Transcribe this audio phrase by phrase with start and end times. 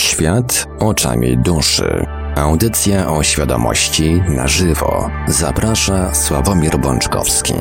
[0.00, 2.06] Świat oczami duszy.
[2.36, 5.10] Audycja o świadomości na żywo.
[5.28, 7.54] Zaprasza Sławomir Bączkowski.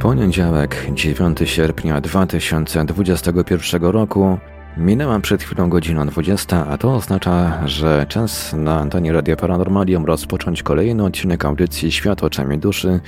[0.00, 4.38] Poniedziałek, 9 sierpnia 2021 roku.
[4.76, 10.62] Minęła przed chwilą godzina 20, a to oznacza, że czas na antenie Radia Paranormalium rozpocząć
[10.62, 13.00] kolejny odcinek audycji Świat oczami duszy,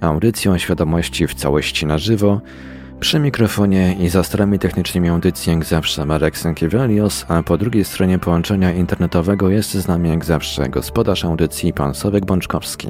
[0.00, 2.40] audycją świadomości w całości na żywo.
[3.04, 8.18] Przy mikrofonie i za starami technicznymi audycji jak zawsze Marek Sękiewelios, a po drugiej stronie
[8.18, 12.88] połączenia internetowego jest z nami jak zawsze gospodarz audycji pan Sławek Bączkowski.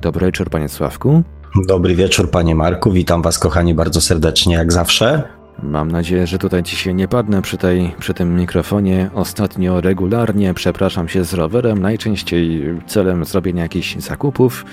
[0.00, 1.22] Dobry wieczór panie Sławku.
[1.68, 5.22] Dobry wieczór panie Marku, witam was kochani bardzo serdecznie jak zawsze.
[5.62, 9.10] Mam nadzieję, że tutaj dzisiaj nie padnę przy, tej, przy tym mikrofonie.
[9.14, 14.64] Ostatnio regularnie przepraszam się z rowerem, najczęściej celem zrobienia jakichś zakupów.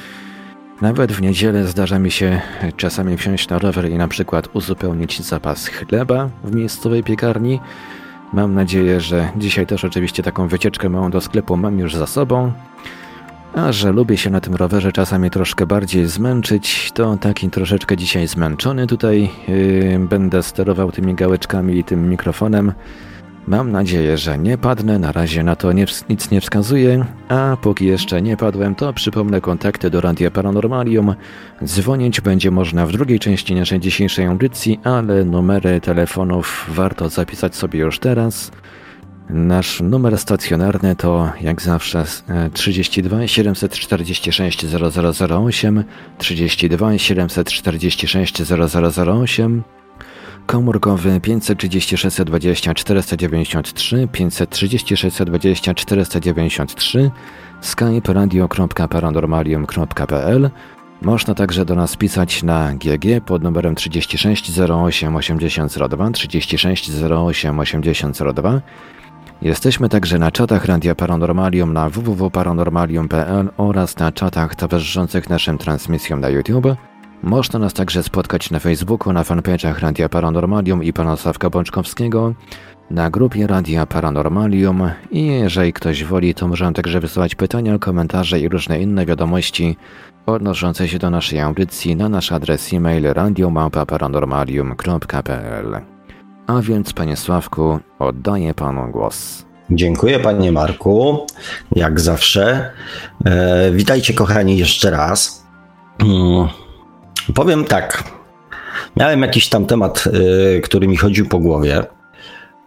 [0.82, 2.42] Nawet w niedzielę zdarza mi się
[2.78, 7.60] czasami wsiąść na rower i na przykład uzupełnić zapas chleba w miejscowej piekarni.
[8.34, 12.52] Mam nadzieję, że dzisiaj też oczywiście taką wycieczkę małą do sklepu mam już za sobą.
[13.56, 18.28] A że lubię się na tym rowerze czasami troszkę bardziej zmęczyć, to taki troszeczkę dzisiaj
[18.28, 22.74] zmęczony tutaj yy, będę sterował tymi gałeczkami i tym mikrofonem.
[23.48, 27.86] Mam nadzieję, że nie padnę, na razie na to nie, nic nie wskazuje, a póki
[27.86, 31.16] jeszcze nie padłem, to przypomnę kontakty do Radia Paranormalium.
[31.64, 37.80] Dzwonić będzie można w drugiej części naszej dzisiejszej audycji, ale numery telefonów warto zapisać sobie
[37.80, 38.52] już teraz.
[39.30, 42.06] Nasz numer stacjonarny to jak zawsze
[42.54, 45.84] 32 746 0008,
[46.18, 49.64] 32 746 0008,
[50.46, 57.12] komórkowy 536 20 493, 536 20 493,
[57.62, 60.50] skype radio.paranormalium.pl
[61.02, 68.62] można także do nas pisać na GG pod numerem 36 08 8002, 36 08 8002
[69.42, 76.30] Jesteśmy także na czatach Radia Paranormalium na www.paranormalium.pl oraz na czatach towarzyszących naszym transmisjom na
[76.30, 76.68] YouTube.
[77.24, 82.34] Można nas także spotkać na Facebooku, na fanpage'ach Radia Paranormalium i pana Sławka Bączkowskiego,
[82.92, 88.50] na grupie Radia Paranormalium i jeżeli ktoś woli, to możemy także wysyłać pytania, komentarze i
[88.50, 89.78] różne inne wiadomości
[90.26, 95.82] odnoszące się do naszej audycji na nasz adres e-mail radiomałpa-paranormalium.pl.
[96.48, 99.46] A więc, panie Sławku, oddaję panu głos.
[99.70, 101.26] Dziękuję, panie Marku.
[101.72, 102.72] Jak zawsze.
[103.26, 105.48] E, witajcie, kochani, jeszcze raz.
[107.36, 108.04] Powiem tak.
[108.98, 111.84] Miałem jakiś tam temat, y, który mi chodził po głowie.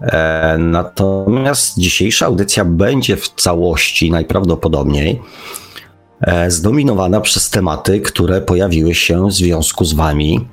[0.01, 5.23] E, natomiast dzisiejsza audycja będzie w całości najprawdopodobniej
[6.21, 10.49] e, zdominowana przez tematy, które pojawiły się w związku z wami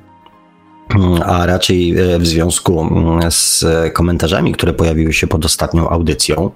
[1.25, 6.51] a raczej e, w związku mm, z komentarzami, które pojawiły się pod ostatnią audycją.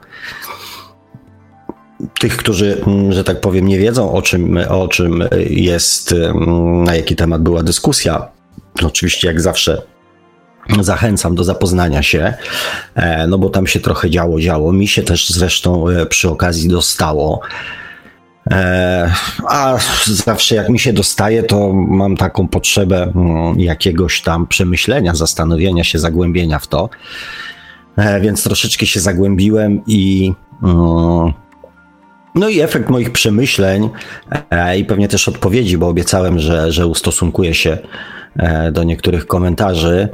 [2.20, 6.96] Tych, którzy, mm, że tak powiem, nie wiedzą o czym, o czym jest, mm, na
[6.96, 8.28] jaki temat była dyskusja,
[8.84, 9.82] oczywiście jak zawsze
[10.82, 12.34] zachęcam do zapoznania się,
[12.96, 14.74] e, no bo tam się trochę działo, działo.
[14.74, 17.40] Mi się też zresztą e, przy okazji dostało.
[18.52, 19.14] E,
[19.48, 25.84] a zawsze jak mi się dostaje, to mam taką potrzebę mm, jakiegoś tam przemyślenia, zastanowienia
[25.84, 26.90] się, zagłębienia w to.
[28.22, 30.34] Więc troszeczkę się zagłębiłem i.
[30.64, 31.45] Mm,
[32.36, 33.90] no i efekt moich przemyśleń
[34.52, 37.78] e, i pewnie też odpowiedzi, bo obiecałem, że, że ustosunkuję się
[38.72, 40.10] do niektórych komentarzy,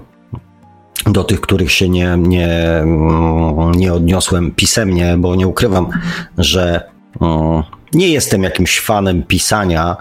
[1.06, 5.88] do tych, których się nie, nie, mm, nie odniosłem pisemnie, bo nie ukrywam,
[6.38, 6.90] że
[7.94, 9.98] nie jestem jakimś fanem pisania,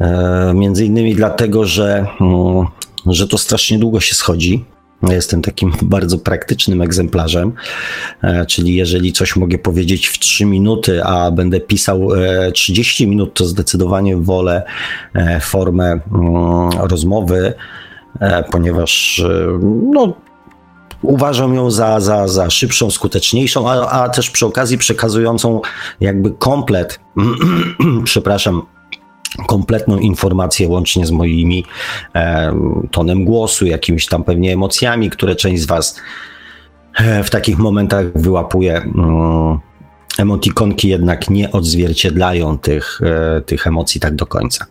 [0.00, 2.66] e, między innymi dlatego, że, mm,
[3.06, 4.64] że to strasznie długo się schodzi.
[5.10, 7.52] Jestem takim bardzo praktycznym egzemplarzem,
[8.22, 12.08] e, czyli jeżeli coś mogę powiedzieć w 3 minuty, a będę pisał
[12.54, 14.62] 30 e, minut, to zdecydowanie wolę
[15.40, 16.00] formę mm,
[16.80, 17.54] rozmowy,
[18.50, 19.22] ponieważ
[19.92, 20.14] no,
[21.02, 25.60] uważam ją za, za, za szybszą, skuteczniejszą, a, a też przy okazji przekazującą
[26.00, 27.00] jakby komplet,
[28.04, 28.62] przepraszam,
[29.46, 31.64] kompletną informację łącznie z moimi
[32.14, 32.54] e,
[32.90, 35.96] tonem głosu, jakimiś tam pewnie emocjami, które część z Was
[36.94, 38.76] e, w takich momentach wyłapuje.
[38.76, 39.58] Mm,
[40.18, 44.66] emotikonki jednak nie odzwierciedlają tych, e, tych emocji tak do końca.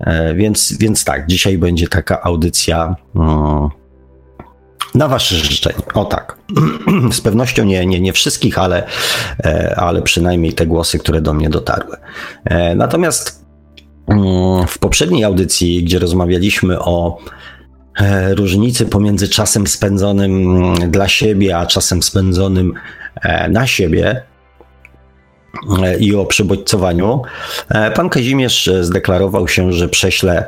[0.00, 3.68] E, więc, więc tak, dzisiaj będzie taka audycja mm,
[4.94, 5.78] na wasze życzenie.
[5.94, 6.38] O tak.
[7.12, 8.86] Z pewnością nie, nie, nie wszystkich, ale,
[9.44, 11.96] e, ale przynajmniej te głosy, które do mnie dotarły.
[12.44, 13.37] E, natomiast
[14.68, 17.18] w poprzedniej audycji, gdzie rozmawialiśmy o
[18.00, 22.74] e, różnicy pomiędzy czasem spędzonym mm, dla siebie, a czasem spędzonym
[23.22, 24.22] e, na siebie
[25.82, 27.22] e, i o przebodźcowaniu,
[27.94, 30.44] pan Kazimierz zdeklarował się, że prześle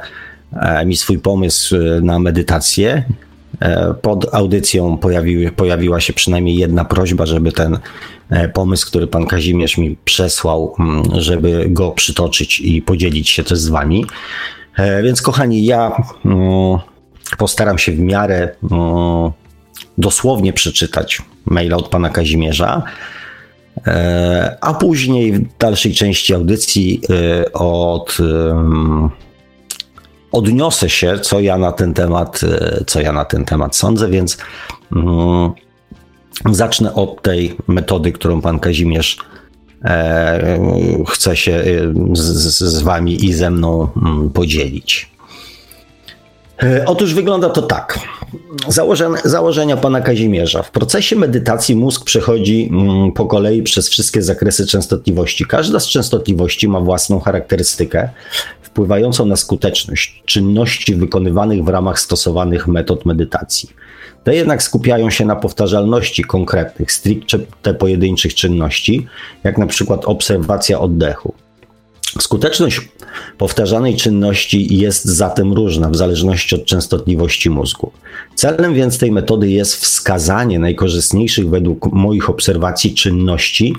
[0.87, 3.05] mi swój pomysł na medytację.
[4.03, 7.79] Pod audycją pojawił, pojawiła się przynajmniej jedna prośba, żeby ten
[8.53, 13.69] pomysł, który pan Kazimierz mi przesłał, mm, żeby go przytoczyć i podzielić się też z
[13.69, 14.07] wami.
[15.03, 15.93] Więc kochani, ja
[16.25, 16.79] mm,
[17.39, 19.33] postaram się w miarę no,
[19.99, 22.83] dosłownie przeczytać maila od pana Kazimierza,
[23.87, 28.19] e, a później w dalszej części audycji e, od,
[30.33, 34.39] odniosę się, co ja na ten temat, e, co ja na ten temat sądzę, więc
[34.97, 35.53] mm,
[36.51, 39.19] zacznę od tej metody, którą pan Kazimierz
[41.09, 41.65] chce się
[42.13, 45.11] z, z wami i ze mną mm, podzielić.
[46.63, 47.99] E, otóż wygląda to tak.
[48.69, 50.63] Założenia, założenia pana Kazimierza.
[50.63, 55.45] W procesie medytacji mózg przechodzi mm, po kolei przez wszystkie zakresy częstotliwości.
[55.47, 58.09] Każda z częstotliwości ma własną charakterystykę
[58.63, 63.71] wpływającą na skuteczność czynności wykonywanych w ramach stosowanych metod medytacji.
[64.25, 69.07] Te jednak skupiają się na powtarzalności konkretnych, stricte pojedynczych czynności,
[69.45, 71.35] jak na przykład obserwacja oddechu.
[72.21, 72.81] Skuteczność
[73.39, 77.93] powtarzanej czynności jest zatem różna w zależności od częstotliwości mózgu.
[78.35, 83.75] Celem więc tej metody jest wskazanie najkorzystniejszych według moich obserwacji czynności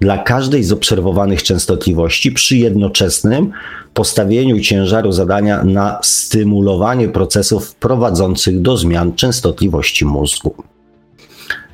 [0.00, 3.50] dla każdej z obserwowanych częstotliwości przy jednoczesnym
[3.94, 10.54] postawieniu ciężaru zadania na stymulowanie procesów prowadzących do zmian częstotliwości mózgu.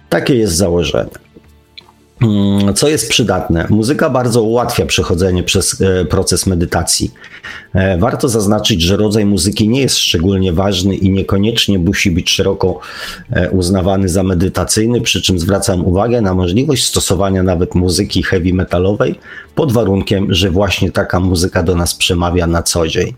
[0.09, 1.30] Takie jest założenie.
[2.23, 3.67] Mm, co jest przydatne?
[3.71, 7.11] Muzyka bardzo ułatwia przechodzenie przez e, proces medytacji.
[7.75, 12.81] E, warto zaznaczyć, że rodzaj muzyki nie jest szczególnie ważny i niekoniecznie musi być szeroko
[13.31, 19.15] e, uznawany za medytacyjny, przy czym zwracam uwagę na możliwość stosowania nawet muzyki heavy metalowej
[19.55, 23.15] pod warunkiem, że właśnie taka muzyka do nas przemawia na co dzień.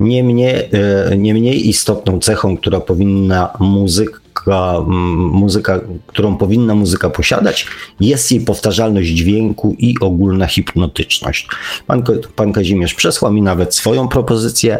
[0.00, 0.70] Niemniej,
[1.16, 4.84] niemniej istotną cechą, która powinna muzyk, muzyka,
[5.32, 7.66] muzyka, którą powinna muzyka posiadać,
[8.00, 11.48] jest jej powtarzalność dźwięku i ogólna hipnotyczność.
[11.86, 12.02] Pan,
[12.36, 14.78] pan Kazimierz przesłał mi nawet swoją propozycję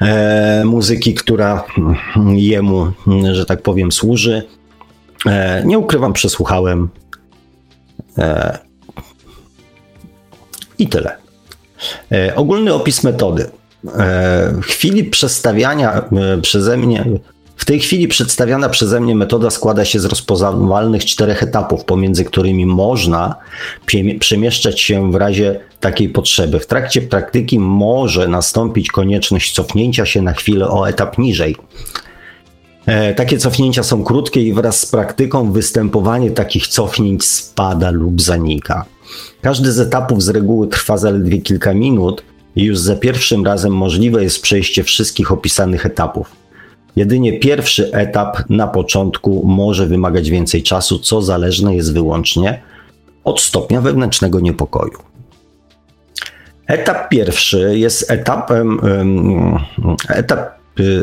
[0.00, 1.64] e, muzyki, która
[2.34, 2.92] jemu,
[3.32, 4.42] że tak powiem, służy.
[5.26, 6.88] E, nie ukrywam, przesłuchałem.
[8.18, 8.58] E,
[10.78, 11.16] I tyle.
[12.12, 13.42] E, ogólny opis metody.
[13.44, 17.04] E, w chwili przestawiania e, przeze mnie
[17.62, 22.66] w tej chwili przedstawiana przeze mnie metoda składa się z rozpoznawalnych czterech etapów, pomiędzy którymi
[22.66, 23.34] można
[24.20, 26.60] przemieszczać się w razie takiej potrzeby.
[26.60, 31.56] W trakcie praktyki może nastąpić konieczność cofnięcia się na chwilę o etap niżej.
[32.86, 38.84] E, takie cofnięcia są krótkie i wraz z praktyką występowanie takich cofnięć spada lub zanika.
[39.42, 42.22] Każdy z etapów z reguły trwa zaledwie kilka minut
[42.56, 46.41] i już za pierwszym razem możliwe jest przejście wszystkich opisanych etapów.
[46.96, 52.62] Jedynie pierwszy etap na początku może wymagać więcej czasu, co zależne jest wyłącznie
[53.24, 54.98] od stopnia wewnętrznego niepokoju.
[56.66, 58.80] Etap pierwszy jest etapem,
[60.08, 60.50] etap,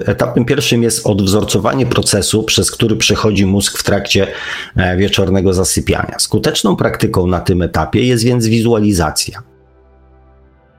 [0.06, 4.28] etapem pierwszym jest odwzorcowanie procesu, przez który przechodzi mózg w trakcie
[4.76, 6.16] e, wieczornego zasypiania.
[6.20, 9.44] Skuteczną praktyką na tym etapie jest więc wizualizacja.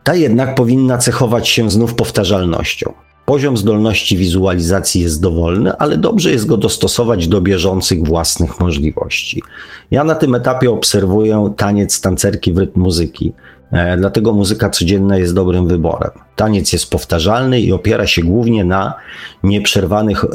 [0.05, 2.93] Ta jednak powinna cechować się znów powtarzalnością.
[3.31, 9.43] Poziom zdolności wizualizacji jest dowolny, ale dobrze jest go dostosować do bieżących własnych możliwości.
[9.91, 13.33] Ja na tym etapie obserwuję taniec tancerki w rytm muzyki.
[13.73, 16.11] E, dlatego muzyka codzienna jest dobrym wyborem.
[16.37, 18.95] Taniec jest powtarzalny i opiera się głównie na
[19.43, 20.29] nieprzerwanych e,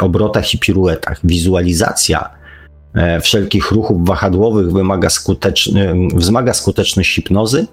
[0.00, 1.20] obrotach i piruetach.
[1.24, 2.30] Wizualizacja
[2.94, 7.66] e, wszelkich ruchów wahadłowych wymaga skuteczny, wzmaga skuteczność hipnozy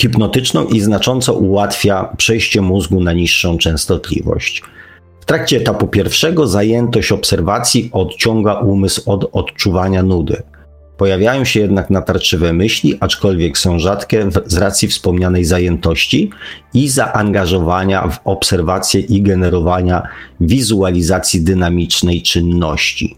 [0.00, 4.62] hipnotyczną i znacząco ułatwia przejście mózgu na niższą częstotliwość.
[5.20, 10.42] W trakcie etapu pierwszego zajętość obserwacji odciąga umysł od odczuwania nudy.
[10.96, 16.30] Pojawiają się jednak natarczywe myśli, aczkolwiek są rzadkie z racji wspomnianej zajętości
[16.74, 20.02] i zaangażowania w obserwację i generowania
[20.40, 23.16] wizualizacji dynamicznej czynności.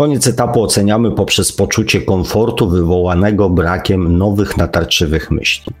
[0.00, 5.72] Koniec etapu oceniamy poprzez poczucie komfortu wywołanego brakiem nowych natarczywych myśli.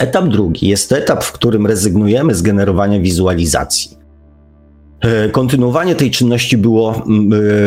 [0.00, 3.96] Etap drugi jest to etap, w którym rezygnujemy z generowania wizualizacji.
[5.00, 7.02] E, kontynuowanie tej czynności było,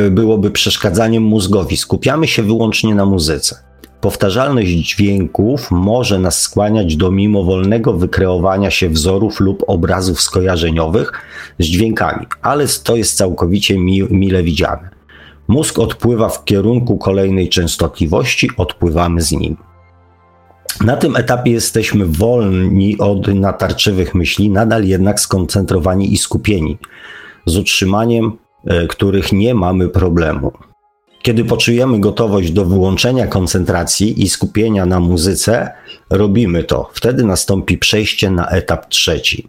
[0.07, 1.77] e, byłoby przeszkadzaniem mózgowi.
[1.77, 3.55] Skupiamy się wyłącznie na muzyce.
[4.01, 11.11] Powtarzalność dźwięków może nas skłaniać do mimowolnego wykreowania się wzorów lub obrazów skojarzeniowych
[11.59, 15.00] z dźwiękami, ale to jest całkowicie mi, mile widziane.
[15.47, 19.57] Mózg odpływa w kierunku kolejnej częstotliwości, odpływamy z nim.
[20.81, 26.77] Na tym etapie jesteśmy wolni od natarczywych myśli, nadal jednak skoncentrowani i skupieni,
[27.45, 28.31] z utrzymaniem
[28.65, 30.51] e, których nie mamy problemu.
[31.21, 35.71] Kiedy poczujemy gotowość do wyłączenia koncentracji i skupienia na muzyce,
[36.09, 36.89] robimy to.
[36.93, 39.47] Wtedy nastąpi przejście na etap trzeci.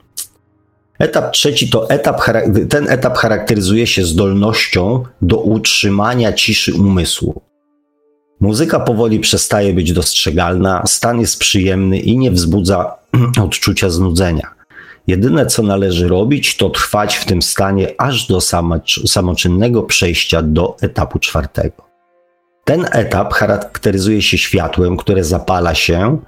[1.02, 2.22] Etap trzeci to etap,
[2.68, 7.42] ten etap charakteryzuje się zdolnością do utrzymania ciszy umysłu.
[8.40, 12.96] Muzyka powoli przestaje być dostrzegalna, stan jest przyjemny i nie wzbudza
[13.44, 14.54] odczucia znudzenia.
[15.06, 18.38] Jedyne co należy robić, to trwać w tym stanie aż do
[19.06, 21.82] samoczynnego przejścia do etapu czwartego.
[22.64, 26.18] Ten etap charakteryzuje się światłem, które zapala się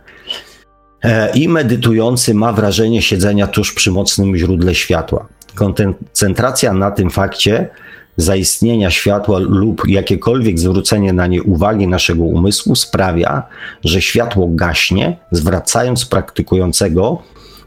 [1.34, 5.26] i medytujący ma wrażenie siedzenia tuż przy mocnym źródle światła.
[5.54, 7.68] Koncentracja na tym fakcie
[8.16, 13.42] zaistnienia światła lub jakiekolwiek zwrócenie na nie uwagi naszego umysłu sprawia,
[13.84, 17.22] że światło gaśnie, zwracając praktykującego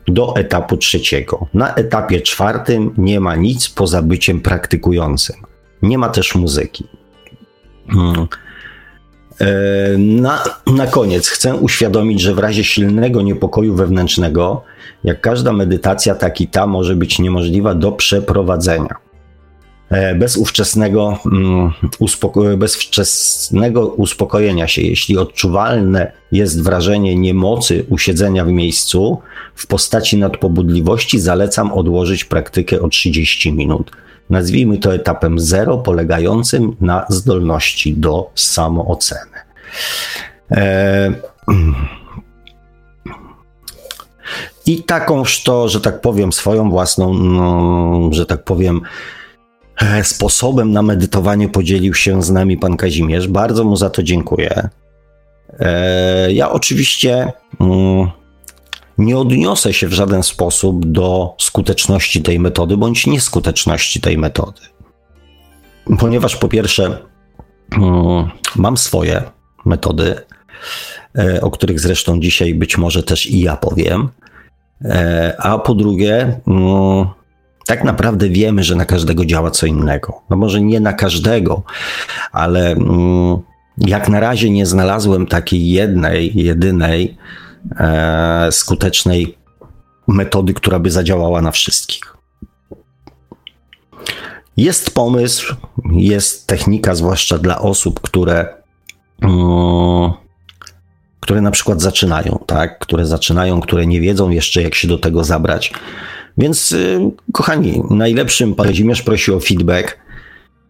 [0.08, 1.48] do etapu trzeciego.
[1.53, 5.36] Na etapie czwartym nie ma nic poza byciem praktykującym.
[5.82, 6.88] Nie ma też muzyki.
[7.89, 8.27] Hmm.
[9.41, 14.63] E, na, na koniec chcę uświadomić, że w razie silnego niepokoju wewnętrznego,
[15.03, 18.96] jak każda medytacja, tak i ta może być niemożliwa do przeprowadzenia.
[19.89, 28.46] E, bez ówczesnego, mm, uspoko- bez wczesnego uspokojenia się, jeśli odczuwalne jest wrażenie niemocy usiedzenia
[28.46, 29.22] w miejscu
[29.56, 33.91] w postaci nadpobudliwości, zalecam odłożyć praktykę o 30 minut.
[34.29, 39.38] Nazwijmy to etapem zero, polegającym na zdolności do samooceny.
[40.51, 41.12] E,
[44.65, 48.81] I takąż to, że tak powiem, swoją własną, no, że tak powiem,
[49.81, 53.27] E, sposobem na medytowanie podzielił się z nami pan Kazimierz.
[53.27, 54.69] Bardzo mu za to dziękuję.
[55.60, 58.07] E, ja oczywiście mm,
[58.97, 64.61] nie odniosę się w żaden sposób do skuteczności tej metody bądź nieskuteczności tej metody.
[65.99, 66.97] Ponieważ po pierwsze,
[67.71, 69.23] mm, mam swoje
[69.65, 70.15] metody,
[71.17, 74.09] e, o których zresztą dzisiaj być może też i ja powiem.
[75.37, 77.05] A po drugie, mm,
[77.67, 80.21] tak naprawdę wiemy, że na każdego działa co innego.
[80.29, 81.63] No może nie na każdego,
[82.31, 83.37] ale mm,
[83.77, 87.46] jak na razie nie znalazłem takiej jednej, jedynej e,
[88.51, 89.38] skutecznej
[90.07, 92.17] metody, która by zadziałała na wszystkich.
[94.57, 95.55] Jest pomysł,
[95.91, 98.53] jest technika, zwłaszcza dla osób, które,
[99.21, 100.12] mm,
[101.19, 102.79] które na przykład zaczynają, tak?
[102.79, 105.74] które zaczynają, które nie wiedzą jeszcze, jak się do tego zabrać.
[106.38, 107.00] Więc, y,
[107.33, 109.97] kochani, najlepszym, pan Kazimierz prosi o feedback,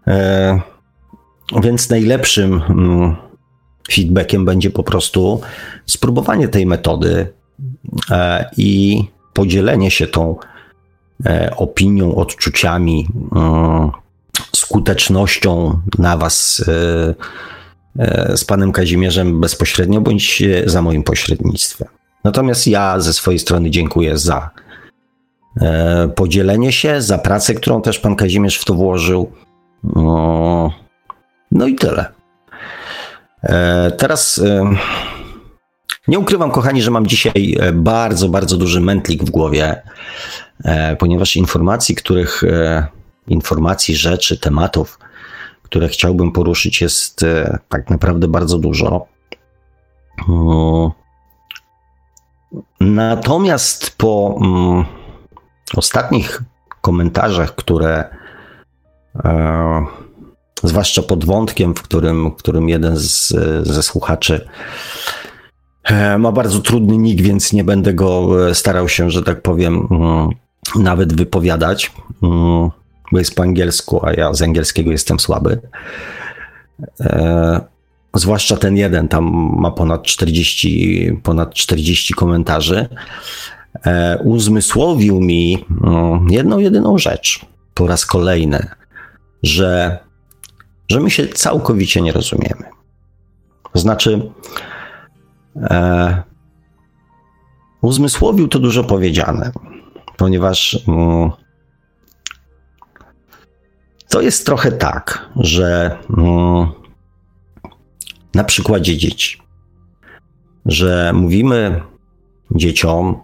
[0.07, 0.59] e,
[1.63, 3.15] więc najlepszym mm,
[3.91, 5.41] feedbackiem będzie po prostu
[5.85, 7.27] spróbowanie tej metody
[8.11, 9.03] e, i
[9.33, 10.35] podzielenie się tą
[11.25, 13.91] e, opinią, odczuciami, mm,
[14.55, 16.65] skutecznością na Was
[18.35, 21.87] z panem Kazimierzem bezpośrednio bądź za moim pośrednictwem.
[22.23, 24.49] Natomiast ja ze swojej strony dziękuję za
[25.61, 29.31] E, podzielenie się, za pracę, którą też pan Kazimierz w to włożył.
[29.83, 30.71] No,
[31.51, 32.05] no i tyle.
[33.43, 34.75] E, teraz e,
[36.07, 39.81] nie ukrywam, kochani, że mam dzisiaj bardzo, bardzo duży mętlik w głowie,
[40.99, 42.41] ponieważ informacji, których,
[43.27, 44.99] informacji, rzeczy, tematów,
[45.63, 47.25] które chciałbym poruszyć, jest
[47.69, 49.07] tak naprawdę bardzo dużo.
[52.79, 54.85] Natomiast po mm,
[55.75, 56.41] ostatnich
[56.81, 58.09] komentarzach, które
[59.25, 59.85] e,
[60.67, 63.33] zwłaszcza pod wątkiem, w którym, w którym jeden z,
[63.67, 64.47] ze słuchaczy
[65.83, 69.87] e, ma bardzo trudny nick, więc nie będę go e, starał się, że tak powiem,
[69.91, 70.29] mm,
[70.75, 71.91] nawet wypowiadać,
[72.23, 72.69] mm,
[73.11, 75.61] bo jest po angielsku, a ja z angielskiego jestem słaby.
[76.99, 77.61] E,
[78.15, 79.23] zwłaszcza ten jeden, tam
[79.59, 82.87] ma ponad 40, ponad 40 komentarzy.
[84.23, 88.67] Uzmysłowił mi no, jedną, jedyną rzecz po raz kolejny,
[89.43, 89.99] że,
[90.91, 92.63] że my się całkowicie nie rozumiemy.
[93.73, 94.31] Znaczy,
[95.55, 96.23] e,
[97.81, 99.51] uzmysłowił to dużo powiedziane,
[100.17, 101.31] ponieważ mm,
[104.09, 106.67] to jest trochę tak, że mm,
[108.33, 109.41] na przykładzie dzieci.
[110.65, 111.81] że mówimy
[112.51, 113.21] dzieciom,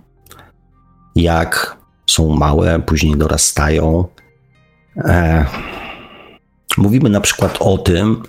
[1.15, 1.77] jak
[2.07, 4.05] są małe, później dorastają.
[4.97, 5.45] E,
[6.77, 8.23] mówimy na przykład o tym,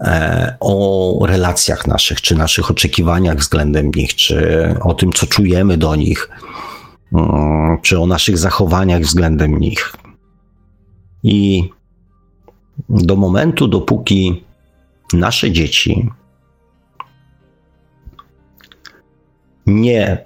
[0.00, 5.96] e, o relacjach naszych, czy naszych oczekiwaniach względem nich, czy o tym, co czujemy do
[5.96, 6.28] nich,
[7.12, 9.92] mm, czy o naszych zachowaniach względem nich.
[11.22, 11.70] I
[12.88, 14.44] do momentu, dopóki
[15.12, 16.10] nasze dzieci
[19.66, 20.24] nie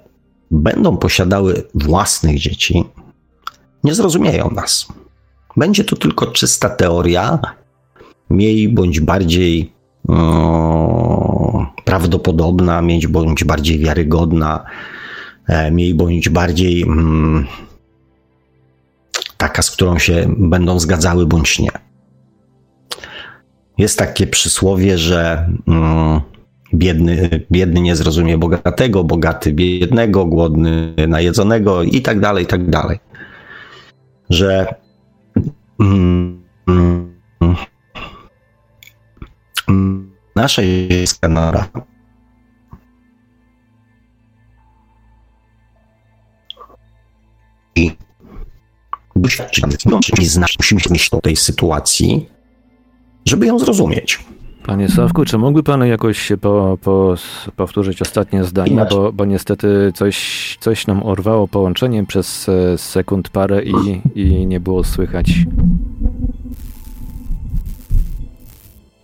[0.51, 2.83] będą posiadały własnych dzieci,
[3.83, 4.87] nie zrozumieją nas.
[5.57, 7.39] Będzie to tylko czysta teoria,
[8.29, 9.73] mniej bądź bardziej
[11.85, 14.65] prawdopodobna, mniej bądź bardziej wiarygodna,
[15.47, 17.45] e, mniej bądź bardziej um,
[19.37, 21.71] taka, z którą się będą zgadzały bądź nie.
[23.77, 26.21] Jest takie przysłowie, że um,
[26.73, 32.99] biedny, biedny nie zrozumie bogatego, bogaty biednego, głodny najedzonego i tak dalej, i tak dalej.
[34.29, 34.82] Że mm, mm,
[40.35, 41.69] nasza jest nora
[47.75, 47.91] i
[49.15, 49.73] doświadczamy,
[50.57, 52.29] musimy się myśleć o tej sytuacji,
[53.25, 54.19] żeby ją zrozumieć.
[54.65, 57.15] Panie Sławku, czy mógłby Pan jakoś po, po,
[57.55, 63.63] powtórzyć ostatnie zdanie, bo, bo niestety coś, coś nam orwało połączenie przez e, sekund parę
[63.63, 65.31] i, i nie było słychać.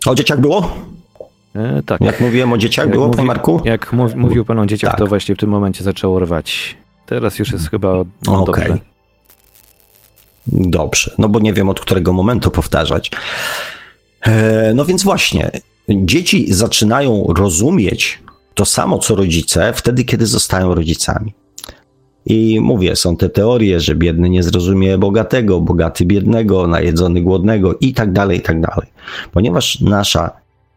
[0.05, 0.71] O dzieciach było?
[1.55, 2.01] E, tak.
[2.01, 3.61] Jak mówiłem o dzieciach, jak było, mówi, panie Marku?
[3.65, 4.99] Jak mów, mówił Pan o dzieciach, tak.
[4.99, 6.77] to właśnie w tym momencie zaczęło rwać.
[7.05, 7.93] Teraz już jest chyba
[8.27, 8.65] no, Okej.
[8.65, 8.79] Okay.
[10.47, 13.11] Dobrze, no bo nie wiem od którego momentu powtarzać.
[14.21, 15.51] E, no więc właśnie,
[15.89, 18.19] dzieci zaczynają rozumieć
[18.53, 21.33] to samo co rodzice wtedy, kiedy zostają rodzicami.
[22.25, 27.93] I mówię, są te teorie, że biedny nie zrozumie bogatego, bogaty biednego, najedzony głodnego i
[27.93, 28.87] tak dalej, i tak dalej.
[29.31, 30.31] Ponieważ nasza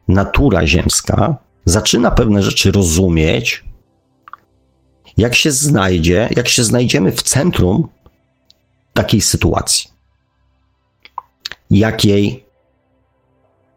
[0.08, 3.64] natura ziemska zaczyna pewne rzeczy rozumieć,
[5.16, 7.88] jak się znajdzie, jak się znajdziemy w centrum
[8.92, 9.90] takiej sytuacji,
[11.70, 12.41] jakiej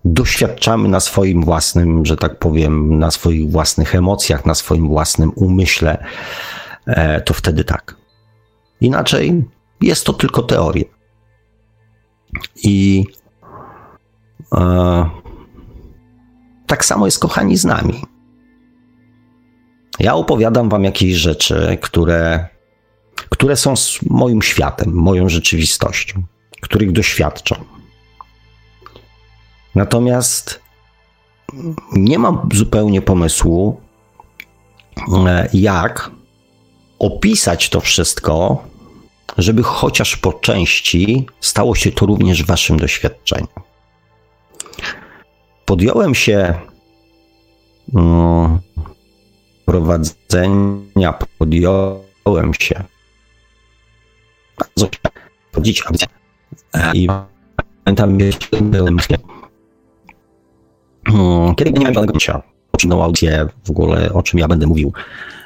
[0.06, 6.06] doświadczamy na swoim własnym, że tak powiem, na swoich własnych emocjach, na swoim własnym umyśle,
[6.86, 7.96] e, to wtedy tak.
[8.82, 9.44] Inaczej
[9.82, 10.86] jest to tylko teoria.
[12.64, 13.06] I
[14.54, 15.10] e,
[16.68, 18.02] tak samo jest, kochani, z nami.
[20.00, 22.48] Ja opowiadam wam jakieś rzeczy, które,
[23.30, 23.74] które są
[24.10, 26.24] moim światem, moją rzeczywistością,
[26.62, 27.75] których doświadczam.
[29.76, 30.62] Natomiast
[31.92, 33.82] nie mam zupełnie pomysłu,
[35.28, 36.12] e, jak
[37.00, 38.64] opisać to wszystko,
[39.38, 43.48] żeby chociaż po części stało się to również waszym doświadczeniem.
[45.66, 46.54] Podjąłem się
[47.94, 48.60] no,
[49.66, 52.84] prowadzenia, podjąłem się
[54.60, 54.90] bardzo
[55.56, 55.84] chodzić
[56.94, 57.08] i
[57.84, 58.98] pamiętam, że byłem
[61.08, 62.42] Hmm, kiedy nie miałem żadnego pojęcia,
[62.72, 64.94] poczynną audycję w ogóle, o czym ja będę mówił.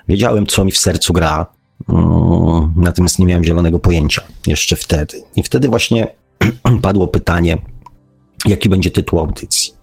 [0.07, 1.45] Wiedziałem, co mi w sercu gra,
[1.87, 5.23] hmm, natomiast nie miałem zielonego pojęcia jeszcze wtedy.
[5.35, 6.07] I wtedy właśnie
[6.81, 7.57] padło pytanie,
[8.45, 9.73] jaki będzie tytuł audycji.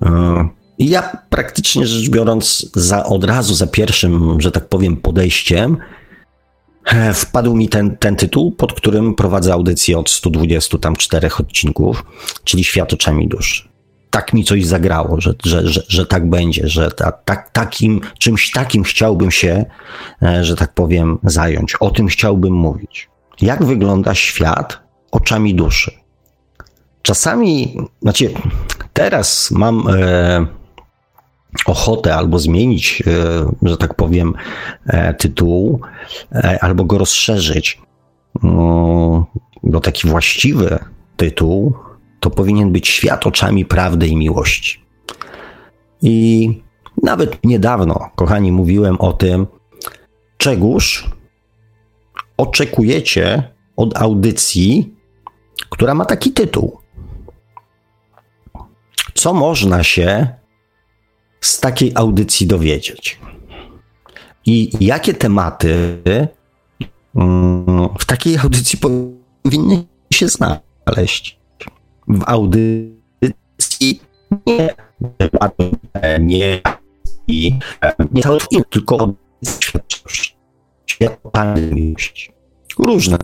[0.00, 5.76] Hmm, I ja praktycznie rzecz biorąc, za, od razu za pierwszym, że tak powiem, podejściem,
[7.14, 12.04] wpadł mi ten, ten tytuł, pod którym prowadzę audycję od 120 tam czterech odcinków,
[12.44, 13.71] czyli Świat oczami duszy
[14.12, 18.50] tak mi coś zagrało, że, że, że, że tak będzie, że ta, tak, takim, czymś
[18.50, 19.64] takim chciałbym się,
[20.22, 21.74] e, że tak powiem, zająć.
[21.74, 23.08] O tym chciałbym mówić.
[23.40, 24.78] Jak wygląda świat
[25.10, 25.90] oczami duszy?
[27.02, 28.34] Czasami, znaczy,
[28.92, 30.46] teraz mam e,
[31.66, 34.34] ochotę albo zmienić, e, że tak powiem,
[34.86, 35.80] e, tytuł,
[36.60, 37.80] albo go rozszerzyć,
[38.44, 39.24] mm,
[39.62, 40.78] bo taki właściwy
[41.16, 41.74] tytuł
[42.22, 44.84] to powinien być świat oczami prawdy i miłości.
[46.02, 46.48] I
[47.02, 49.46] nawet niedawno, kochani, mówiłem o tym,
[50.36, 51.10] czegóż
[52.36, 54.94] oczekujecie od audycji,
[55.70, 56.78] która ma taki tytuł.
[59.14, 60.28] Co można się
[61.40, 63.20] z takiej audycji dowiedzieć?
[64.46, 65.98] I jakie tematy
[67.14, 71.41] mm, w takiej audycji powinny się znaleźć?
[72.12, 74.00] W audycji
[74.46, 74.74] nie,
[76.20, 76.60] nie
[77.28, 77.58] i
[78.12, 78.38] nie cały
[78.70, 79.14] tylko.
[82.78, 83.18] Różne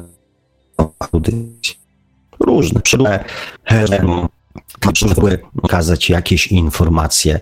[1.12, 1.74] audycje,
[2.40, 2.80] różne,
[4.86, 7.40] różne, żeby okazać jakieś informacje.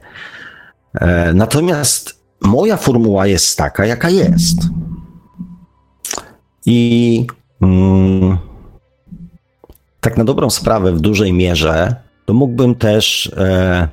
[0.95, 4.59] E, natomiast moja formuła jest taka, jaka jest.
[6.67, 7.27] I
[7.61, 8.39] mm,
[10.07, 13.89] tak na dobrą sprawę, w dużej mierze, to mógłbym też e,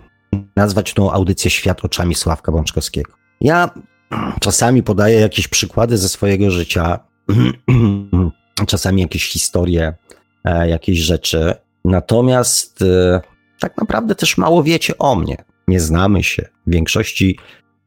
[0.56, 3.12] nazwać tą audycję Świat oczami Sławka Bączkowskiego.
[3.42, 3.70] Ja
[4.40, 7.00] czasami podaję jakieś przykłady ze swojego życia,
[8.68, 9.94] czasami jakieś historie,
[10.44, 11.54] e, jakieś rzeczy,
[11.86, 13.22] natomiast e,
[13.60, 15.38] tak naprawdę też mało wiecie o mnie.
[15.68, 16.50] Nie znamy się.
[16.68, 17.40] W większości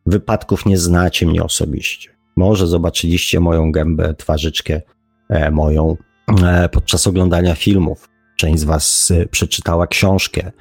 [0.06, 2.10] wypadków nie znacie mnie osobiście.
[2.36, 4.80] Może zobaczyliście moją gębę, twarzyczkę
[5.28, 5.96] e, moją
[6.72, 8.15] podczas oglądania filmów.
[8.36, 10.52] Część z Was przeczytała książkę,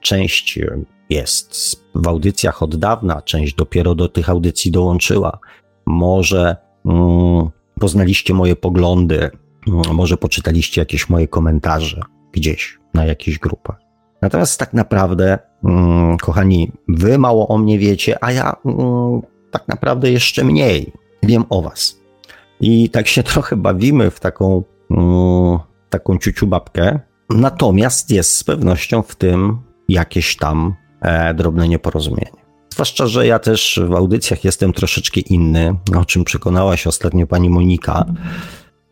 [0.00, 0.58] część
[1.10, 5.38] jest w audycjach od dawna, część dopiero do tych audycji dołączyła.
[5.86, 9.30] Może mm, poznaliście moje poglądy,
[9.68, 12.00] mm, może poczytaliście jakieś moje komentarze
[12.32, 13.76] gdzieś na jakichś grupach.
[14.22, 20.10] Natomiast tak naprawdę, mm, kochani, wy mało o mnie wiecie, a ja mm, tak naprawdę
[20.10, 22.00] jeszcze mniej wiem o was.
[22.60, 24.62] I tak się trochę bawimy w taką,
[25.92, 27.00] taką ciuciu babkę.
[27.30, 32.42] Natomiast jest z pewnością w tym jakieś tam e, drobne nieporozumienie.
[32.72, 37.50] Zwłaszcza, że ja też w audycjach jestem troszeczkę inny, o czym przekonała się ostatnio pani
[37.50, 38.04] Monika,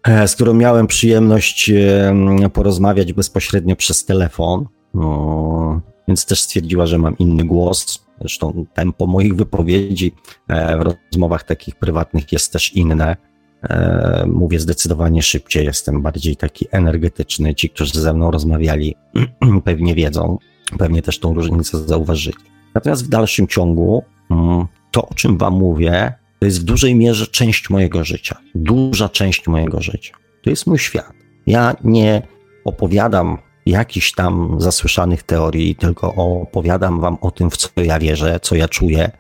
[0.02, 4.66] e, z którą miałem przyjemność e, porozmawiać bezpośrednio przez telefon.
[4.94, 8.06] No, więc też stwierdziła, że mam inny głos.
[8.20, 10.12] Zresztą tempo moich wypowiedzi
[10.48, 13.16] e, w rozmowach takich prywatnych jest też inne.
[13.62, 17.54] E, mówię zdecydowanie szybciej, jestem bardziej taki energetyczny.
[17.54, 18.96] Ci, którzy ze mną rozmawiali,
[19.64, 20.38] pewnie wiedzą,
[20.78, 22.36] pewnie też tą różnicę zauważyli.
[22.74, 27.26] Natomiast w dalszym ciągu mm, to, o czym Wam mówię, to jest w dużej mierze
[27.26, 28.36] część mojego życia.
[28.54, 30.14] Duża część mojego życia.
[30.42, 31.12] To jest mój świat.
[31.46, 32.22] Ja nie
[32.64, 38.54] opowiadam jakichś tam zasłyszanych teorii, tylko opowiadam Wam o tym, w co ja wierzę, co
[38.54, 39.10] ja czuję,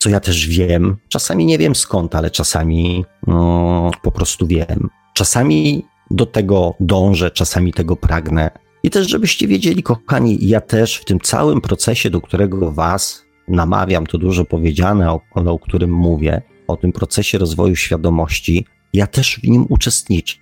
[0.00, 0.96] co ja też wiem.
[1.08, 4.88] Czasami nie wiem skąd, ale czasami no, po prostu wiem.
[5.14, 8.50] Czasami do tego dążę, czasami tego pragnę.
[8.82, 14.06] I też, żebyście wiedzieli, kochani, ja też w tym całym procesie, do którego Was namawiam,
[14.06, 19.48] to dużo powiedziane, o, o którym mówię, o tym procesie rozwoju świadomości, ja też w
[19.48, 20.36] nim uczestniczę.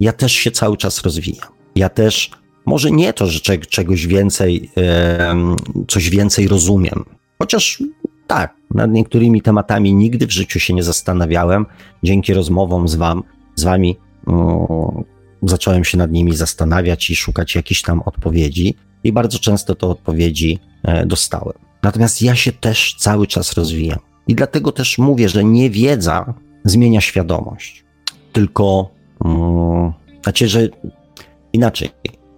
[0.00, 1.48] Ja też się cały czas rozwijam.
[1.76, 2.30] Ja też,
[2.66, 3.40] może nie to, że
[3.70, 4.70] czegoś więcej,
[5.88, 7.04] coś więcej rozumiem,
[7.38, 7.82] chociaż
[8.30, 11.66] tak, nad niektórymi tematami nigdy w życiu się nie zastanawiałem.
[12.02, 13.22] Dzięki rozmowom z Wam,
[13.56, 13.96] z Wami,
[15.42, 20.58] zacząłem się nad nimi zastanawiać i szukać jakichś tam odpowiedzi, i bardzo często te odpowiedzi
[20.82, 21.58] e, dostałem.
[21.82, 23.98] Natomiast ja się też cały czas rozwijam.
[24.28, 27.84] I dlatego też mówię, że nie wiedza zmienia świadomość,
[28.32, 28.90] tylko
[30.22, 30.68] znaczy, że
[31.52, 31.88] inaczej,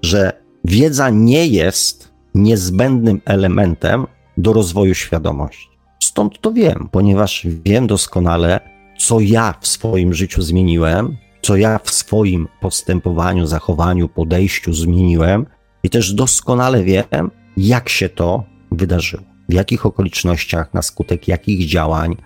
[0.02, 0.32] że
[0.64, 5.71] wiedza nie jest niezbędnym elementem do rozwoju świadomości.
[6.02, 8.60] Stąd to wiem, ponieważ wiem doskonale,
[8.98, 15.46] co ja w swoim życiu zmieniłem, co ja w swoim postępowaniu, zachowaniu, podejściu zmieniłem
[15.82, 22.16] i też doskonale wiem, jak się to wydarzyło, w jakich okolicznościach, na skutek jakich działań.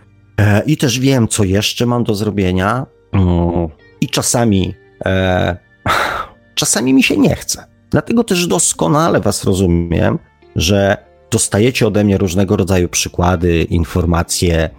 [0.40, 2.86] E, I też wiem, co jeszcze mam do zrobienia.
[3.12, 3.68] Mm,
[4.00, 4.74] I czasami,
[5.06, 5.56] e,
[6.54, 7.66] czasami mi się nie chce.
[7.90, 10.18] Dlatego też doskonale Was rozumiem,
[10.56, 11.05] że
[11.36, 14.70] dostajecie ode mnie różnego rodzaju przykłady, informacje,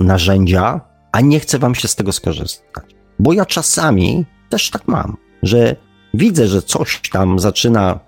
[0.00, 0.80] narzędzia,
[1.12, 2.84] a nie chcę wam się z tego skorzystać.
[3.18, 5.76] Bo ja czasami też tak mam, że
[6.14, 8.00] widzę, że coś tam zaczyna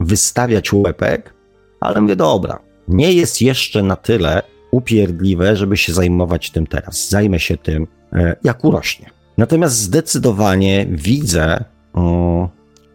[0.00, 1.34] wystawiać łepek,
[1.80, 7.08] ale mówię, dobra, nie jest jeszcze na tyle upierdliwe, żeby się zajmować tym teraz.
[7.08, 9.10] Zajmę się tym, e, jak urośnie.
[9.38, 11.64] Natomiast zdecydowanie widzę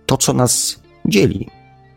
[0.05, 1.49] to, co nas dzieli.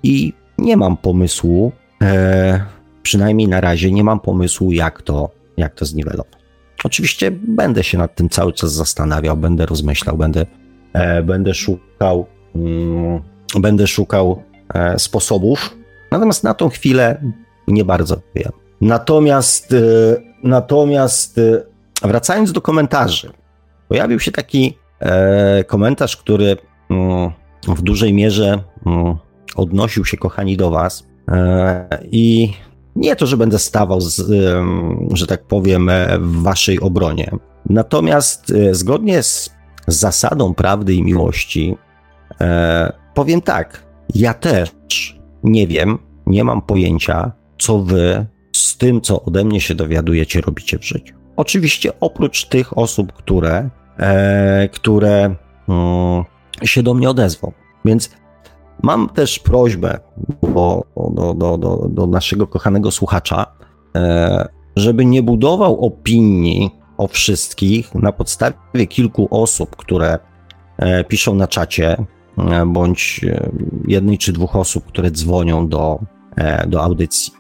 [0.03, 2.61] I nie mam pomysłu, e,
[3.03, 6.37] przynajmniej na razie nie mam pomysłu, jak to, jak to zniwelować.
[6.85, 10.47] Oczywiście będę się nad tym cały czas zastanawiał, będę rozmyślał, będę,
[10.93, 13.23] e, będę szukał, mm,
[13.61, 14.43] będę szukał
[14.75, 15.77] e, sposobów.
[16.11, 17.23] Natomiast na tą chwilę
[17.69, 18.53] nie bardzo wiem.
[18.81, 19.77] Natomiast, e,
[20.43, 21.63] natomiast e,
[22.03, 23.31] wracając do komentarzy,
[23.89, 26.57] pojawił się taki e, komentarz, który
[26.91, 27.31] mm,
[27.69, 29.17] w dużej mierze mm,
[29.57, 31.07] odnosił się, kochani, do Was.
[31.29, 32.53] E, I
[32.97, 34.33] nie to, że będę stawał, z,
[35.13, 37.31] że tak powiem, e, w waszej obronie.
[37.71, 39.51] Natomiast e, zgodnie z
[39.87, 41.77] zasadą prawdy i miłości,
[43.15, 49.45] powiem tak, ja też nie wiem, nie mam pojęcia, co wy z tym, co ode
[49.45, 51.15] mnie się dowiadujecie, robicie w życiu.
[51.37, 53.71] Oczywiście oprócz tych osób, które,
[54.73, 55.35] które
[55.69, 56.25] mm,
[56.63, 57.53] się do mnie odezwą.
[57.85, 58.11] Więc
[58.83, 60.01] mam też prośbę
[60.43, 60.83] do,
[61.35, 63.47] do, do, do, naszego kochanego słuchacza,
[63.97, 70.19] e, żeby nie budował opinii o wszystkich na podstawie kilku osób, które
[70.77, 72.07] e, piszą na czacie,
[72.39, 73.21] e, bądź
[73.89, 75.99] jednej czy dwóch osób, które dzwonią do,
[76.67, 77.33] do audycji.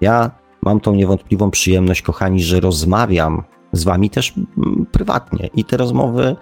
[0.00, 0.30] Ja
[0.62, 4.34] mam tą niewątpliwą przyjemność, kochani, że rozmawiam z wami też
[4.92, 6.36] prywatnie i te rozmowy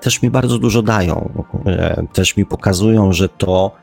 [0.00, 1.44] też mi bardzo dużo dają.
[2.12, 3.76] Też mi pokazują, że to,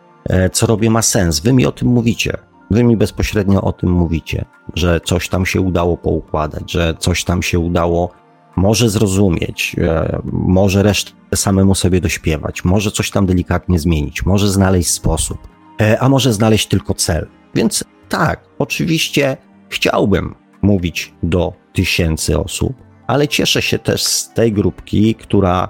[0.52, 1.40] co robię, ma sens.
[1.40, 2.38] Wy mi o tym mówicie.
[2.72, 4.46] Wy mi bezpośrednio o tym mówicie,
[4.76, 8.12] że coś tam się udało poukładać, że coś tam się udało
[8.56, 14.90] może zrozumieć, e, może resztę samemu sobie dośpiewać, może coś tam delikatnie zmienić, może znaleźć
[14.90, 15.38] sposób,
[15.82, 17.28] e, a może znaleźć tylko cel.
[17.56, 19.38] Więc tak, oczywiście
[19.70, 22.74] chciałbym mówić do tysięcy osób,
[23.08, 25.70] ale cieszę się też z tej grupki, która,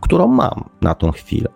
[0.00, 1.48] którą mam na tą chwilę.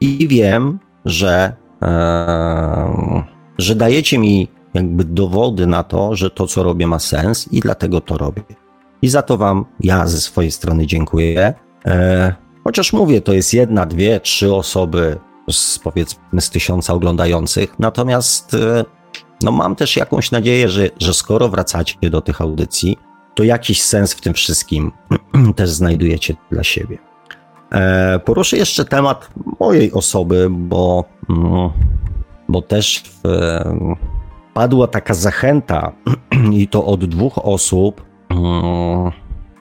[0.00, 1.52] I wiem, że.
[1.82, 3.24] Um,
[3.58, 8.00] że dajecie mi jakby dowody na to, że to, co robię, ma sens i dlatego
[8.00, 8.42] to robię.
[9.02, 11.54] I za to Wam ja ze swojej strony dziękuję.
[11.86, 15.18] E, chociaż mówię, to jest jedna, dwie, trzy osoby
[15.50, 17.78] z powiedzmy z tysiąca oglądających.
[17.78, 18.84] Natomiast e,
[19.42, 22.98] no, mam też jakąś nadzieję, że, że skoro wracacie do tych audycji,
[23.38, 24.92] to jakiś sens w tym wszystkim
[25.56, 26.98] też znajdujecie dla siebie.
[27.72, 31.04] E, poruszę jeszcze temat mojej osoby, bo.
[31.30, 31.70] Mm,
[32.48, 33.28] bo też w,
[34.54, 35.92] padła taka zachęta
[36.52, 39.12] i to od dwóch osób, mm,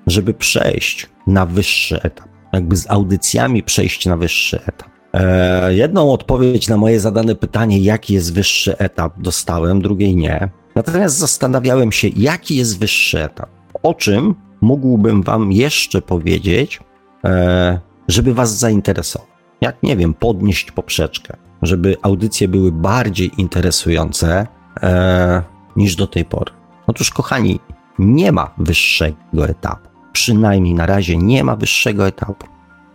[0.08, 4.90] żeby przejść na wyższy etap, jakby z audycjami przejść na wyższy etap.
[5.13, 10.50] E, jedną odpowiedź na moje zadane pytanie, jaki jest wyższy etap, dostałem, drugiej nie.
[10.76, 13.57] Natomiast zastanawiałem się, jaki jest wyższy etap.
[13.84, 16.80] O czym mógłbym Wam jeszcze powiedzieć,
[17.26, 19.30] e, żeby Was zainteresować?
[19.62, 24.48] Jak nie wiem, podnieść poprzeczkę żeby audycje były bardziej interesujące
[24.82, 25.42] e,
[25.76, 26.52] niż do tej pory.
[26.88, 27.60] Otóż, kochani,
[28.00, 29.90] nie ma wyższego etapu.
[30.12, 32.48] Przynajmniej na razie nie ma wyższego etapu.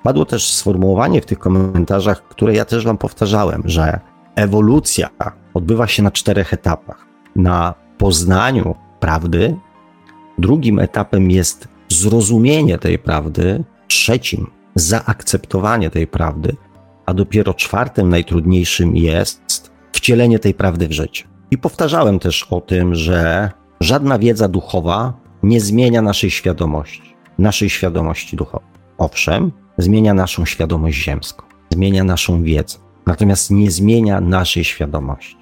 [0.02, 4.00] Padło też sformułowanie w tych komentarzach, które ja też Wam powtarzałem, że
[4.34, 5.08] ewolucja
[5.54, 7.06] odbywa się na czterech etapach.
[7.36, 9.56] Na poznaniu prawdy,
[10.38, 16.56] drugim etapem jest zrozumienie tej prawdy, trzecim zaakceptowanie tej prawdy,
[17.06, 21.24] a dopiero czwartym najtrudniejszym jest wcielenie tej prawdy w życie.
[21.50, 28.36] I powtarzałem też o tym, że żadna wiedza duchowa nie zmienia naszej świadomości, naszej świadomości
[28.36, 28.68] duchowej.
[28.98, 35.36] Owszem, zmienia naszą świadomość ziemską, zmienia naszą wiedzę, natomiast nie zmienia naszej świadomości.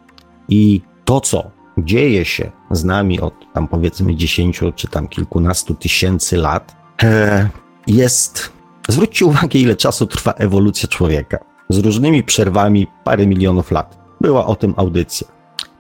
[0.49, 1.51] I to, co
[1.85, 7.49] dzieje się z nami od tam powiedzmy 10 czy tam kilkunastu tysięcy lat, e,
[7.87, 8.53] jest.
[8.89, 11.39] Zwróćcie uwagę, ile czasu trwa ewolucja człowieka
[11.69, 13.99] z różnymi przerwami parę milionów lat.
[14.21, 15.29] Była o tym audycja.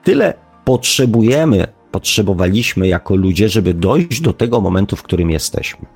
[0.04, 0.34] Tyle
[0.64, 5.86] potrzebujemy, potrzebowaliśmy jako ludzie, żeby dojść do tego momentu, w którym jesteśmy.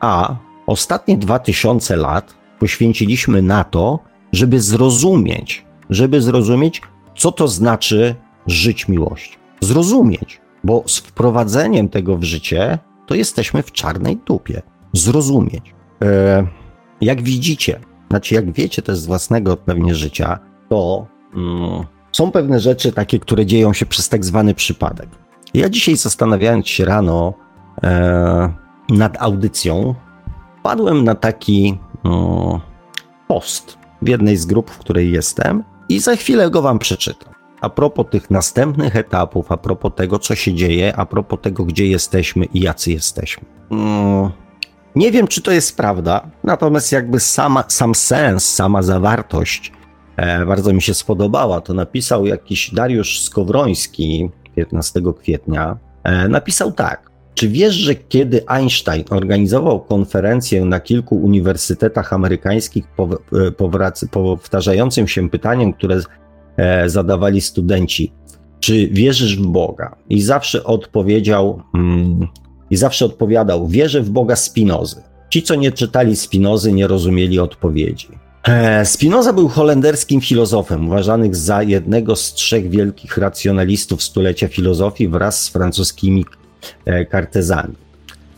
[0.00, 0.36] A
[0.66, 3.98] ostatnie 2000 lat poświęciliśmy na to,
[4.32, 6.82] żeby zrozumieć, żeby zrozumieć,
[7.16, 8.14] co to znaczy
[8.46, 9.43] żyć miłością.
[9.64, 14.62] Zrozumieć, bo z wprowadzeniem tego w życie, to jesteśmy w czarnej dupie.
[14.92, 15.74] Zrozumieć.
[16.02, 16.46] E,
[17.00, 22.92] jak widzicie, znaczy, jak wiecie też z własnego pewnie życia, to mm, są pewne rzeczy
[22.92, 25.08] takie, które dzieją się przez tak zwany przypadek.
[25.54, 27.34] Ja dzisiaj zastanawiając się rano
[27.82, 28.52] e,
[28.88, 29.94] nad audycją,
[30.62, 32.60] padłem na taki mm,
[33.28, 37.33] post w jednej z grup, w której jestem i za chwilę go wam przeczytam.
[37.64, 41.86] A propos tych następnych etapów, a propos tego, co się dzieje, a propos tego, gdzie
[41.86, 43.44] jesteśmy i jacy jesteśmy.
[43.70, 44.30] Mm,
[44.94, 49.72] nie wiem, czy to jest prawda, natomiast jakby sama, sam sens, sama zawartość
[50.16, 51.60] e, bardzo mi się spodobała.
[51.60, 55.76] To napisał jakiś Dariusz Skowroński 15 kwietnia.
[56.02, 57.10] E, napisał tak.
[57.34, 65.72] Czy wiesz, że kiedy Einstein organizował konferencję na kilku uniwersytetach amerykańskich e, powtarzającym się pytaniem,
[65.72, 66.00] które
[66.86, 68.12] zadawali studenci,
[68.60, 69.96] czy wierzysz w Boga?
[70.10, 72.28] I zawsze odpowiedział, mm,
[72.70, 75.02] i zawsze odpowiadał: Wierzę w Boga Spinozy.
[75.30, 78.08] Ci, co nie czytali Spinozy, nie rozumieli odpowiedzi.
[78.44, 85.42] E, Spinoza był holenderskim filozofem, uważanym za jednego z trzech wielkich racjonalistów stulecia filozofii wraz
[85.42, 86.24] z francuskimi
[86.84, 87.74] e, kartezami.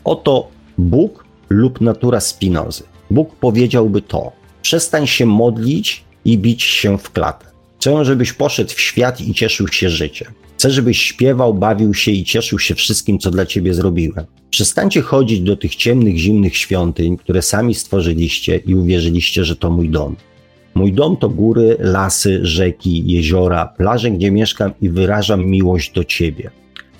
[0.03, 2.83] Oto Bóg lub natura Spinozy.
[3.11, 7.46] Bóg powiedziałby to: przestań się modlić i bić się w klatę.
[7.79, 10.27] Chcę, żebyś poszedł w świat i cieszył się życiem.
[10.57, 14.25] Chcę, żebyś śpiewał, bawił się i cieszył się wszystkim, co dla ciebie zrobiłem.
[14.49, 19.89] Przestańcie chodzić do tych ciemnych, zimnych świątyń, które sami stworzyliście i uwierzyliście, że to mój
[19.89, 20.15] dom.
[20.75, 26.51] Mój dom to góry, lasy, rzeki, jeziora, plaże, gdzie mieszkam i wyrażam miłość do ciebie.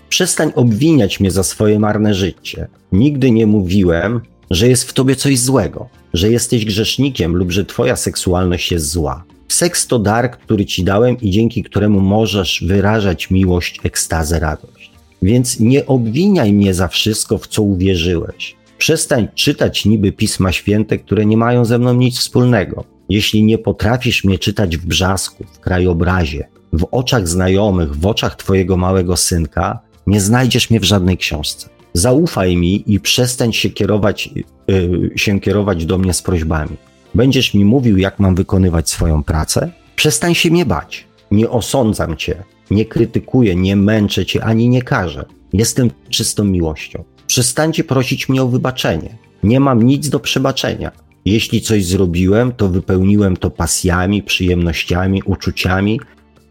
[0.09, 2.67] Przestań obwiniać mnie za swoje marne życie.
[2.91, 7.95] Nigdy nie mówiłem, że jest w tobie coś złego, że jesteś grzesznikiem lub że twoja
[7.95, 9.23] seksualność jest zła.
[9.47, 14.91] Seks to dar, który ci dałem i dzięki któremu możesz wyrażać miłość, ekstazę, radość.
[15.21, 18.55] Więc nie obwiniaj mnie za wszystko, w co uwierzyłeś.
[18.77, 22.83] Przestań czytać niby pisma święte, które nie mają ze mną nic wspólnego.
[23.09, 28.77] Jeśli nie potrafisz mnie czytać w brzasku, w krajobrazie, w oczach znajomych, w oczach twojego
[28.77, 31.69] małego synka, nie znajdziesz mnie w żadnej książce.
[31.93, 34.29] Zaufaj mi i przestań się kierować,
[34.67, 36.77] yy, się kierować do mnie z prośbami.
[37.17, 39.71] Będziesz mi mówił, jak mam wykonywać swoją pracę?
[39.95, 41.07] Przestań się mnie bać.
[41.31, 45.25] Nie osądzam cię, nie krytykuję, nie męczę cię ani nie karzę.
[45.53, 47.03] Jestem czystą miłością.
[47.27, 49.17] Przestańcie prosić mnie o wybaczenie.
[49.43, 50.91] Nie mam nic do przebaczenia.
[51.25, 55.99] Jeśli coś zrobiłem, to wypełniłem to pasjami, przyjemnościami, uczuciami,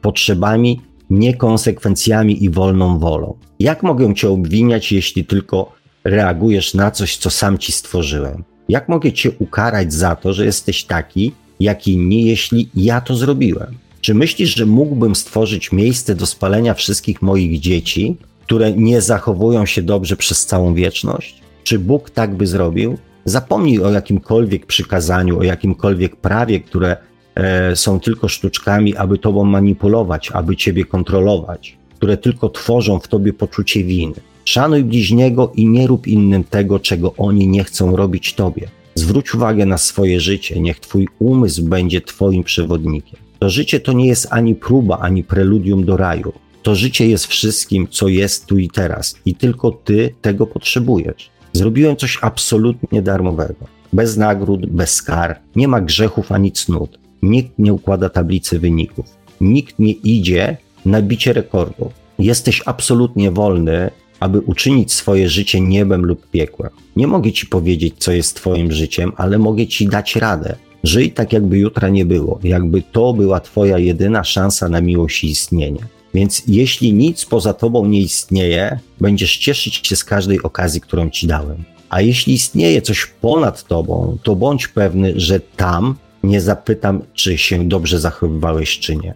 [0.01, 3.39] potrzebami, niekonsekwencjami i wolną wolą.
[3.61, 5.73] Jak mogę cię obwiniać, jeśli tylko
[6.05, 8.56] reagujesz na coś, co sam ci stworzyłem?
[8.69, 13.75] Jak mogę cię ukarać za to, że jesteś taki, jak inni, jeśli ja to zrobiłem?
[14.01, 19.83] Czy myślisz, że mógłbym stworzyć miejsce do spalenia wszystkich moich dzieci, które nie zachowują się
[19.83, 21.41] dobrze przez całą wieczność?
[21.65, 22.99] Czy Bóg tak by zrobił?
[23.25, 26.97] Zapomnij o jakimkolwiek przykazaniu, o jakimkolwiek prawie, które
[27.35, 33.33] e, są tylko sztuczkami, aby tobą manipulować, aby ciebie kontrolować, które tylko tworzą w tobie
[33.33, 34.15] poczucie winy.
[34.49, 38.69] Szanuj bliźniego i nie rób innym tego, czego oni nie chcą robić tobie.
[38.95, 43.21] Zwróć uwagę na swoje życie, niech twój umysł będzie twoim przewodnikiem.
[43.39, 46.33] To życie to nie jest ani próba, ani preludium do raju.
[46.63, 51.31] To życie jest wszystkim, co jest tu i teraz, i tylko ty tego potrzebujesz.
[51.53, 53.67] Zrobiłem coś absolutnie darmowego.
[53.93, 56.99] Bez nagród, bez kar, nie ma grzechów ani cnót.
[57.23, 59.07] Nikt nie układa tablicy wyników.
[59.41, 61.93] Nikt nie idzie na bicie rekordów.
[62.19, 66.71] Jesteś absolutnie wolny aby uczynić swoje życie niebem lub piekłem.
[66.97, 70.57] Nie mogę ci powiedzieć, co jest twoim życiem, ale mogę ci dać radę.
[70.85, 75.31] Żyj tak, jakby jutra nie było, jakby to była twoja jedyna szansa na miłość i
[75.31, 75.81] istnienie.
[76.15, 81.27] Więc jeśli nic poza tobą nie istnieje, będziesz cieszyć się z każdej okazji, którą ci
[81.27, 81.65] dałem.
[81.89, 87.69] A jeśli istnieje coś ponad tobą, to bądź pewny, że tam nie zapytam, czy się
[87.69, 89.15] dobrze zachowywałeś, czy nie.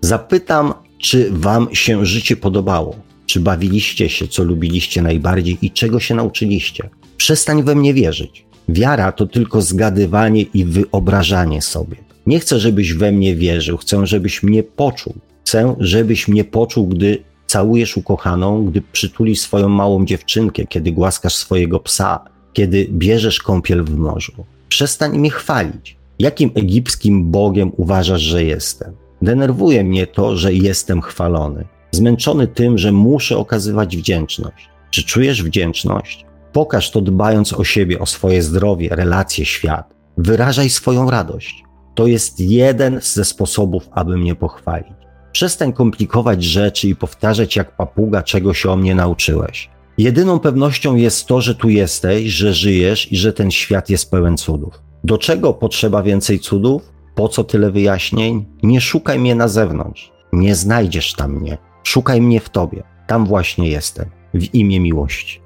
[0.00, 2.96] Zapytam, czy wam się życie podobało.
[3.26, 6.88] Czy bawiliście się, co lubiliście najbardziej i czego się nauczyliście?
[7.16, 8.44] Przestań we mnie wierzyć.
[8.68, 11.96] Wiara to tylko zgadywanie i wyobrażanie sobie.
[12.26, 15.14] Nie chcę, żebyś we mnie wierzył, chcę, żebyś mnie poczuł.
[15.44, 21.80] Chcę, żebyś mnie poczuł, gdy całujesz ukochaną, gdy przytulisz swoją małą dziewczynkę, kiedy głaskasz swojego
[21.80, 24.32] psa, kiedy bierzesz kąpiel w morzu.
[24.68, 25.96] Przestań mnie chwalić.
[26.18, 28.92] Jakim egipskim bogiem uważasz, że jestem?
[29.22, 34.68] Denerwuje mnie to, że jestem chwalony zmęczony tym, że muszę okazywać wdzięczność.
[34.90, 36.26] Czy czujesz wdzięczność?
[36.52, 39.94] Pokaż to dbając o siebie, o swoje zdrowie, relacje, świat.
[40.18, 41.64] Wyrażaj swoją radość.
[41.94, 44.92] To jest jeden ze sposobów, aby mnie pochwalić.
[45.32, 49.70] Przestań komplikować rzeczy i powtarzać jak papuga, czego się o mnie nauczyłeś.
[49.98, 54.36] Jedyną pewnością jest to, że tu jesteś, że żyjesz i że ten świat jest pełen
[54.36, 54.82] cudów.
[55.04, 56.92] Do czego potrzeba więcej cudów?
[57.14, 58.44] Po co tyle wyjaśnień?
[58.62, 60.12] Nie szukaj mnie na zewnątrz.
[60.32, 61.58] Nie znajdziesz tam mnie.
[61.82, 62.82] Szukaj mnie w Tobie.
[63.06, 65.40] Tam właśnie jestem, w imię miłości.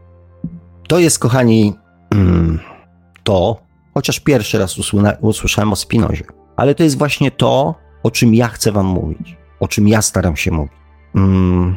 [0.88, 1.74] To jest, kochani,
[2.10, 2.58] mm,
[3.24, 3.60] to,
[3.94, 4.76] chociaż pierwszy raz
[5.20, 6.24] usłyszałem o Spinozie,
[6.56, 10.36] ale to jest właśnie to, o czym ja chcę Wam mówić, o czym ja staram
[10.36, 10.72] się mówić.
[11.14, 11.76] Mm,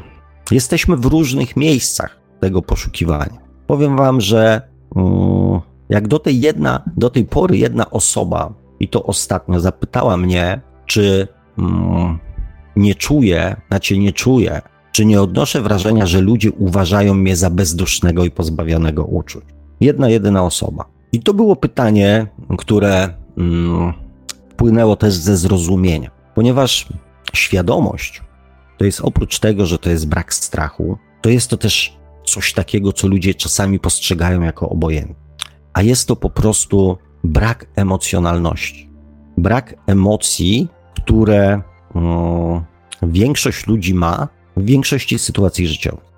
[0.51, 3.37] jesteśmy w różnych miejscach tego poszukiwania.
[3.67, 4.61] Powiem Wam, że
[4.95, 10.61] mm, jak do tej, jedna, do tej pory jedna osoba, i to ostatnio, zapytała mnie,
[10.85, 11.27] czy
[12.79, 14.61] nie czuję, znaczy nie czuję,
[14.91, 19.43] czy nie odnoszę wrażenia, że ludzie uważają mnie za bezdusznego i pozbawionego uczuć.
[19.81, 20.85] Jedna, jedyna osoba.
[21.11, 22.27] I to było pytanie,
[22.57, 23.93] które mm,
[24.57, 26.87] płynęło też ze zrozumienia, ponieważ
[27.33, 28.21] świadomość
[28.77, 32.93] to jest oprócz tego, że to jest brak strachu, to jest to też coś takiego,
[32.93, 35.15] co ludzie czasami postrzegają jako obojętne.
[35.73, 38.89] A jest to po prostu brak emocjonalności.
[39.37, 41.61] Brak emocji, które
[43.03, 44.27] większość ludzi ma
[44.57, 46.09] w większości sytuacji życiowych.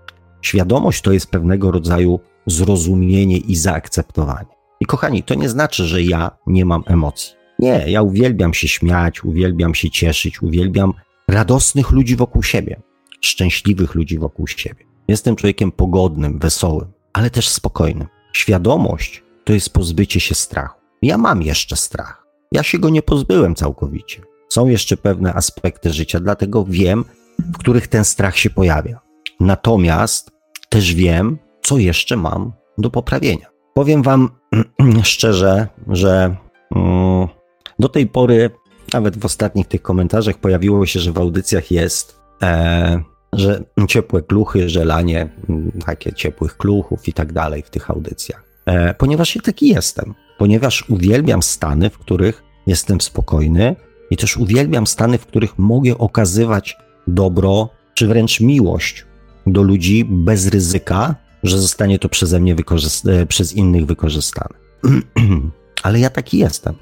[0.41, 4.49] Świadomość to jest pewnego rodzaju zrozumienie i zaakceptowanie.
[4.79, 7.33] I kochani, to nie znaczy, że ja nie mam emocji.
[7.59, 10.93] Nie, ja uwielbiam się śmiać, uwielbiam się cieszyć, uwielbiam
[11.27, 12.81] radosnych ludzi wokół siebie.
[13.21, 14.85] szczęśliwych ludzi wokół siebie.
[15.07, 18.07] Jestem człowiekiem pogodnym, wesołym, ale też spokojnym.
[18.33, 20.79] Świadomość to jest pozbycie się strachu.
[21.01, 22.27] Ja mam jeszcze strach.
[22.51, 24.21] Ja się go nie pozbyłem całkowicie.
[24.51, 27.05] Są jeszcze pewne aspekty życia, dlatego wiem,
[27.39, 28.99] w których ten strach się pojawia.
[29.39, 30.31] Natomiast
[30.69, 33.45] też wiem, co jeszcze mam do poprawienia.
[33.73, 34.29] Powiem Wam
[35.03, 36.35] szczerze, że
[36.75, 37.27] mm,
[37.79, 38.49] do tej pory,
[38.93, 44.69] nawet w ostatnich tych komentarzach, pojawiło się, że w audycjach jest, e, że ciepłe kluchy,
[44.69, 48.43] żelanie, mm, takie ciepłych kluchów i tak dalej w tych audycjach.
[48.65, 53.75] E, ponieważ ja taki jestem, ponieważ uwielbiam stany, w których jestem spokojny
[54.11, 59.05] i też uwielbiam stany, w których mogę okazywać dobro czy wręcz miłość
[59.47, 62.55] do ludzi bez ryzyka, że zostanie to przeze mnie
[63.07, 64.55] e, przez innych wykorzystane.
[65.83, 66.75] Ale ja taki jestem.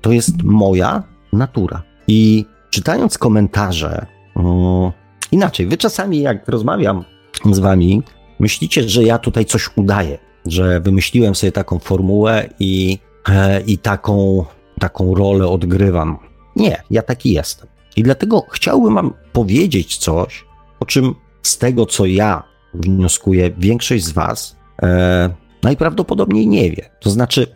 [0.00, 1.82] To jest moja natura.
[2.08, 4.92] I czytając komentarze, um,
[5.32, 7.04] inaczej, wy czasami jak rozmawiam
[7.50, 8.02] z wami,
[8.38, 14.44] myślicie, że ja tutaj coś udaję, że wymyśliłem sobie taką formułę i, e, i taką,
[14.78, 16.18] taką rolę odgrywam.
[16.56, 17.68] Nie, ja taki jestem.
[17.96, 20.44] I dlatego chciałbym wam powiedzieć coś,
[20.80, 22.42] o czym z tego, co ja
[22.74, 26.90] wnioskuję, większość z Was e, najprawdopodobniej nie wie.
[27.00, 27.46] To znaczy,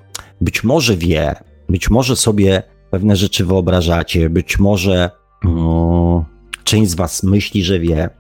[0.41, 1.35] być może wie,
[1.69, 5.11] być może sobie pewne rzeczy wyobrażacie, być może
[5.45, 6.25] no,
[6.65, 8.11] część z Was myśli, że wie,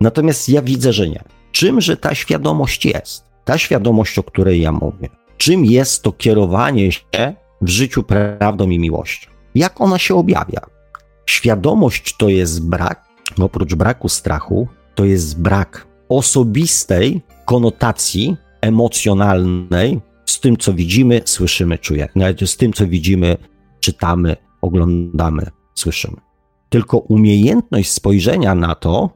[0.00, 1.24] natomiast ja widzę, że nie.
[1.52, 3.24] Czymże ta świadomość jest?
[3.44, 5.08] Ta świadomość, o której ja mówię.
[5.36, 9.31] Czym jest to kierowanie się w życiu prawdą i miłością?
[9.54, 10.60] Jak ona się objawia?
[11.26, 13.04] Świadomość to jest brak,
[13.40, 22.34] oprócz braku strachu, to jest brak osobistej konotacji emocjonalnej z tym, co widzimy, słyszymy, czujemy,
[22.46, 23.36] z tym, co widzimy,
[23.80, 26.16] czytamy, oglądamy, słyszymy.
[26.68, 29.10] Tylko umiejętność spojrzenia na to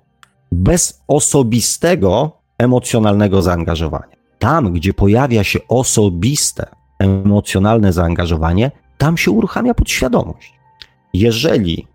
[0.53, 4.16] bez osobistego emocjonalnego zaangażowania.
[4.39, 6.66] Tam, gdzie pojawia się osobiste
[6.99, 10.53] emocjonalne zaangażowanie, tam się uruchamia podświadomość.
[11.14, 11.86] Jeżeli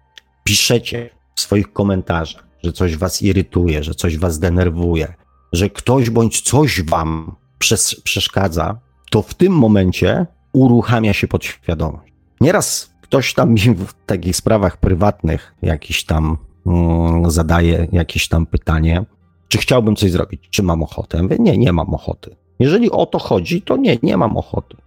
[0.44, 5.14] piszecie w swoich komentarzach, że coś was irytuje, że coś was denerwuje,
[5.54, 8.80] że ktoś bądź coś wam przes- przeszkadza,
[9.10, 12.14] to w tym momencie uruchamia się podświadomość.
[12.42, 19.06] Nieraz ktoś tam mi w takich sprawach prywatnych jakiś tam mm, zadaje jakieś tam pytanie,
[19.48, 21.18] czy chciałbym coś zrobić, czy mam ochotę.
[21.18, 22.36] Ja mówię, nie, nie mam ochoty.
[22.60, 24.78] Jeżeli o to chodzi, to nie, nie mam ochoty.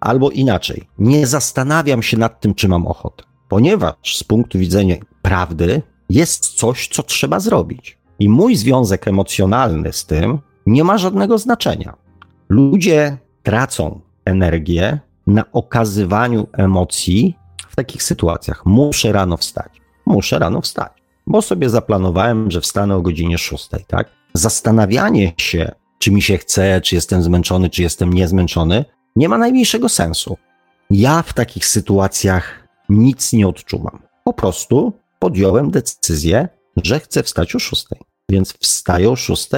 [0.00, 5.82] Albo inaczej, nie zastanawiam się nad tym, czy mam ochotę, ponieważ z punktu widzenia prawdy
[6.08, 7.98] jest coś, co trzeba zrobić.
[8.18, 11.96] I mój związek emocjonalny z tym nie ma żadnego znaczenia.
[12.48, 17.36] Ludzie tracą energię na okazywaniu emocji
[17.68, 18.66] w takich sytuacjach.
[18.66, 19.80] Muszę rano wstać.
[20.06, 20.92] Muszę rano wstać,
[21.26, 24.08] bo sobie zaplanowałem, że wstanę o godzinie 6, tak?
[24.34, 28.84] Zastanawianie się, czy mi się chce, czy jestem zmęczony, czy jestem niezmęczony,
[29.16, 30.36] nie ma najmniejszego sensu.
[30.90, 34.02] Ja w takich sytuacjach nic nie odczuwam.
[34.24, 36.48] Po prostu podjąłem decyzję,
[36.84, 37.86] że chcę wstać o 6.
[38.30, 39.48] Więc wstaję o 6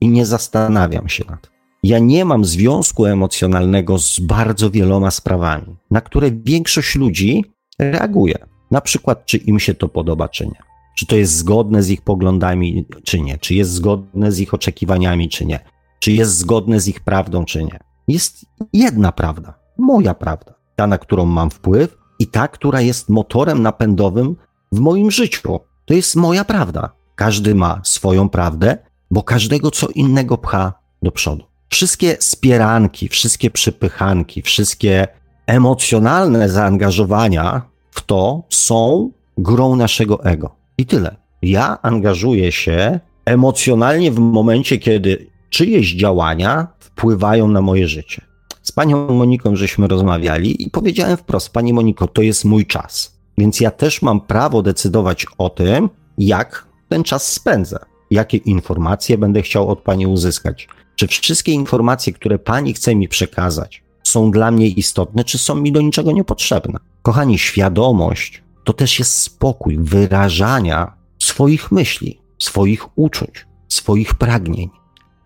[0.00, 1.50] i nie zastanawiam się nad tym.
[1.82, 7.44] Ja nie mam związku emocjonalnego z bardzo wieloma sprawami, na które większość ludzi
[7.78, 8.38] reaguje.
[8.70, 10.62] Na przykład, czy im się to podoba, czy nie.
[10.98, 13.38] Czy to jest zgodne z ich poglądami, czy nie.
[13.38, 15.60] Czy jest zgodne z ich oczekiwaniami, czy nie.
[16.00, 17.78] Czy jest zgodne z ich prawdą, czy nie.
[18.10, 23.62] Jest jedna prawda, moja prawda, ta, na którą mam wpływ i ta, która jest motorem
[23.62, 24.36] napędowym
[24.72, 25.60] w moim życiu.
[25.84, 26.92] To jest moja prawda.
[27.14, 28.78] Każdy ma swoją prawdę,
[29.10, 31.44] bo każdego co innego pcha do przodu.
[31.68, 35.08] Wszystkie spieranki, wszystkie przypychanki, wszystkie
[35.46, 40.56] emocjonalne zaangażowania w to są grą naszego ego.
[40.78, 41.16] I tyle.
[41.42, 48.22] Ja angażuję się emocjonalnie w momencie, kiedy czyjeś działania wpływają na moje życie.
[48.62, 53.16] Z panią Moniką żeśmy rozmawiali i powiedziałem wprost: Pani Moniko, to jest mój czas.
[53.38, 55.88] Więc ja też mam prawo decydować o tym,
[56.18, 57.78] jak ten czas spędzę,
[58.10, 60.68] jakie informacje będę chciał od Pani uzyskać.
[60.96, 65.72] Czy wszystkie informacje, które Pani chce mi przekazać, są dla mnie istotne, czy są mi
[65.72, 66.78] do niczego niepotrzebne?
[67.02, 74.70] Kochani, świadomość to też jest spokój wyrażania swoich myśli, swoich uczuć, swoich pragnień.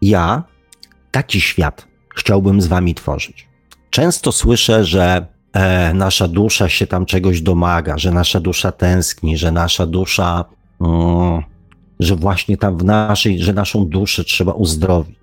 [0.03, 0.54] Ja
[1.15, 3.49] taki świat chciałbym z Wami tworzyć.
[3.91, 9.53] Często słyszę, że e, nasza dusza się tam czegoś domaga, że nasza dusza tęskni, że
[9.53, 10.45] nasza dusza,
[10.81, 11.43] mm,
[12.01, 15.17] że właśnie tam w naszej, że naszą duszę trzeba uzdrowić.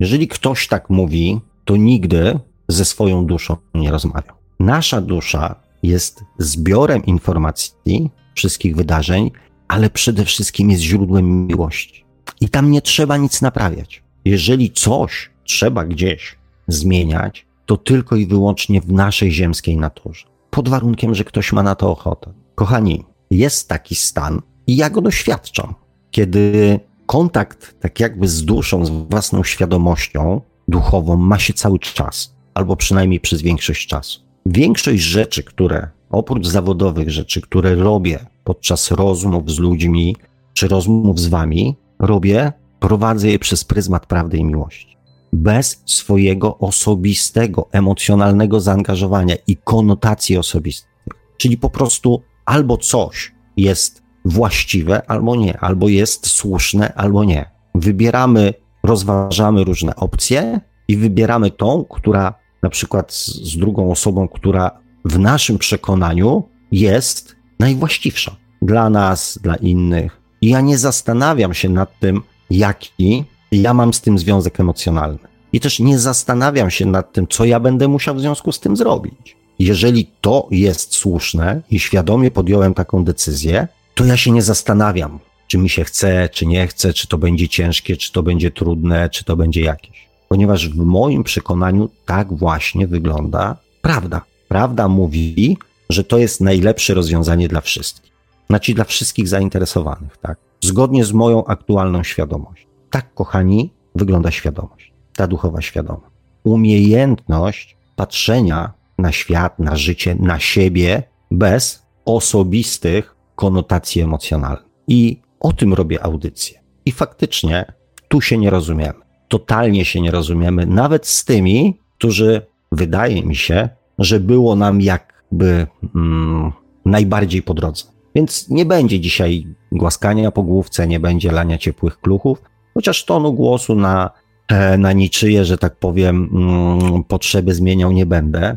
[0.00, 4.34] Jeżeli ktoś tak mówi, to nigdy ze swoją duszą nie rozmawiał.
[4.60, 9.30] Nasza dusza jest zbiorem informacji, wszystkich wydarzeń
[9.68, 12.04] ale przede wszystkim jest źródłem miłości.
[12.40, 14.02] I tam nie trzeba nic naprawiać.
[14.28, 16.36] Jeżeli coś trzeba gdzieś
[16.68, 20.26] zmieniać, to tylko i wyłącznie w naszej ziemskiej naturze.
[20.50, 22.32] Pod warunkiem, że ktoś ma na to ochotę.
[22.54, 25.74] Kochani, jest taki stan i ja go doświadczam,
[26.10, 32.76] kiedy kontakt, tak jakby z duszą, z własną świadomością duchową, ma się cały czas, albo
[32.76, 34.20] przynajmniej przez większość czasu.
[34.46, 40.16] Większość rzeczy, które, oprócz zawodowych rzeczy, które robię podczas rozmów z ludźmi,
[40.52, 44.96] czy rozmów z wami, robię, prowadzę je przez pryzmat prawdy i miłości.
[45.32, 50.90] Bez swojego osobistego, emocjonalnego zaangażowania i konotacji osobistych.
[51.36, 57.50] Czyli po prostu albo coś jest właściwe, albo nie, albo jest słuszne, albo nie.
[57.74, 64.70] Wybieramy, rozważamy różne opcje i wybieramy tą, która na przykład z, drugą osobą, która
[65.04, 70.20] w naszym przekonaniu jest najwłaściwsza dla nas, dla innych.
[70.40, 75.18] I ja nie zastanawiam się nad tym, jaki ja mam z tym związek emocjonalny.
[75.52, 78.76] I też nie zastanawiam się nad tym, co ja będę musiał w związku z tym
[78.76, 79.36] zrobić.
[79.58, 85.58] Jeżeli to jest słuszne i świadomie podjąłem taką decyzję, to ja się nie zastanawiam, czy
[85.58, 89.24] mi się chce, czy nie chce, czy to będzie ciężkie, czy to będzie trudne, czy
[89.24, 90.08] to będzie jakieś.
[90.28, 94.24] Ponieważ w moim przekonaniu tak właśnie wygląda prawda.
[94.48, 95.58] Prawda mówi,
[95.90, 98.12] że to jest najlepsze rozwiązanie dla wszystkich.
[98.46, 100.47] Znaczy dla wszystkich zainteresowanych, tak?
[100.60, 102.68] Zgodnie z moją aktualną świadomością.
[102.90, 104.92] Tak, kochani, wygląda świadomość.
[105.16, 106.12] Ta duchowa świadomość.
[106.44, 114.68] Umiejętność patrzenia na świat, na życie, na siebie bez osobistych konotacji emocjonalnych.
[114.88, 116.60] I o tym robię audycję.
[116.86, 117.72] I faktycznie
[118.08, 118.98] tu się nie rozumiemy.
[119.28, 125.66] Totalnie się nie rozumiemy, nawet z tymi, którzy wydaje mi się, że było nam jakby
[125.94, 126.52] mm,
[126.84, 127.84] najbardziej po drodze.
[128.14, 132.42] Więc nie będzie dzisiaj głaskania po główce, nie będzie lania ciepłych kluchów,
[132.74, 134.10] chociaż tonu głosu na,
[134.48, 138.56] e, na niczyje, że tak powiem, mm, potrzeby zmieniał nie będę.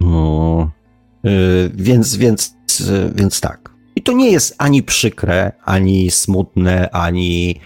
[0.00, 0.70] No,
[1.24, 3.70] yy, więc, więc, yy, więc tak.
[3.96, 7.60] I to nie jest ani przykre, ani smutne, ani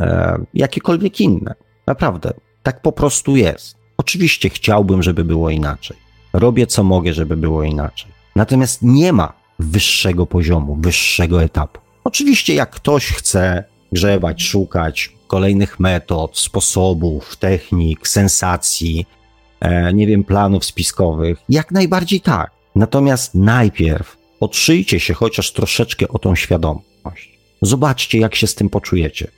[0.00, 1.54] e, jakiekolwiek inne.
[1.86, 2.32] Naprawdę,
[2.62, 3.76] tak po prostu jest.
[3.96, 5.96] Oczywiście chciałbym, żeby było inaczej.
[6.32, 8.12] Robię co mogę, żeby było inaczej.
[8.36, 11.80] Natomiast nie ma wyższego poziomu, wyższego etapu.
[12.04, 19.06] Oczywiście, jak ktoś chce grzebać, szukać kolejnych metod, sposobów, technik, sensacji,
[19.60, 22.50] e, nie wiem, planów spiskowych, jak najbardziej tak.
[22.74, 27.38] Natomiast najpierw otrzyjcie się chociaż troszeczkę o tą świadomość.
[27.62, 29.30] Zobaczcie, jak się z tym poczujecie.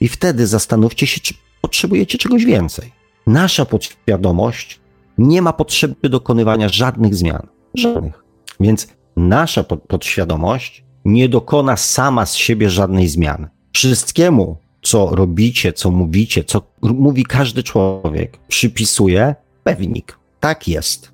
[0.00, 2.92] I wtedy zastanówcie się, czy potrzebujecie czegoś więcej.
[3.26, 4.80] Nasza podświadomość
[5.18, 7.46] nie ma potrzeby dokonywania żadnych zmian.
[7.74, 8.24] Żadnych.
[8.60, 8.88] Więc
[9.18, 13.48] nasza podświadomość nie dokona sama z siebie żadnej zmiany.
[13.72, 20.18] Wszystkiemu, co robicie, co mówicie, co mówi każdy człowiek, przypisuje pewnik.
[20.40, 21.12] Tak jest.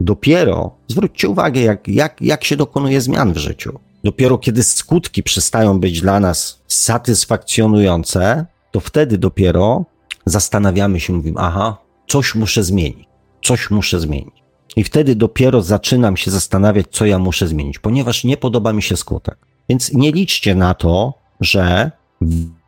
[0.00, 3.78] Dopiero zwróćcie uwagę, jak, jak, jak się dokonuje zmian w życiu.
[4.04, 9.84] Dopiero kiedy skutki przestają być dla nas satysfakcjonujące, to wtedy dopiero
[10.26, 11.76] zastanawiamy się, mówimy, aha,
[12.08, 13.08] coś muszę zmienić,
[13.44, 14.35] coś muszę zmienić.
[14.76, 18.96] I wtedy dopiero zaczynam się zastanawiać, co ja muszę zmienić, ponieważ nie podoba mi się
[18.96, 19.38] skutek.
[19.68, 21.90] Więc nie liczcie na to, że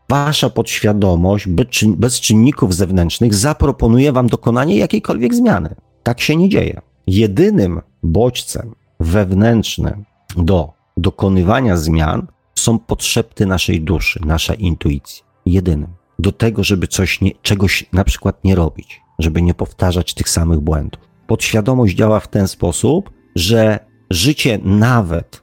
[0.09, 1.49] wasza podświadomość
[1.97, 5.75] bez czynników zewnętrznych zaproponuje wam dokonanie jakiejkolwiek zmiany.
[6.03, 6.81] Tak się nie dzieje.
[7.07, 10.05] Jedynym bodźcem wewnętrznym
[10.37, 15.25] do dokonywania zmian są potrzeby naszej duszy, nasza intuicja.
[15.47, 15.89] Jedynym.
[16.19, 20.61] Do tego, żeby coś nie, czegoś na przykład nie robić, żeby nie powtarzać tych samych
[20.61, 21.08] błędów.
[21.29, 23.79] Podświadomość działa w ten sposób, że
[24.11, 25.43] życie nawet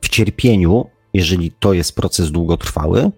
[0.00, 3.10] w cierpieniu, jeżeli to jest proces długotrwały,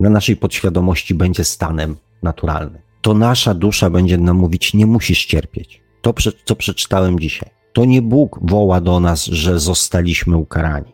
[0.00, 2.82] na naszej podświadomości będzie stanem naturalnym.
[3.02, 5.82] To nasza dusza będzie nam mówić: Nie musisz cierpieć.
[6.02, 6.14] To,
[6.44, 7.50] co przeczytałem dzisiaj.
[7.72, 10.92] To nie Bóg woła do nas, że zostaliśmy ukarani.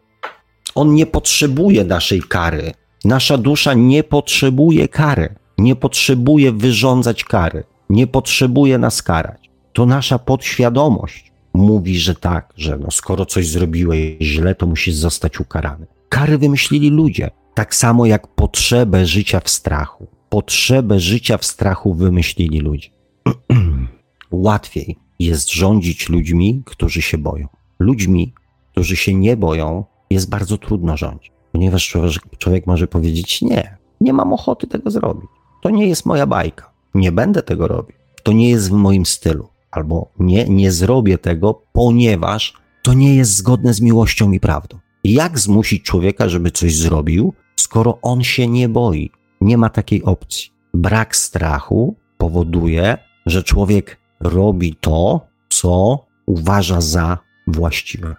[0.74, 2.72] On nie potrzebuje naszej kary.
[3.04, 5.34] Nasza dusza nie potrzebuje kary.
[5.58, 7.64] Nie potrzebuje wyrządzać kary.
[7.90, 9.39] Nie potrzebuje nas karać.
[9.72, 15.40] To nasza podświadomość mówi, że tak, że no skoro coś zrobiłeś źle, to musisz zostać
[15.40, 15.86] ukarany.
[16.08, 17.30] Kary wymyślili ludzie.
[17.54, 20.06] Tak samo jak potrzebę życia w strachu.
[20.28, 22.88] Potrzebę życia w strachu wymyślili ludzie.
[24.30, 27.48] Łatwiej jest rządzić ludźmi, którzy się boją.
[27.78, 28.34] Ludźmi,
[28.72, 34.12] którzy się nie boją, jest bardzo trudno rządzić, ponieważ człowiek, człowiek może powiedzieć: Nie, nie
[34.12, 35.30] mam ochoty tego zrobić.
[35.62, 36.70] To nie jest moja bajka.
[36.94, 37.96] Nie będę tego robił.
[38.22, 39.48] To nie jest w moim stylu.
[39.70, 44.78] Albo nie, nie zrobię tego, ponieważ to nie jest zgodne z miłością i prawdą.
[45.04, 49.10] Jak zmusić człowieka, żeby coś zrobił, skoro on się nie boi.
[49.40, 50.50] Nie ma takiej opcji.
[50.74, 58.16] Brak strachu powoduje, że człowiek robi to, co uważa za właściwe.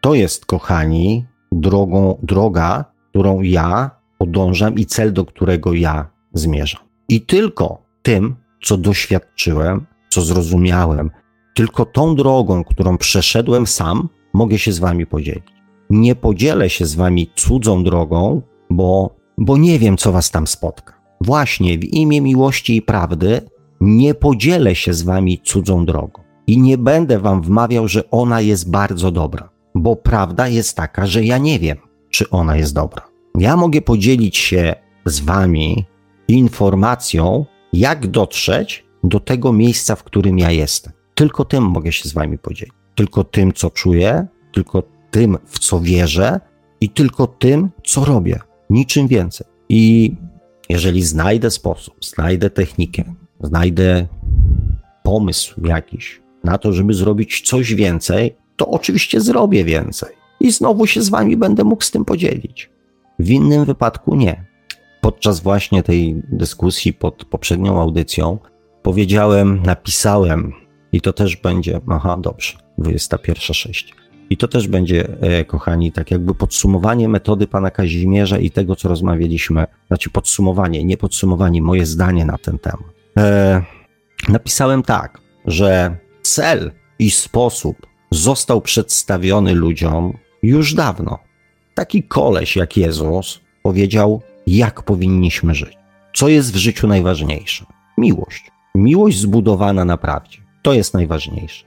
[0.00, 6.82] To jest, kochani, drogą, droga, którą ja podążam i cel, do którego ja zmierzam.
[7.08, 11.10] I tylko tym, co doświadczyłem, co zrozumiałem,
[11.54, 15.58] tylko tą drogą, którą przeszedłem sam, mogę się z wami podzielić.
[15.90, 20.94] Nie podzielę się z wami cudzą drogą, bo, bo nie wiem, co was tam spotka.
[21.20, 23.40] Właśnie w imię miłości i prawdy
[23.80, 28.70] nie podzielę się z wami cudzą drogą i nie będę wam wmawiał, że ona jest
[28.70, 31.76] bardzo dobra, bo prawda jest taka, że ja nie wiem,
[32.10, 33.08] czy ona jest dobra.
[33.38, 35.84] Ja mogę podzielić się z wami
[36.28, 40.92] informacją, jak dotrzeć do tego miejsca, w którym ja jestem.
[41.14, 42.74] Tylko tym mogę się z wami podzielić.
[42.94, 46.40] Tylko tym, co czuję, tylko tym, w co wierzę
[46.80, 48.40] i tylko tym, co robię.
[48.70, 49.46] Niczym więcej.
[49.68, 50.14] I
[50.68, 53.04] jeżeli znajdę sposób, znajdę technikę,
[53.40, 54.06] znajdę
[55.02, 60.08] pomysł jakiś na to, żeby zrobić coś więcej, to oczywiście zrobię więcej.
[60.40, 62.70] I znowu się z wami będę mógł z tym podzielić.
[63.18, 64.44] W innym wypadku nie.
[65.00, 68.38] Podczas właśnie tej dyskusji pod poprzednią audycją
[68.88, 70.52] powiedziałem, napisałem,
[70.92, 73.84] i to też będzie, aha, dobrze, 21.06.
[74.30, 78.88] I to też będzie, e, kochani, tak jakby podsumowanie metody pana Kazimierza i tego, co
[78.88, 79.66] rozmawialiśmy.
[79.88, 82.94] Znaczy podsumowanie, nie podsumowanie, moje zdanie na ten temat.
[83.18, 83.62] E,
[84.28, 91.18] napisałem tak, że cel i sposób został przedstawiony ludziom już dawno.
[91.74, 95.76] Taki koleś jak Jezus powiedział, jak powinniśmy żyć.
[96.14, 97.64] Co jest w życiu najważniejsze?
[97.98, 98.57] Miłość.
[98.74, 100.38] Miłość zbudowana na prawdzie.
[100.62, 101.66] To jest najważniejsze.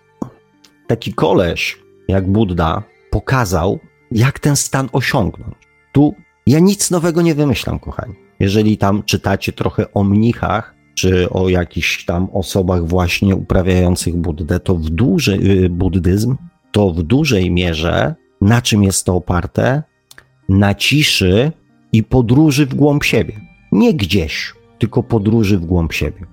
[0.87, 3.79] Taki koleś jak Buddha pokazał,
[4.11, 5.55] jak ten stan osiągnąć.
[5.91, 6.15] Tu
[6.47, 8.13] ja nic nowego nie wymyślam, kochani.
[8.39, 14.75] Jeżeli tam czytacie trochę o mnichach, czy o jakichś tam osobach właśnie uprawiających Buddę, to
[14.75, 16.35] w duży, y, buddyzm,
[16.71, 19.83] to w dużej mierze na czym jest to oparte?
[20.49, 21.51] Na ciszy
[21.93, 23.41] i podróży w głąb siebie.
[23.71, 26.25] Nie gdzieś, tylko podróży w głąb siebie.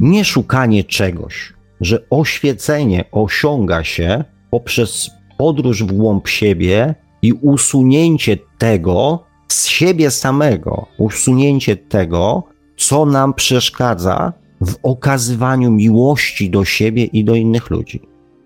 [0.00, 9.24] Nie szukanie czegoś, że oświecenie osiąga się poprzez podróż w głąb siebie i usunięcie tego
[9.48, 12.44] z siebie samego, usunięcie tego,
[12.76, 18.00] co nam przeszkadza w okazywaniu miłości do siebie i do innych ludzi.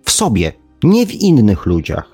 [0.05, 2.11] W sobie, nie w innych ludziach.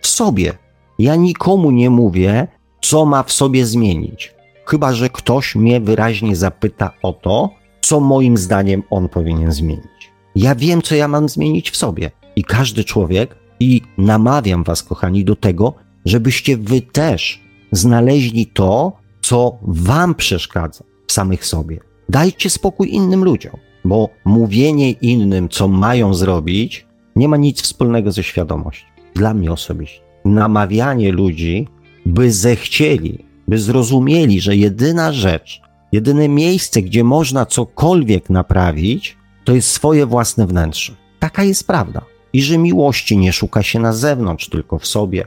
[0.00, 0.52] W sobie.
[0.98, 2.48] Ja nikomu nie mówię,
[2.80, 4.34] co ma w sobie zmienić.
[4.66, 7.50] Chyba, że ktoś mnie wyraźnie zapyta o to,
[7.90, 10.12] co moim zdaniem on powinien zmienić.
[10.36, 12.10] Ja wiem, co ja mam zmienić w sobie.
[12.36, 15.74] I każdy człowiek, i namawiam Was, kochani, do tego,
[16.04, 17.40] żebyście Wy też
[17.72, 21.80] znaleźli to, co Wam przeszkadza w samych sobie.
[22.08, 26.86] Dajcie spokój innym ludziom, bo mówienie innym, co mają zrobić,
[27.16, 28.86] nie ma nic wspólnego ze świadomością.
[29.14, 30.00] Dla mnie osobiście.
[30.24, 31.68] Namawianie ludzi,
[32.06, 39.70] by zechcieli, by zrozumieli, że jedyna rzecz, jedyne miejsce, gdzie można cokolwiek naprawić, to jest
[39.70, 40.92] swoje własne wnętrze.
[41.18, 42.00] Taka jest prawda.
[42.32, 45.26] I że miłości nie szuka się na zewnątrz, tylko w sobie.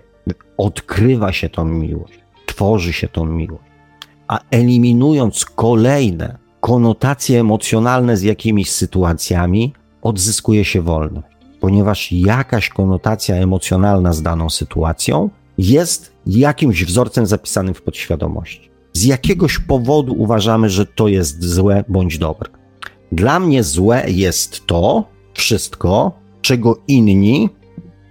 [0.57, 3.63] Odkrywa się tą miłość, tworzy się tą miłość.
[4.27, 11.27] A eliminując kolejne konotacje emocjonalne z jakimiś sytuacjami, odzyskuje się wolność,
[11.59, 18.72] ponieważ jakaś konotacja emocjonalna z daną sytuacją jest jakimś wzorcem zapisanym w podświadomości.
[18.93, 22.49] Z jakiegoś powodu uważamy, że to jest złe bądź dobre.
[23.11, 27.49] Dla mnie złe jest to wszystko, czego inni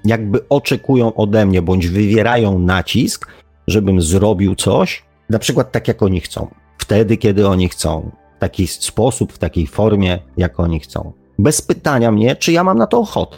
[0.04, 3.28] jakby oczekują ode mnie, bądź wywierają nacisk,
[3.66, 6.48] żebym zrobił coś, na przykład tak, jak oni chcą.
[6.78, 8.10] Wtedy, kiedy oni chcą.
[8.36, 11.12] W taki sposób, w takiej formie, jak oni chcą.
[11.38, 13.36] Bez pytania mnie, czy ja mam na to ochotę.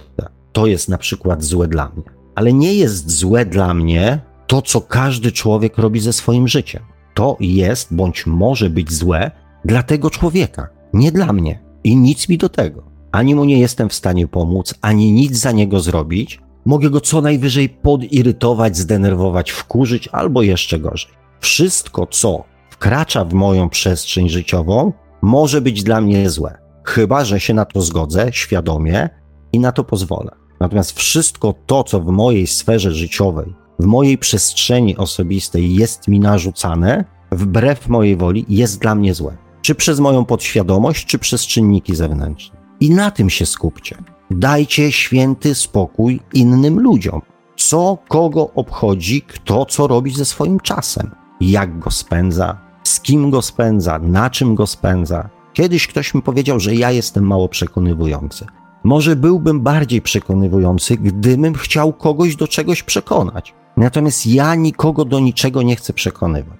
[0.52, 2.04] To jest na przykład złe dla mnie.
[2.34, 6.82] Ale nie jest złe dla mnie to, co każdy człowiek robi ze swoim życiem.
[7.14, 9.30] To jest, bądź może być złe
[9.64, 11.64] dla tego człowieka, nie dla mnie.
[11.84, 12.82] I nic mi do tego.
[13.12, 16.40] Ani mu nie jestem w stanie pomóc, ani nic za niego zrobić.
[16.66, 21.12] Mogę go co najwyżej podirytować, zdenerwować, wkurzyć albo jeszcze gorzej.
[21.40, 24.92] Wszystko, co wkracza w moją przestrzeń życiową,
[25.22, 26.58] może być dla mnie złe.
[26.84, 29.08] Chyba, że się na to zgodzę świadomie
[29.52, 30.30] i na to pozwolę.
[30.60, 37.04] Natomiast wszystko to, co w mojej sferze życiowej, w mojej przestrzeni osobistej jest mi narzucane,
[37.32, 39.36] wbrew mojej woli, jest dla mnie złe.
[39.62, 42.56] Czy przez moją podświadomość, czy przez czynniki zewnętrzne.
[42.80, 43.96] I na tym się skupcie.
[44.30, 47.20] Dajcie święty spokój innym ludziom.
[47.56, 51.10] Co kogo obchodzi, kto co robi ze swoim czasem.
[51.40, 55.28] jak go spędza, z kim go spędza, na czym go spędza.
[55.52, 58.46] Kiedyś ktoś mi powiedział, że ja jestem mało przekonywujący.
[58.84, 63.54] Może byłbym bardziej przekonywujący, gdybym chciał kogoś do czegoś przekonać.
[63.76, 66.58] Natomiast ja nikogo do niczego nie chcę przekonywać.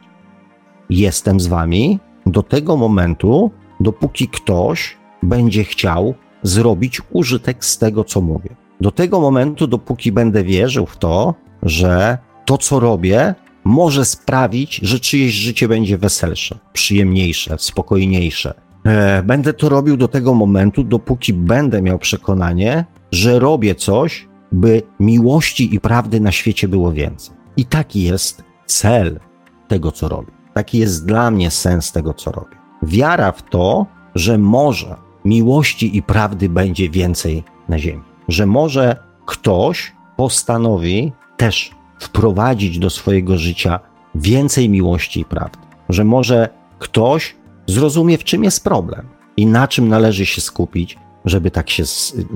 [0.91, 3.51] Jestem z wami do tego momentu,
[3.81, 8.51] dopóki ktoś będzie chciał zrobić użytek z tego, co mówię.
[8.81, 13.35] Do tego momentu, dopóki będę wierzył w to, że to, co robię,
[13.65, 18.55] może sprawić, że czyjeś życie będzie weselsze, przyjemniejsze, spokojniejsze.
[18.85, 24.83] E, będę to robił do tego momentu, dopóki będę miał przekonanie, że robię coś, by
[25.01, 27.37] miłości i prawdy na świecie było więcej.
[27.57, 29.21] I taki jest cel
[29.69, 30.33] tego, co robię.
[30.55, 32.57] Taki jest dla mnie sens tego, co robię.
[32.83, 38.03] Wiara w to, że może miłości i prawdy będzie więcej na ziemi.
[38.29, 38.97] Że może
[39.27, 43.81] ktoś postanowi też wprowadzić do swojego życia
[44.15, 45.59] więcej miłości i prawdy.
[45.89, 46.49] Że może
[46.79, 47.37] ktoś
[47.67, 51.85] zrozumie, w czym jest problem i na czym należy się skupić, żeby tak się,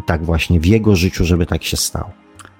[0.07, 2.11] tak właśnie w jego życiu, żeby tak się stało.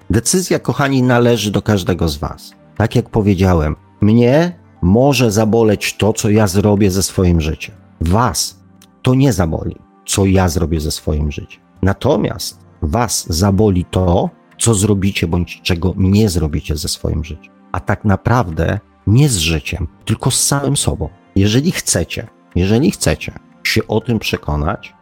[0.09, 2.53] Decyzja, kochani, należy do każdego z Was.
[2.77, 7.75] Tak jak powiedziałem, mnie może zaboleć to, co ja zrobię ze swoim życiem.
[8.01, 8.59] Was
[9.01, 9.75] to nie zaboli,
[10.05, 11.61] co ja zrobię ze swoim życiem.
[11.81, 17.53] Natomiast Was zaboli to, co zrobicie bądź czego nie zrobicie ze swoim życiem.
[17.71, 21.09] A tak naprawdę nie z życiem, tylko z samym sobą.
[21.35, 24.93] Jeżeli chcecie, jeżeli chcecie się o tym przekonać,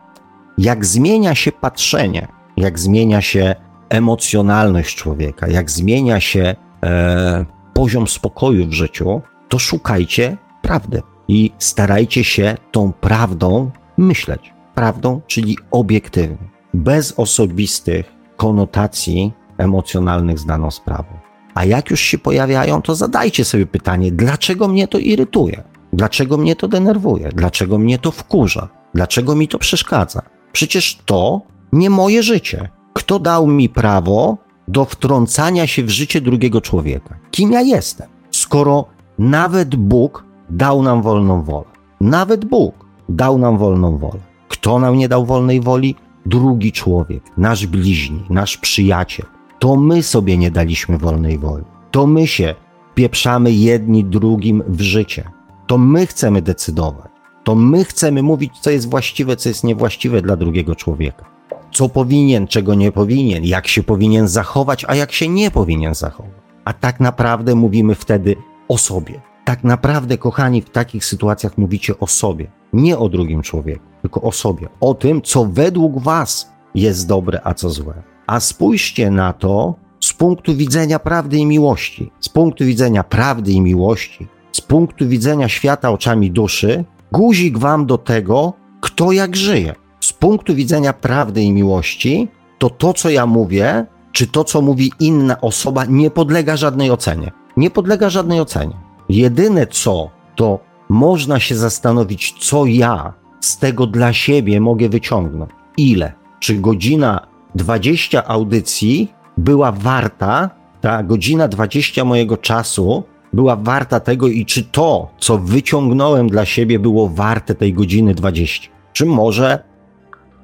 [0.58, 2.28] jak zmienia się patrzenie,
[2.58, 3.56] jak zmienia się
[3.90, 12.24] emocjonalność człowieka, jak zmienia się e, poziom spokoju w życiu, to szukajcie prawdy i starajcie
[12.24, 14.54] się tą prawdą myśleć.
[14.76, 21.10] Prawdą, czyli obiektywnie, bez osobistych konotacji emocjonalnych z daną sprawą.
[21.54, 25.64] A jak już się pojawiają, to zadajcie sobie pytanie, dlaczego mnie to irytuje?
[25.94, 27.30] Dlaczego mnie to denerwuje?
[27.30, 28.70] Dlaczego mnie to wkurza?
[28.94, 30.37] Dlaczego mi to przeszkadza?
[30.58, 31.42] Przecież to
[31.72, 32.70] nie moje życie.
[32.94, 34.38] Kto dał mi prawo
[34.68, 37.18] do wtrącania się w życie drugiego człowieka?
[37.32, 38.08] Kim ja jestem?
[38.32, 38.86] Skoro
[39.20, 41.66] nawet Bóg dał nam wolną wolę.
[42.02, 44.20] Nawet Bóg dał nam wolną wolę.
[44.48, 45.96] Kto nam nie dał wolnej woli?
[46.26, 49.26] Drugi człowiek, nasz bliźni, nasz przyjaciel.
[49.60, 51.66] To my sobie nie daliśmy wolnej woli.
[51.92, 52.56] To my się
[52.96, 55.30] pieprzamy jedni drugim w życie.
[55.68, 57.17] To my chcemy decydować.
[57.48, 61.26] To my chcemy mówić, co jest właściwe, co jest niewłaściwe dla drugiego człowieka.
[61.74, 66.32] Co powinien, czego nie powinien, jak się powinien zachować, a jak się nie powinien zachować.
[66.66, 68.36] A tak naprawdę mówimy wtedy
[68.68, 69.22] o sobie.
[69.46, 74.32] Tak naprawdę, kochani, w takich sytuacjach mówicie o sobie, nie o drugim człowieku, tylko o
[74.32, 78.04] sobie, o tym, co według Was jest dobre, a co złe.
[78.28, 82.12] A spójrzcie na to z punktu widzenia prawdy i miłości.
[82.20, 87.98] Z punktu widzenia prawdy i miłości, z punktu widzenia świata oczami duszy, guzik Wam do
[87.98, 89.76] tego, kto jak żyje.
[90.00, 92.28] Z punktu widzenia prawdy i miłości,
[92.58, 97.32] to to, co ja mówię, czy to, co mówi inna osoba, nie podlega żadnej ocenie
[97.58, 98.76] nie podlega żadnej ocenie.
[99.10, 105.52] Jedyne co, to można się zastanowić, co ja z tego dla siebie mogę wyciągnąć.
[105.78, 106.14] Ile?
[106.40, 110.50] Czy godzina 20 audycji była warta,
[110.82, 113.04] ta godzina 20 mojego czasu
[113.34, 118.70] była warta tego i czy to, co wyciągnąłem dla siebie, było warte tej godziny 20?
[118.94, 119.64] Czy może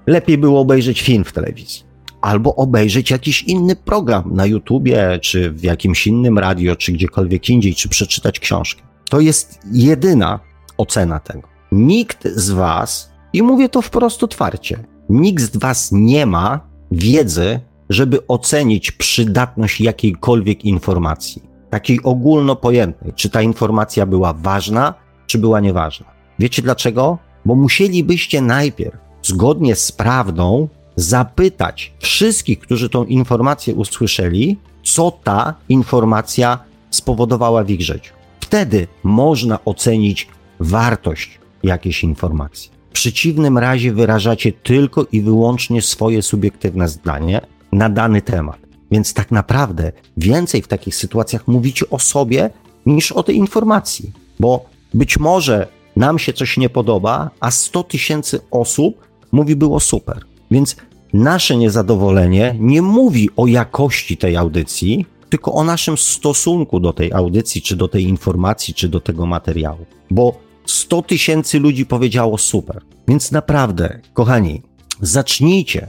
[0.08, 1.94] lepiej było obejrzeć film w telewizji?
[2.24, 7.76] albo obejrzeć jakiś inny program na YouTubie, czy w jakimś innym radio, czy gdziekolwiek indziej,
[7.76, 8.82] czy przeczytać książkę.
[9.10, 10.40] To jest jedyna
[10.78, 11.48] ocena tego.
[11.72, 16.60] Nikt z Was, i mówię to wprost otwarcie, nikt z Was nie ma
[16.92, 17.60] wiedzy,
[17.90, 21.44] żeby ocenić przydatność jakiejkolwiek informacji,
[21.74, 24.94] takiej ogólnopojętnej, czy ta informacja była ważna,
[25.28, 26.06] czy była nieważna.
[26.40, 27.18] Wiecie dlaczego?
[27.46, 36.60] Bo musielibyście najpierw, zgodnie z prawdą, zapytać wszystkich, którzy tą informację usłyszeli, co ta informacja
[36.90, 38.14] spowodowała w ich życiu.
[38.40, 40.28] Wtedy można ocenić
[40.60, 42.72] wartość jakiejś informacji.
[42.90, 48.73] W przeciwnym razie wyrażacie tylko i wyłącznie swoje subiektywne zdanie na dany temat.
[48.92, 52.50] Więc tak naprawdę więcej w takich sytuacjach mówicie o sobie
[52.86, 58.40] niż o tej informacji, bo być może nam się coś nie podoba, a 100 tysięcy
[58.52, 60.26] osób mówi było super.
[60.52, 60.76] Więc
[61.14, 67.62] nasze niezadowolenie nie mówi o jakości tej audycji, tylko o naszym stosunku do tej audycji,
[67.62, 69.86] czy do tej informacji, czy do tego materiału.
[70.12, 72.82] Bo 100 tysięcy ludzi powiedziało super.
[73.08, 74.62] Więc naprawdę, kochani,
[75.02, 75.88] zacznijcie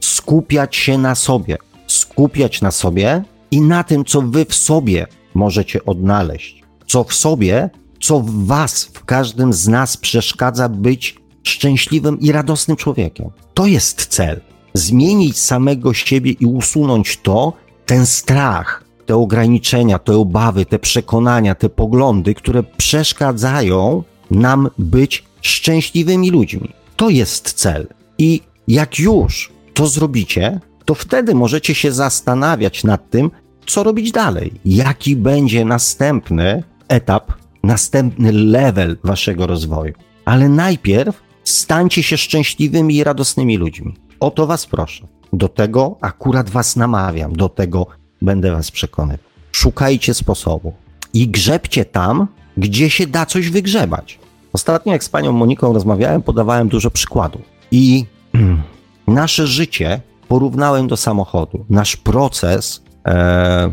[0.00, 1.58] skupiać się na sobie,
[1.92, 7.70] skupiać na sobie i na tym, co wy w sobie możecie odnaleźć, co w sobie
[8.02, 13.30] co w was, w każdym z nas przeszkadza być szczęśliwym i radosnym człowiekiem.
[13.54, 14.40] To jest cel.
[14.74, 17.52] Zmienić samego siebie i usunąć to,
[17.86, 26.30] ten strach, te ograniczenia, te obawy, te przekonania, te poglądy, które przeszkadzają nam być szczęśliwymi
[26.30, 26.72] ludźmi.
[26.96, 27.86] To jest cel.
[28.18, 33.30] I jak już to zrobicie, to wtedy możecie się zastanawiać nad tym,
[33.66, 39.94] co robić dalej, jaki będzie następny etap, następny level waszego rozwoju.
[40.24, 43.94] Ale najpierw stańcie się szczęśliwymi i radosnymi ludźmi.
[44.20, 45.06] O to was proszę.
[45.32, 47.86] Do tego akurat was namawiam, do tego
[48.22, 49.26] będę was przekonywał.
[49.52, 50.72] Szukajcie sposobu
[51.14, 52.26] i grzebcie tam,
[52.56, 54.18] gdzie się da coś wygrzebać.
[54.52, 57.42] Ostatnio, jak z panią Moniką rozmawiałem, podawałem dużo przykładów.
[57.70, 58.04] I
[59.06, 60.00] nasze życie
[60.32, 61.64] porównałem do samochodu.
[61.70, 63.72] Nasz proces e,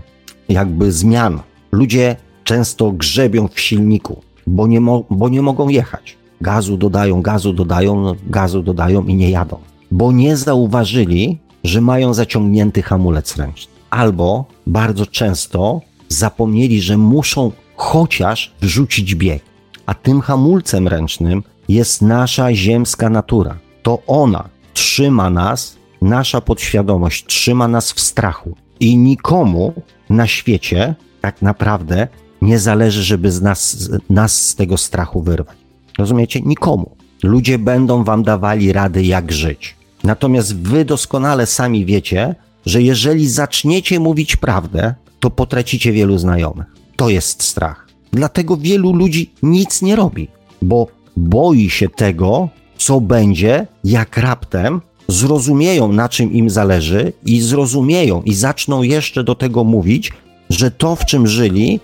[0.49, 1.39] jakby zmian.
[1.71, 6.17] Ludzie często grzebią w silniku, bo nie, mo- bo nie mogą jechać.
[6.41, 9.57] Gazu dodają, gazu dodają, no, gazu dodają i nie jadą.
[9.91, 13.73] Bo nie zauważyli, że mają zaciągnięty hamulec ręczny.
[13.89, 19.43] Albo bardzo często zapomnieli, że muszą chociaż wrzucić bieg.
[19.85, 23.57] A tym hamulcem ręcznym jest nasza ziemska natura.
[23.83, 28.55] To ona trzyma nas, nasza podświadomość trzyma nas w strachu.
[28.79, 29.73] I nikomu
[30.09, 32.07] na świecie tak naprawdę
[32.41, 35.57] nie zależy, żeby z nas, nas z tego strachu wyrwać.
[35.97, 36.41] Rozumiecie?
[36.41, 36.95] Nikomu.
[37.23, 39.75] Ludzie będą wam dawali rady, jak żyć.
[40.03, 42.35] Natomiast wy doskonale sami wiecie,
[42.65, 46.67] że jeżeli zaczniecie mówić prawdę, to potracicie wielu znajomych.
[46.95, 47.87] To jest strach.
[48.11, 50.27] Dlatego wielu ludzi nic nie robi,
[50.61, 50.87] bo
[51.17, 58.33] boi się tego, co będzie, jak raptem zrozumieją, na czym im zależy, i zrozumieją, i
[58.33, 60.11] zaczną jeszcze do tego mówić,
[60.49, 61.79] że to, w czym żyli,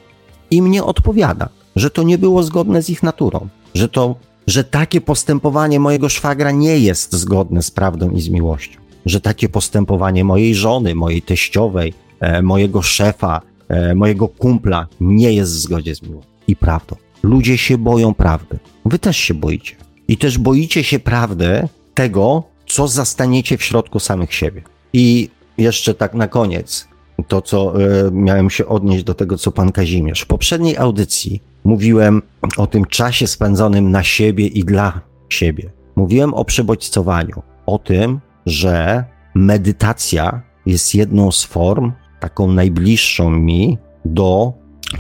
[0.52, 4.16] im nie odpowiada, że to nie było zgodne z ich naturą, że to,
[4.48, 9.50] że takie postępowanie mojego szwagra nie jest zgodne z prawdą i z miłością, że takie
[9.50, 15.96] postępowanie mojej żony, mojej teściowej, e, mojego szefa, e, mojego kumpla nie jest w zgodzie
[15.96, 16.96] z miłością i prawdą.
[17.24, 18.60] Ludzie się boją prawdy.
[18.86, 19.76] Wy też się boicie.
[20.08, 22.44] I też boicie się prawdy tego,
[22.76, 24.62] co zastaniecie w środku samych siebie.
[24.94, 26.88] I jeszcze tak na koniec,
[27.28, 30.22] to co y, miałem się odnieść do tego, co pan Kazimierz.
[30.22, 32.22] W poprzedniej audycji mówiłem
[32.58, 35.72] o tym czasie spędzonym na siebie i dla siebie.
[35.96, 39.04] Mówiłem o przebodźcowaniu, o tym, że
[39.36, 44.54] medytacja jest jedną z form, taką najbliższą mi do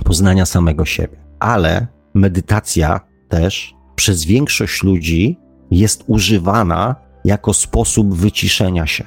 [0.03, 1.17] poznania samego siebie.
[1.39, 2.99] Ale medytacja
[3.29, 5.39] też przez większość ludzi
[5.71, 9.03] jest używana jako sposób wyciszenia się.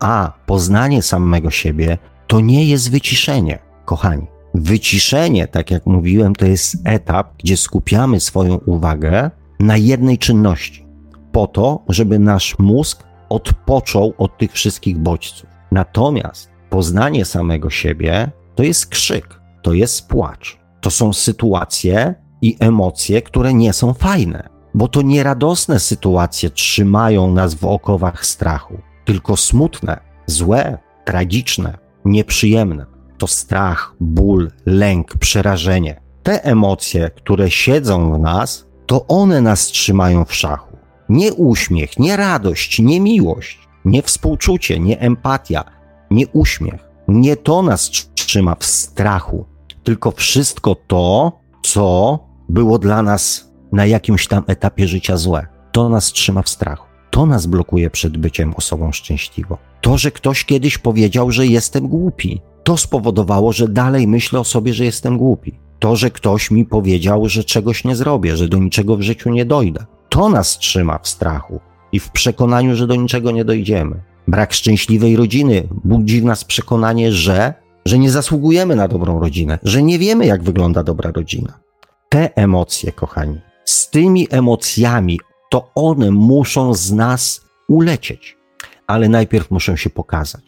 [0.00, 4.26] A poznanie samego siebie to nie jest wyciszenie, kochani.
[4.54, 9.30] Wyciszenie, tak jak mówiłem, to jest etap, gdzie skupiamy swoją uwagę
[9.60, 10.86] na jednej czynności,
[11.32, 15.50] po to, żeby nasz mózg odpoczął od tych wszystkich bodźców.
[15.72, 23.22] Natomiast poznanie samego siebie to jest krzyk, to jest płacz, to są sytuacje i emocje,
[23.22, 30.00] które nie są fajne, bo to nieradosne sytuacje trzymają nas w okowach strachu, tylko smutne,
[30.26, 32.86] złe, tragiczne, nieprzyjemne.
[33.18, 36.00] To strach, ból, lęk, przerażenie.
[36.22, 40.76] Te emocje, które siedzą w nas, to one nas trzymają w szachu.
[41.08, 45.64] Nie uśmiech, nie radość, nie miłość, nie współczucie, nie empatia,
[46.10, 46.90] nie uśmiech.
[47.08, 49.44] Nie to nas trzyma w strachu,
[49.84, 52.18] tylko wszystko to, co
[52.48, 55.46] było dla nas na jakimś tam etapie życia złe.
[55.72, 56.86] To nas trzyma w strachu.
[57.10, 59.56] To nas blokuje przed byciem osobą szczęśliwą.
[59.80, 64.74] To, że ktoś kiedyś powiedział, że jestem głupi, to spowodowało, że dalej myślę o sobie,
[64.74, 65.58] że jestem głupi.
[65.78, 69.44] To, że ktoś mi powiedział, że czegoś nie zrobię, że do niczego w życiu nie
[69.44, 71.60] dojdę, to nas trzyma w strachu
[71.92, 74.02] i w przekonaniu, że do niczego nie dojdziemy.
[74.28, 77.54] Brak szczęśliwej rodziny budzi w nas przekonanie, że,
[77.86, 81.60] że nie zasługujemy na dobrą rodzinę, że nie wiemy, jak wygląda dobra rodzina.
[82.08, 83.40] Te emocje, kochani,
[83.70, 88.36] z tymi emocjami, to one muszą z nas ulecieć,
[88.86, 90.42] ale najpierw muszą się pokazać.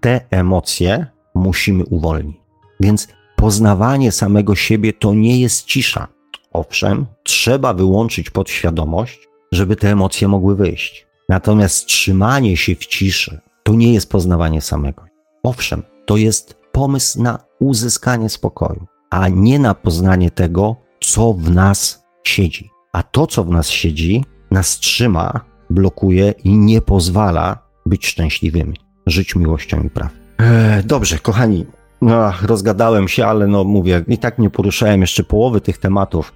[0.00, 2.36] Te emocje musimy uwolnić.
[2.80, 6.08] Więc poznawanie samego siebie to nie jest cisza.
[6.52, 11.06] Owszem, trzeba wyłączyć podświadomość, żeby te emocje mogły wyjść.
[11.28, 15.04] Natomiast trzymanie się w ciszy to nie jest poznawanie samego.
[15.42, 22.05] Owszem, to jest pomysł na uzyskanie spokoju, a nie na poznanie tego, co w nas
[22.28, 22.70] siedzi.
[22.92, 29.36] A to, co w nas siedzi, nas trzyma, blokuje i nie pozwala być szczęśliwymi, żyć
[29.36, 30.16] miłością i prawdą.
[30.38, 31.66] E, dobrze, kochani,
[32.02, 36.32] no, rozgadałem się, ale no mówię, i tak nie poruszałem jeszcze połowy tych tematów.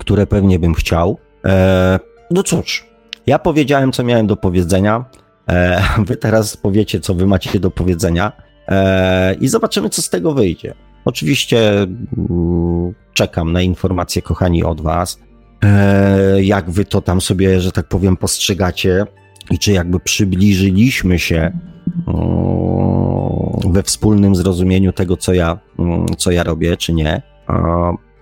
[0.00, 1.18] które pewnie bym chciał.
[1.44, 2.00] E,
[2.30, 2.86] no cóż,
[3.26, 5.04] ja powiedziałem, co miałem do powiedzenia.
[5.48, 8.32] E, wy teraz powiecie, co wy macie do powiedzenia
[8.68, 10.74] e, i zobaczymy, co z tego wyjdzie.
[11.04, 15.20] Oczywiście mm, czekam na informacje, kochani, od was.
[15.64, 19.06] E, jak wy to tam sobie, że tak powiem, postrzegacie
[19.50, 21.60] i czy jakby przybliżyliśmy się mm,
[23.72, 27.22] we wspólnym zrozumieniu tego, co ja, mm, co ja robię, czy nie.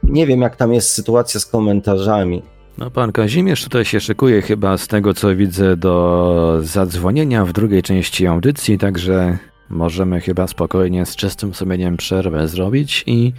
[0.02, 2.42] Nie wiem, jak tam jest sytuacja z komentarzami.
[2.78, 7.82] No, pan Kazimierz tutaj się szykuje chyba z tego, co widzę, do zadzwonienia w drugiej
[7.82, 9.38] części audycji, także
[9.70, 13.32] możemy chyba spokojnie z czystym sumieniem przerwę zrobić i,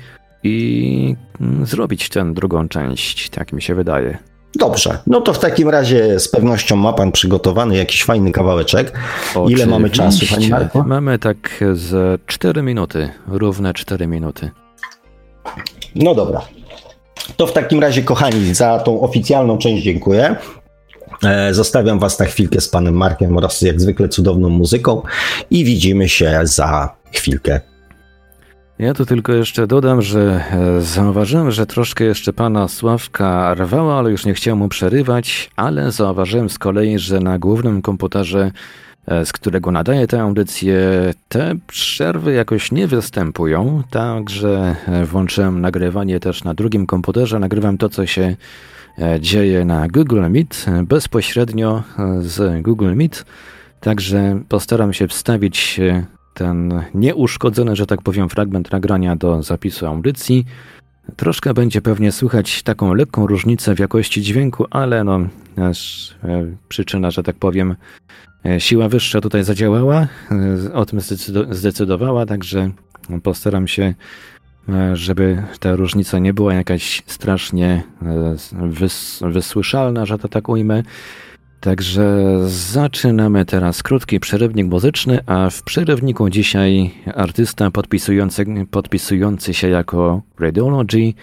[0.43, 4.17] i mm, zrobić tę drugą część, tak mi się wydaje.
[4.55, 8.99] Dobrze, no to w takim razie z pewnością ma pan przygotowany jakiś fajny kawałeczek.
[9.35, 9.63] Oczywiście.
[9.63, 10.83] Ile mamy czasu, pani Marko?
[10.83, 14.51] Mamy tak z 4 minuty, równe 4 minuty.
[15.95, 16.41] No dobra.
[17.37, 20.35] To w takim razie, kochani, za tą oficjalną część dziękuję.
[21.23, 25.01] E, zostawiam Was na chwilkę z panem Markiem oraz jak zwykle cudowną muzyką
[25.49, 27.59] i widzimy się za chwilkę.
[28.79, 34.11] Ja tu tylko jeszcze dodam, że e, zauważyłem, że troszkę jeszcze pana Sławka rwało, ale
[34.11, 38.51] już nie chciałem mu przerywać, ale zauważyłem z kolei, że na głównym komputerze,
[39.07, 40.79] e, z którego nadaję tę audycję,
[41.29, 48.05] te przerwy jakoś nie występują, także włączyłem nagrywanie też na drugim komputerze, nagrywam to, co
[48.05, 48.35] się
[49.19, 53.25] dzieje na Google Meet, e, bezpośrednio e, z Google Meet.
[53.79, 55.79] Także postaram się wstawić
[56.33, 60.45] ten nieuszkodzony, że tak powiem, fragment nagrania do zapisu audycji.
[61.15, 65.19] Troszkę będzie pewnie słychać taką lekką różnicę w jakości dźwięku, ale no,
[66.69, 67.75] przyczyna, że tak powiem,
[68.57, 70.07] siła wyższa tutaj zadziałała,
[70.73, 70.99] o tym
[71.51, 72.71] zdecydowała, także
[73.23, 73.93] postaram się E,
[74.93, 78.35] żeby ta różnica nie była jakaś strasznie e,
[78.69, 80.83] wys wysłyszalna, że to tak ujmę.
[81.59, 90.21] Także zaczynamy teraz krótki przerywnik muzyczny, a w przerywniku dzisiaj artysta podpisujący, podpisujący się jako
[90.39, 91.13] Radiology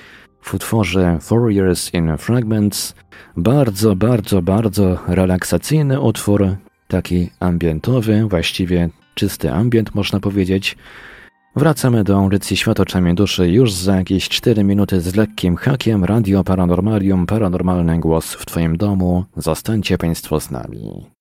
[0.40, 2.94] w utworze Four Years in Fragments.
[3.36, 6.56] Bardzo, bardzo, bardzo relaksacyjny utwór,
[6.88, 10.76] taki ambientowy, właściwie czysty ambient można powiedzieć.
[11.56, 16.44] Wracamy do audycji Świat oczami duszy już za jakieś 4 minuty z lekkim hakiem Radio
[16.44, 19.24] Paranormalium, paranormalny głos w Twoim domu.
[19.36, 21.15] Zostańcie Państwo z nami.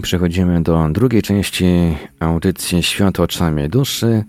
[0.00, 1.66] Przechodzimy do drugiej części
[2.20, 4.24] audycji Świat oczami duszy.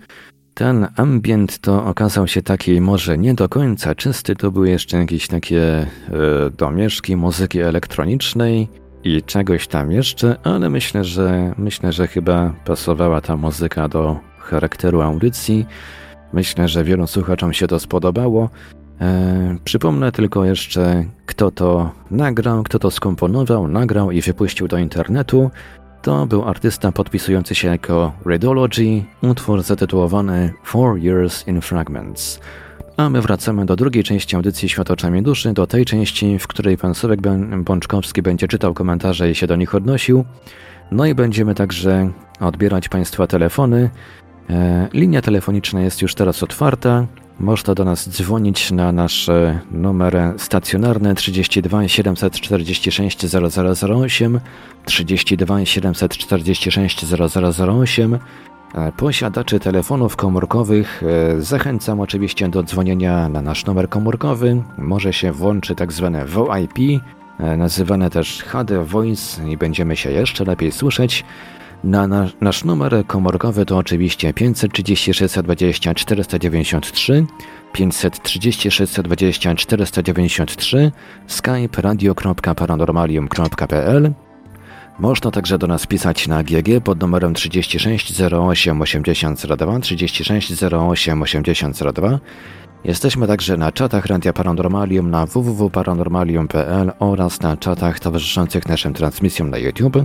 [0.53, 5.27] Ten ambient to okazał się taki może nie do końca czysty, to były jeszcze jakieś
[5.27, 5.87] takie y,
[6.57, 8.67] domieszki muzyki elektronicznej
[9.03, 15.01] i czegoś tam jeszcze, ale myślę, że myślę, że chyba pasowała ta muzyka do charakteru
[15.01, 15.65] audycji.
[16.33, 18.49] Myślę, że wielu słuchaczom się to spodobało.
[19.01, 25.51] E, przypomnę tylko jeszcze, kto to nagrał, kto to skomponował, nagrał i wypuścił do internetu.
[26.01, 32.39] To był artysta podpisujący się jako Redology, utwór zatytułowany Four Years in Fragments.
[32.97, 36.77] A my wracamy do drugiej części audycji Świat oczami duszy, do tej części, w której
[36.77, 37.19] pan Sławek
[37.63, 40.25] Bączkowski będzie czytał komentarze i się do nich odnosił.
[40.91, 43.89] No i będziemy także odbierać Państwa telefony.
[44.49, 47.05] E, linia telefoniczna jest już teraz otwarta.
[47.39, 49.29] Można do nas dzwonić na nasz
[49.71, 54.39] numer stacjonarny 32 746 0008
[54.85, 58.19] 32 746 0008
[58.97, 64.63] Posiadaczy telefonów komórkowych e, zachęcam oczywiście do dzwonienia na nasz numer komórkowy.
[64.77, 67.01] Może się włączy tak zwane VoIP,
[67.39, 71.25] e, nazywane też HD Voice i będziemy się jeszcze lepiej słyszeć.
[71.83, 77.25] Na nasz, nasz numer komórkowy to oczywiście 530 620 493,
[77.73, 80.91] 530 620 493,
[81.27, 84.13] skype radio.paranormalium.pl.
[84.99, 92.19] Można także do nas pisać na GG pod numerem 36 08 8002, 36 08 8002.
[92.83, 99.57] Jesteśmy także na czatach Radia Paranormalium na www.paranormalium.pl oraz na czatach towarzyszących naszym transmisjom na
[99.57, 99.97] YouTube.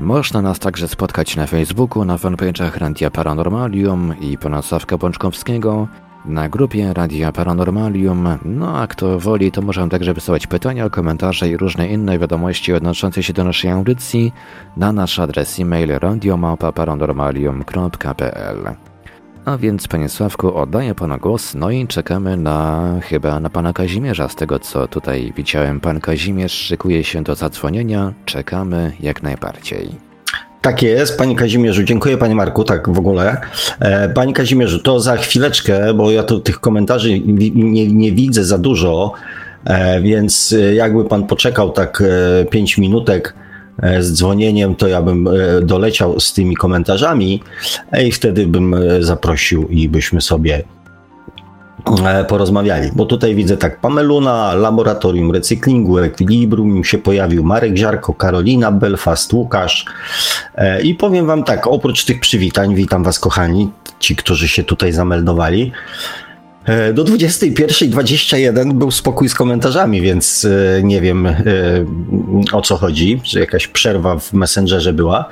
[0.00, 5.88] Można nas także spotkać na Facebooku, na fanpage'ach Radia Paranormalium i pana Sławka Bączkowskiego,
[6.24, 11.56] na grupie Radia Paranormalium, no a kto woli, to możemy także wysyłać pytania, komentarze i
[11.56, 14.32] różne inne wiadomości odnoszące się do naszej audycji
[14.76, 18.89] na nasz adres e-mail radiomałpa-paranormalium.pl
[19.44, 24.28] A więc, panie Sławku, oddaję panu głos, no i czekamy na chyba na pana Kazimierza.
[24.28, 28.12] Z tego co tutaj widziałem, pan Kazimierz szykuje się do zadzwonienia.
[28.24, 29.88] Czekamy jak najbardziej.
[30.60, 31.82] Tak jest, Panie Kazimierzu.
[31.82, 33.36] Dziękuję Panie Marku, tak w ogóle.
[33.80, 37.20] E, Panie Kazimierzu, to za chwileczkę, bo ja tu tych komentarzy
[37.54, 39.12] nie, nie widzę za dużo,
[39.64, 42.02] e, więc jakby Pan poczekał tak
[42.50, 43.34] 5 e, minutek
[44.00, 45.28] z dzwonieniem, to ja bym
[45.62, 47.42] doleciał z tymi komentarzami
[48.04, 50.62] i wtedy bym zaprosił i byśmy sobie
[52.06, 58.72] E, porozmawiali, bo tutaj widzę tak Pameluna, Laboratorium Recyklingu, Equilibrium się pojawił, Marek Ziarko, Karolina,
[58.72, 59.84] Belfast, Łukasz.
[60.54, 64.92] E, i powiem wam tak, oprócz tych przywitań, witam was kochani, ci, którzy się tutaj
[64.92, 66.29] zameldowali, e,
[66.94, 70.46] do 21.21 był spokój z komentarzami, więc
[70.82, 71.28] nie wiem
[72.52, 75.28] o co chodzi, że jakaś przerwa w Messengerze była,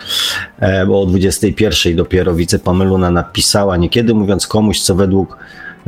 [0.87, 5.37] bo o 21.00 dopiero widzę Pameluna napisała niekiedy mówiąc komuś, co według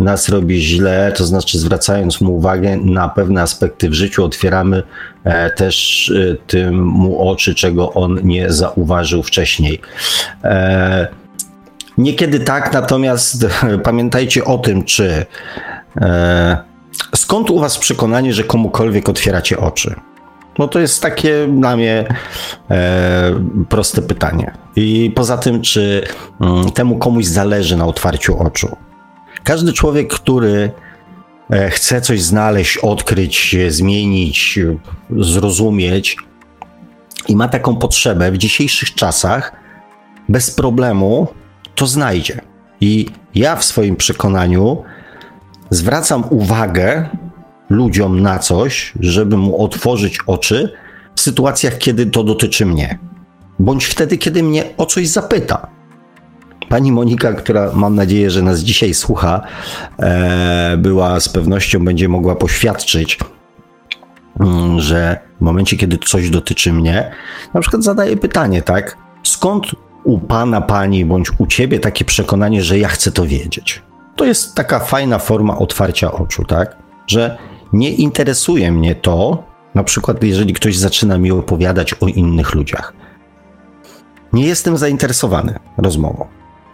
[0.01, 4.82] nas robi źle, to znaczy zwracając mu uwagę na pewne aspekty w życiu, otwieramy
[5.24, 9.81] e, też e, tym mu oczy, czego on nie zauważył wcześniej.
[10.44, 11.09] E,
[12.02, 13.47] niekiedy tak, natomiast
[13.85, 15.27] pamiętajcie o tym, czy
[17.14, 19.94] skąd u Was przekonanie, że komukolwiek otwieracie oczy?
[20.59, 22.14] No to jest takie dla mnie
[22.70, 23.32] e,
[23.68, 24.52] proste pytanie.
[24.77, 26.05] I poza tym, czy
[26.40, 28.77] m, mm, temu komuś zależy na otwarciu oczu?
[29.44, 30.70] Każdy człowiek, który
[31.51, 34.59] e, chce coś znaleźć, odkryć, zmienić,
[35.10, 36.16] zrozumieć
[37.28, 39.52] i ma taką potrzebę w dzisiejszych czasach,
[40.28, 41.28] bez problemu
[41.74, 42.40] to znajdzie.
[42.80, 44.82] I ja w swoim przekonaniu
[45.70, 47.09] zwracam uwagę
[47.70, 50.72] ludziom na coś, żeby mu otworzyć oczy
[51.14, 52.98] w sytuacjach, kiedy to dotyczy mnie,
[53.59, 55.66] bądź wtedy, kiedy mnie o coś zapyta.
[56.68, 59.40] Pani Monika, która mam nadzieję, że nas dzisiaj słucha,
[59.98, 63.18] e, była z pewnością będzie mogła poświadczyć,
[64.40, 67.10] mm, że w momencie, kiedy coś dotyczy mnie,
[67.55, 68.97] na przykład zadaję pytanie, tak?
[69.22, 69.66] Skąd
[70.05, 73.82] u pana, pani bądź u ciebie takie przekonanie, że ja chcę to wiedzieć?
[74.16, 76.77] To jest taka fajna forma otwarcia oczu, tak?
[77.06, 77.39] Że
[77.72, 79.44] nie interesuje mnie to,
[79.74, 82.93] na przykład jeżeli ktoś zaczyna mi opowiadać o innych ludziach.
[84.32, 86.27] Nie jestem zainteresowany rozmową.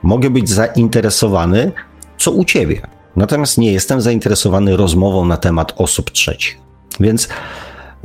[0.03, 1.73] Mogę być zainteresowany,
[2.19, 2.81] co u ciebie.
[3.17, 6.59] Natomiast nie jestem zainteresowany rozmową na temat osób trzecich.
[7.01, 7.29] Więc,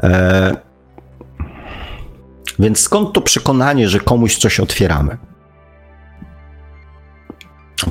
[0.04, 0.56] e,
[2.62, 5.18] więc skąd to przekonanie, że komuś coś otwieramy?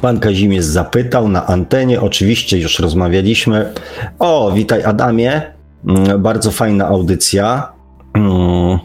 [0.00, 3.72] Pan Kazimierz zapytał na antenie, oczywiście już rozmawialiśmy.
[4.18, 5.42] O, witaj Adamie,
[5.86, 7.72] mm, bardzo fajna audycja.
[8.14, 8.78] Mm,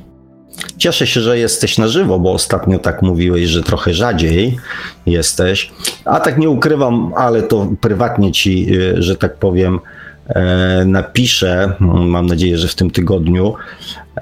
[0.77, 4.57] Cieszę się, że jesteś na żywo, bo ostatnio tak mówiłeś, że trochę rzadziej
[5.05, 5.71] jesteś.
[6.05, 9.79] A tak nie ukrywam, ale to prywatnie ci, y, że tak powiem,
[10.85, 11.73] napiszę.
[11.79, 13.53] Mam nadzieję, że w tym tygodniu,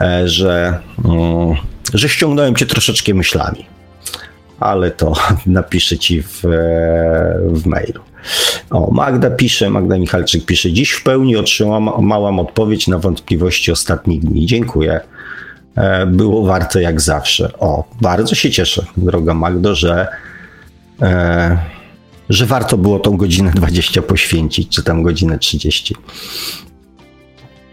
[0.01, 1.55] e, że, mm,
[1.93, 3.65] że ściągnąłem cię troszeczkę myślami.
[4.59, 5.13] Ale to
[5.45, 6.49] napiszę ci w, e,
[7.49, 8.01] w mailu.
[8.69, 14.45] O, Magda pisze, Magda Michalczyk pisze, dziś w pełni otrzymałam odpowiedź na wątpliwości ostatnich dni.
[14.45, 14.99] Dziękuję.
[15.75, 17.51] E, było warto jak zawsze.
[17.59, 20.07] O, bardzo się cieszę, droga Magdo, że,
[21.01, 21.57] e,
[22.33, 25.95] że warto było tą godzinę 20 poświęcić, czy tam godzinę 30.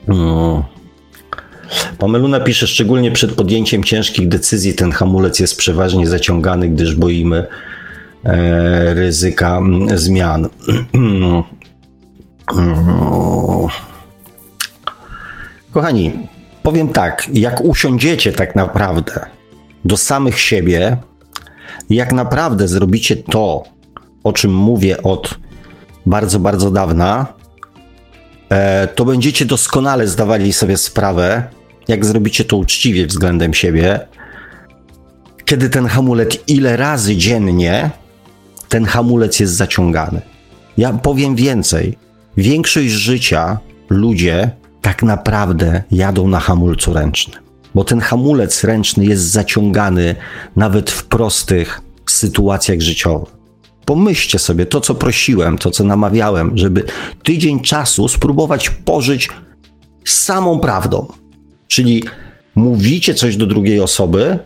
[0.06, 0.62] Hmm.
[1.98, 7.46] Pameluna pisze, szczególnie przed podjęciem ciężkich decyzji ten hamulec jest przeważnie zaciągany, gdyż boimy
[8.24, 10.48] e, ryzyka mm, zmian.
[15.72, 16.12] Kochani,
[16.62, 19.26] powiem tak, jak usiądziecie tak naprawdę
[19.84, 20.96] do samych siebie,
[21.90, 23.64] jak naprawdę zrobicie to,
[24.24, 25.38] o czym mówię od
[26.06, 27.26] bardzo, bardzo dawna,
[28.48, 31.44] e, to będziecie doskonale zdawali sobie sprawę,
[31.88, 34.00] jak zrobicie to uczciwie względem siebie,
[35.44, 37.90] kiedy ten hamulec, ile razy dziennie
[38.68, 40.20] ten hamulec jest zaciągany.
[40.78, 41.98] Ja powiem więcej.
[42.36, 47.42] Większość życia ludzie tak naprawdę jadą na hamulcu ręcznym,
[47.74, 50.16] bo ten hamulec ręczny jest zaciągany
[50.56, 53.39] nawet w prostych sytuacjach życiowych.
[53.84, 56.84] Pomyślcie sobie to, co prosiłem, to, co namawiałem, żeby
[57.22, 59.28] tydzień czasu spróbować pożyć
[60.04, 61.06] samą prawdą.
[61.68, 62.04] Czyli
[62.54, 64.38] mówicie coś do drugiej osoby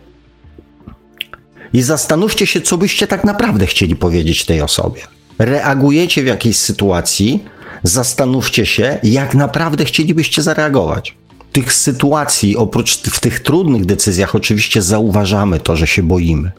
[1.73, 5.01] i zastanówcie się, co byście tak naprawdę chcieli powiedzieć tej osobie.
[5.39, 7.43] Reagujecie w jakiejś sytuacji,
[7.83, 11.15] zastanówcie się, jak naprawdę chcielibyście zareagować.
[11.51, 16.51] Tych sytuacji, oprócz w tych trudnych decyzjach, oczywiście zauważamy to, że się boimy.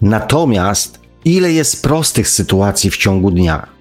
[0.00, 3.74] Natomiast ile jest prostych sytuacji w ciągu dnia?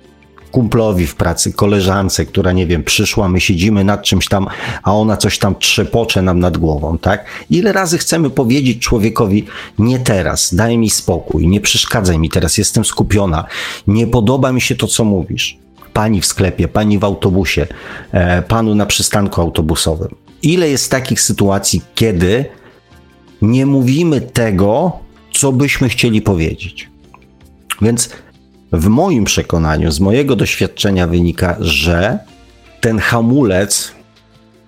[0.53, 4.47] kumplowi w pracy, koleżance, która, nie wiem, przyszła, my siedzimy nad czymś tam,
[4.83, 7.25] a ona coś tam trzepocze nam nad głową, tak?
[7.49, 9.45] Ile razy chcemy powiedzieć człowiekowi,
[9.79, 13.45] nie teraz, daj mi spokój, nie przeszkadzaj mi teraz, jestem skupiona,
[13.87, 15.57] nie podoba mi się to, co mówisz.
[15.93, 17.67] Pani w sklepie, pani w autobusie,
[18.11, 20.15] e, panu na przystanku autobusowym.
[20.41, 22.45] Ile jest takich sytuacji, kiedy
[23.41, 24.91] nie mówimy tego,
[25.31, 26.92] co byśmy chcieli powiedzieć?
[27.81, 28.09] Więc
[28.71, 32.19] w moim przekonaniu, z mojego doświadczenia wynika, że
[32.81, 33.91] ten hamulec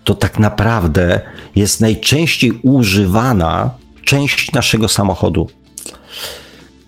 [0.03, 1.21] to tak naprawdę
[1.55, 3.69] jest najczęściej używana
[4.03, 5.49] część naszego samochodu.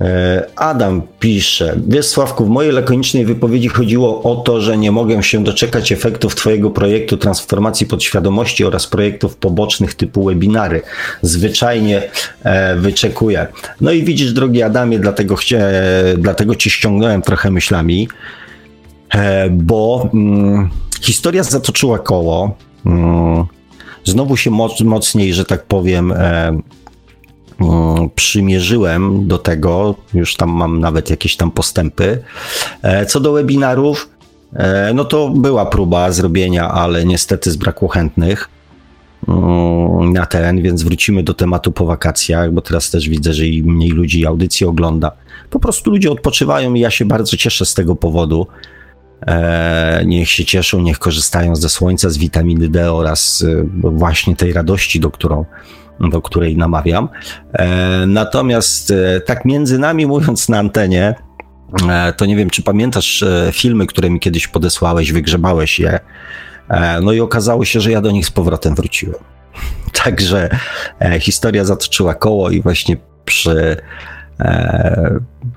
[0.02, 5.24] E, Adam pisze, wiesz Sławku, w mojej lakonicznej wypowiedzi chodziło o to, że nie mogę
[5.24, 10.82] się doczekać efektów Twojego projektu transformacji podświadomości oraz projektów pobocznych typu webinary.
[11.22, 12.10] Zwyczajnie
[12.44, 13.48] e, wyczekuję.
[13.82, 15.60] No i widzisz, drogi Adamie, dlatego, chcia,
[16.18, 18.08] dlatego Ci ściągnąłem trochę myślami,
[19.14, 20.70] e, bo mm,
[21.02, 22.58] historia zatoczyła koło.
[22.86, 23.46] Mm,
[24.04, 26.58] znowu się moc, mocniej, że tak powiem, e,
[28.16, 32.24] przymierzyłem do tego, już tam mam nawet jakieś tam postępy.
[32.82, 34.10] E, co do webinarów,
[34.54, 38.50] e, no to była próba zrobienia, ale niestety zbrakło chętnych
[39.28, 43.64] mm, na ten, więc wrócimy do tematu po wakacjach, bo teraz też widzę, że i
[43.64, 45.12] mniej ludzi audycję ogląda.
[45.50, 48.48] Po prostu ludzie odpoczywają i ja się bardzo cieszę z tego powodu.
[49.28, 53.46] E, niech się cieszą, niech korzystają ze słońca, z witaminy D oraz
[53.84, 55.46] właśnie tej radości, do którą
[56.00, 57.10] do której namawiam.
[57.54, 61.16] E, natomiast e, tak między nami mówiąc na antenie,
[61.90, 66.00] e, to nie wiem, czy pamiętasz filmy, które mi kiedyś podesłałeś, wygrzebałeś je.
[67.02, 69.16] No i okazało się, że ja do nich z powrotem wróciłem.
[70.04, 70.50] Także
[71.20, 73.78] historia zatoczyła koło i właśnie przy,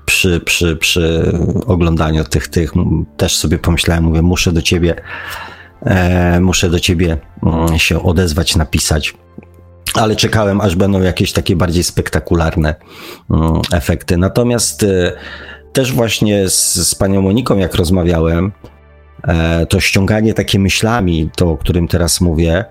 [0.05, 1.33] przy, przy, przy
[1.67, 2.73] oglądaniu tych, tych
[3.17, 4.95] też sobie pomyślałem, mówię, muszę do ciebie,
[6.41, 9.13] muszę do ciebie mm, się odezwać, napisać
[9.95, 12.75] ale czekałem, aż będą jakieś takie bardziej spektakularne
[13.31, 14.17] mm, efekty.
[14.17, 15.11] Natomiast y,
[15.73, 18.51] też właśnie z, z panią Moniką, jak rozmawiałem,
[19.23, 22.65] e, to ściąganie takie myślami, to o którym teraz mówię,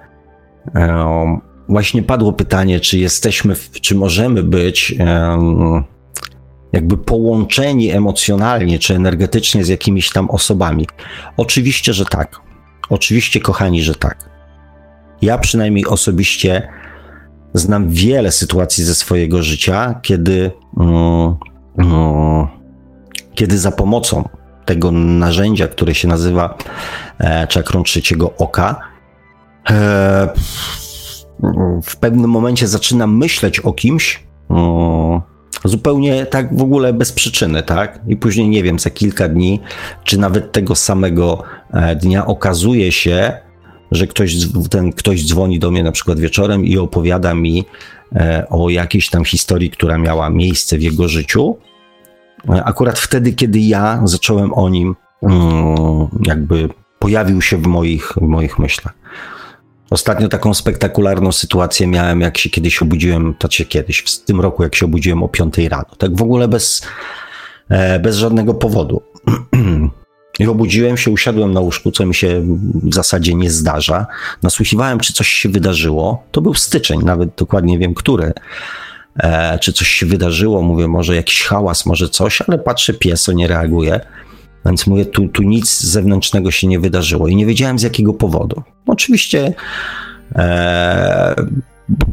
[0.75, 1.39] e,
[1.69, 4.95] właśnie padło pytanie, czy jesteśmy, czy możemy być
[6.73, 10.87] jakby połączeni emocjonalnie czy energetycznie z jakimiś tam osobami.
[11.37, 12.41] Oczywiście, że tak.
[12.91, 14.31] Oczywiście, kochani, że tak.
[15.23, 16.69] Ja przynajmniej osobiście
[17.55, 20.51] Znam wiele sytuacji ze swojego życia, kiedy,
[23.35, 24.29] kiedy za pomocą
[24.65, 26.59] tego narzędzia, które się nazywa
[27.19, 28.81] e, czakrą trzeciego oka,
[29.71, 30.29] e,
[31.83, 34.25] w pewnym momencie zaczynam myśleć o kimś,
[35.65, 38.01] zupełnie tak w ogóle bez przyczyny, tak?
[38.07, 39.61] I później nie wiem, za kilka dni,
[40.05, 43.33] czy nawet tego samego e, dnia okazuje się,
[43.91, 44.35] że ktoś,
[44.71, 47.65] ten ktoś dzwoni do mnie na przykład wieczorem i opowiada mi
[48.15, 51.57] e, o jakiejś tam historii, która miała miejsce w jego życiu.
[52.49, 56.69] E, akurat wtedy, kiedy ja zacząłem o nim, mm, jakby
[56.99, 58.95] pojawił się w moich, w moich myślach.
[59.91, 64.63] Ostatnio taką spektakularną sytuację miałem, jak się kiedyś obudziłem, to się kiedyś, w tym roku,
[64.63, 65.97] jak się obudziłem o 5 rano.
[65.99, 66.83] Tak w ogóle bez,
[67.69, 69.03] e, bez żadnego powodu.
[70.41, 72.43] I obudziłem się, usiadłem na łóżku, co mi się
[72.83, 74.07] w zasadzie nie zdarza.
[74.43, 76.23] Nasłuchiwałem, czy coś się wydarzyło.
[76.33, 78.33] To był styczeń, nawet dokładnie wiem, który.
[79.17, 83.49] E, czy coś się wydarzyło, mówię, może jakiś hałas, może coś, ale patrzę, pieso nie
[83.49, 84.01] reaguje.
[84.67, 88.63] Więc mówię, tu, tu nic zewnętrznego się nie wydarzyło i nie wiedziałem z jakiego powodu.
[88.87, 89.55] Oczywiście
[90.35, 91.35] e,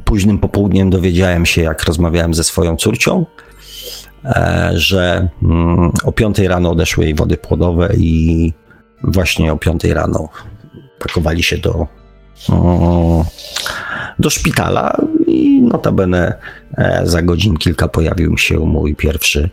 [0.05, 3.25] późnym popołudniem dowiedziałem się, jak rozmawiałem ze swoją córcią,
[4.73, 8.53] że mm, o 5 rano odeszły jej wody płodowe i
[9.03, 10.29] właśnie o 5 rano
[10.99, 11.87] pakowali się do,
[12.49, 13.25] o,
[14.19, 14.97] do szpitala
[15.27, 16.33] i notabene
[16.77, 19.49] e, za godzin kilka pojawił się mój pierwszy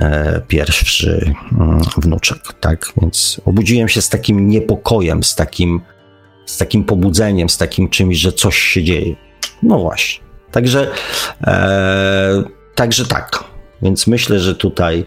[0.00, 2.92] E, pierwszy mm, wnuczek, tak?
[3.00, 5.80] Więc obudziłem się z takim niepokojem, z takim,
[6.46, 9.16] z takim pobudzeniem, z takim czymś, że coś się dzieje.
[9.62, 10.24] No właśnie.
[10.50, 10.90] Także,
[11.46, 12.42] e,
[12.74, 13.44] także tak.
[13.82, 15.06] Więc myślę, że tutaj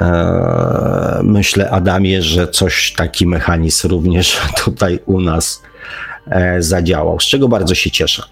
[0.00, 5.62] e, myślę, Adamie, że coś, taki mechanizm również tutaj u nas
[6.26, 8.22] e, zadziałał, z czego bardzo się cieszę.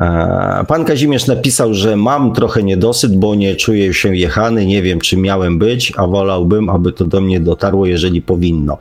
[0.00, 5.00] E, pan Kazimierz napisał, że mam trochę niedosyt, bo nie czuję się jechany, nie wiem
[5.00, 8.78] czy miałem być, a wolałbym, aby to do mnie dotarło, jeżeli powinno.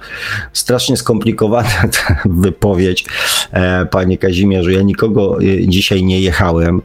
[0.53, 1.69] Strasznie skomplikowana
[2.07, 3.05] ta wypowiedź,
[3.51, 4.71] e, panie Kazimierzu.
[4.71, 6.81] Ja nikogo e, dzisiaj nie jechałem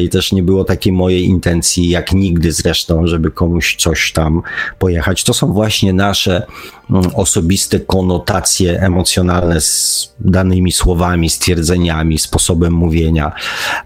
[0.00, 4.42] i też nie było takiej mojej intencji, jak nigdy zresztą, żeby komuś coś tam
[4.78, 5.24] pojechać.
[5.24, 6.46] To są właśnie nasze
[7.14, 13.32] osobiste konotacje emocjonalne z danymi słowami, stwierdzeniami, sposobem mówienia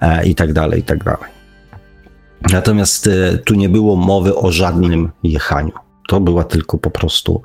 [0.01, 1.31] E, i tak tak.
[2.53, 5.73] Natomiast e, tu nie było mowy o żadnym jechaniu.
[6.09, 7.43] To była tylko po prostu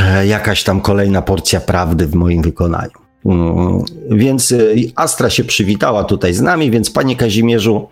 [0.00, 2.98] e, jakaś tam kolejna porcja prawdy w moim wykonaniu.
[3.26, 4.54] Mm, więc
[4.96, 7.88] Astra się przywitała tutaj z nami, więc panie Kazimierzu,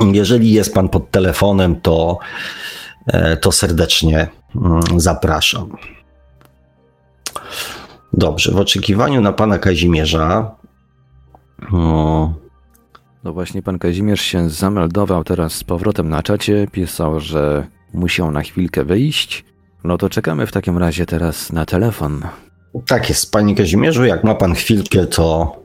[0.00, 2.18] jeżeli jest pan pod telefonem, to,
[3.40, 4.28] to serdecznie mm,
[4.96, 5.76] zapraszam.
[8.12, 10.54] Dobrze, w oczekiwaniu na pana Kazimierza
[11.72, 12.32] o.
[13.24, 16.66] No właśnie, pan Kazimierz się zameldował teraz z powrotem na czacie.
[16.72, 19.44] Pisał, że musiał na chwilkę wyjść.
[19.84, 22.22] No to czekamy w takim razie teraz na telefon.
[22.86, 24.04] Tak jest, panie Kazimierzu.
[24.04, 25.56] Jak ma pan chwilkę, to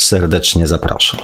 [0.00, 1.20] serdecznie zapraszam.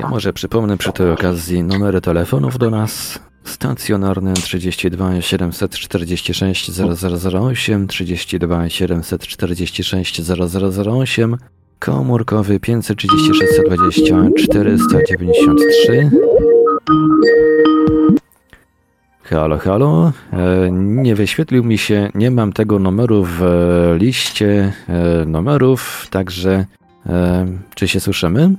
[0.00, 3.18] Ja może przypomnę przy tej okazji numery telefonów do nas.
[3.44, 10.20] Stacjonarny 32 746 0008, 32 746
[10.88, 11.36] 0008,
[11.78, 16.10] komórkowy 536 120 493.
[19.22, 20.12] Halo, halo.
[20.32, 23.40] E, nie wyświetlił mi się, nie mam tego numeru w
[23.98, 26.66] liście e, numerów, także
[27.06, 28.54] e, czy się słyszymy?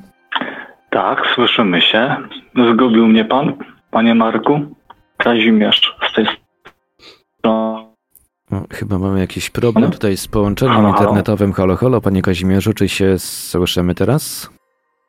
[0.98, 2.15] Tak, słyszymy się.
[2.74, 3.53] Zgubił mnie pan,
[3.91, 4.60] panie Marku?
[5.18, 6.28] Kazimierz z tej
[7.40, 7.86] strony.
[8.72, 11.53] chyba mamy jakiś problem tutaj z połączeniem halo, internetowym.
[11.53, 14.49] Halo, halo, panie Kazimierzu, czy się słyszymy teraz?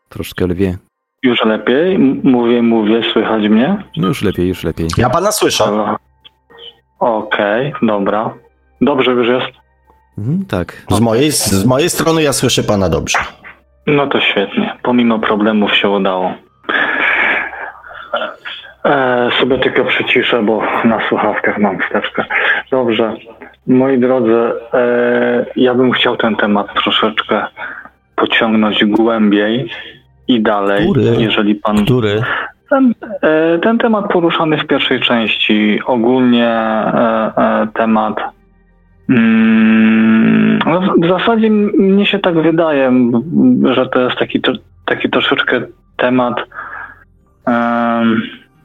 [0.09, 0.79] Troszkę lwie.
[1.23, 1.99] Już lepiej?
[2.25, 3.85] Mówię, mówię, słychać mnie?
[3.97, 4.89] No już lepiej, już lepiej.
[4.97, 5.65] Ja pana słyszę.
[6.99, 8.35] Okej, okay, dobra.
[8.81, 9.59] Dobrze już jest?
[10.19, 10.83] Mhm, tak.
[10.91, 13.19] Z mojej, z mojej strony ja słyszę pana dobrze.
[13.89, 14.77] No to świetnie.
[14.83, 16.35] Pomimo problemów się udało.
[18.85, 22.25] E, sobie tylko przyciszę, bo na słuchawkach mam wsteczkę.
[22.71, 23.15] Dobrze.
[23.67, 27.47] Moi drodzy, e, ja bym chciał ten temat troszeczkę
[28.17, 29.71] pociągnąć głębiej
[30.29, 31.17] i dalej, Który?
[31.19, 31.85] jeżeli pan.
[31.85, 32.23] Który?
[32.71, 38.38] Ten, e, ten temat poruszany w pierwszej części, ogólnie e, e, temat.
[39.09, 42.93] Mm, no w zasadzie mnie się tak wydaje,
[43.65, 44.41] że to jest taki,
[44.87, 45.61] taki troszeczkę
[45.97, 46.37] temat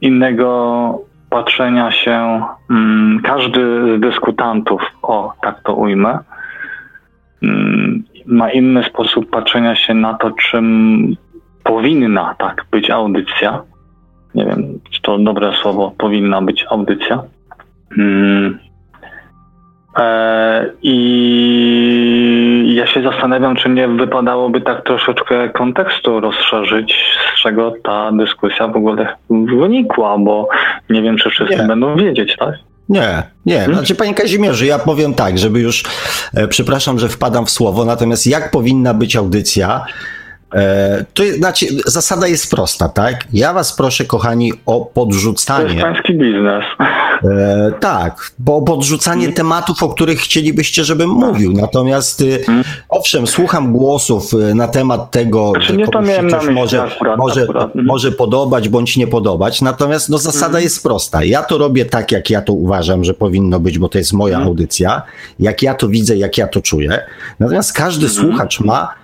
[0.00, 1.00] innego
[1.30, 3.60] patrzenia się mm, każdy
[3.96, 6.18] z dyskutantów, o tak to ujmę,
[7.42, 11.16] mm, ma inny sposób patrzenia się na to, czym
[11.64, 13.62] powinna tak być audycja.
[14.34, 17.22] Nie wiem, czy to dobre słowo, powinna być audycja.
[20.82, 20.94] I
[22.76, 26.94] ja się zastanawiam, czy nie wypadałoby tak troszeczkę kontekstu rozszerzyć,
[27.36, 30.48] z czego ta dyskusja w ogóle wynikła, bo
[30.90, 31.62] nie wiem, czy wszyscy nie.
[31.62, 32.54] będą wiedzieć, tak?
[32.88, 33.58] Nie, nie.
[33.58, 33.74] Hmm?
[33.74, 35.82] Znaczy, panie Kazimierzu, ja powiem tak, żeby już,
[36.34, 40.23] e, przepraszam, że wpadam w słowo, natomiast jak powinna być audycja, E,
[41.14, 43.24] to znaczy, zasada jest prosta, tak?
[43.32, 45.64] Ja was proszę, kochani, o podrzucanie.
[45.64, 46.64] To jest pański biznes.
[47.24, 49.36] E, tak, bo podrzucanie hmm.
[49.36, 51.52] tematów, o których chcielibyście, żebym mówił.
[51.52, 52.64] Natomiast hmm.
[52.88, 57.42] owszem, słucham głosów e, na temat tego, znaczy, że komuś się coś może, akurat, może,
[57.42, 57.72] akurat.
[57.72, 57.86] Hmm.
[57.86, 59.62] może podobać bądź nie podobać.
[59.62, 60.62] Natomiast no, zasada hmm.
[60.62, 61.24] jest prosta.
[61.24, 64.34] Ja to robię tak, jak ja to uważam, że powinno być, bo to jest moja
[64.34, 64.48] hmm.
[64.48, 65.02] audycja.
[65.40, 67.04] Jak ja to widzę, jak ja to czuję.
[67.40, 68.24] Natomiast każdy hmm.
[68.24, 68.88] słuchacz ma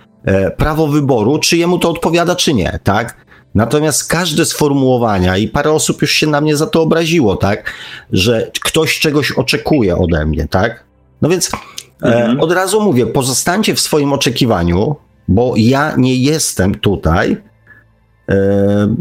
[0.57, 3.25] prawo wyboru, czy jemu to odpowiada, czy nie, tak?
[3.55, 7.73] Natomiast każde sformułowania, i parę osób już się na mnie za to obraziło, tak,
[8.11, 10.83] że ktoś czegoś oczekuje ode mnie, tak?
[11.21, 11.51] No więc
[12.03, 12.37] e, mhm.
[12.37, 14.95] e, od razu mówię, pozostańcie w swoim oczekiwaniu,
[15.27, 17.37] bo ja nie jestem tutaj.
[18.29, 18.95] E,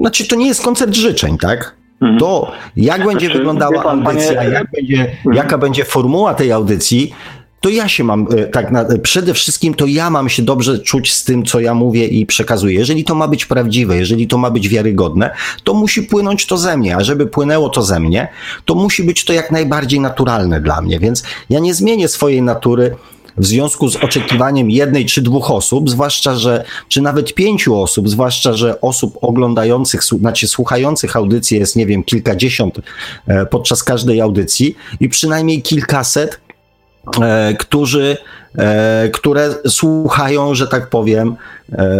[0.00, 1.74] znaczy, to nie jest koncert życzeń, tak?
[2.00, 2.18] Mhm.
[2.18, 4.50] To, jak będzie znaczy, wyglądała pan, audycja, panie...
[4.50, 5.36] jak będzie, mhm.
[5.36, 7.14] jaka będzie formuła tej audycji,
[7.60, 11.12] to ja się mam, e, tak, na, przede wszystkim to ja mam się dobrze czuć
[11.12, 12.78] z tym, co ja mówię i przekazuję.
[12.78, 15.30] Jeżeli to ma być prawdziwe, jeżeli to ma być wiarygodne,
[15.64, 18.28] to musi płynąć to ze mnie, a żeby płynęło to ze mnie,
[18.64, 22.94] to musi być to jak najbardziej naturalne dla mnie, więc ja nie zmienię swojej natury
[23.36, 28.54] w związku z oczekiwaniem jednej czy dwóch osób, zwłaszcza, że, czy nawet pięciu osób, zwłaszcza,
[28.54, 32.80] że osób oglądających, znaczy słuchających audycji jest, nie wiem, kilkadziesiąt
[33.26, 36.47] e, podczas każdej audycji i przynajmniej kilkaset E,
[37.58, 38.16] którzy,
[38.58, 41.36] e, które słuchają, że tak powiem,
[41.72, 41.96] e,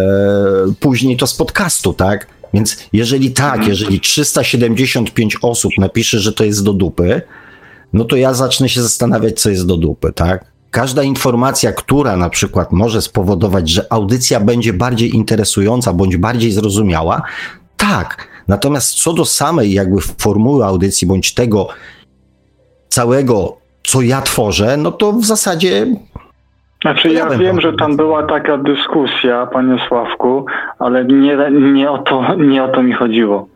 [0.79, 2.27] później to z podcastu, tak?
[2.53, 7.21] Więc jeżeli tak, jeżeli 375 osób napisze, że to jest do dupy,
[7.93, 10.45] no to ja zacznę się zastanawiać, co jest do dupy, tak?
[10.71, 17.21] Każda informacja, która na przykład może spowodować, że audycja będzie bardziej interesująca bądź bardziej zrozumiała,
[17.77, 18.27] tak.
[18.47, 21.67] Natomiast co do samej jakby formuły audycji bądź tego
[22.89, 23.57] całego
[23.89, 25.85] co ja tworzę, no to w zasadzie.
[26.81, 30.45] Znaczy ja, wiem, że tam była taka dyskusja, panie Sławku,
[30.79, 33.47] ale nie, nie, o, to, nie o to mi chodziło.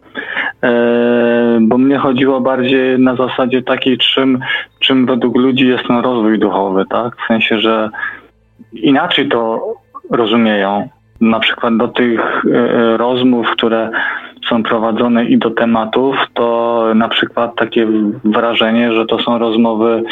[0.63, 0.71] E,
[1.61, 4.39] bo mnie chodziło bardziej na zasadzie takiej, czym,
[4.79, 7.15] czym według ludzi jest ten rozwój duchowy, tak?
[7.23, 7.89] W sensie, że
[8.73, 9.73] inaczej to
[10.11, 10.89] rozumieją.
[11.21, 13.89] Na przykład do tych e, rozmów, które
[14.49, 17.87] są prowadzone i do tematów, to na przykład takie
[18.23, 20.03] wrażenie, że to są rozmowy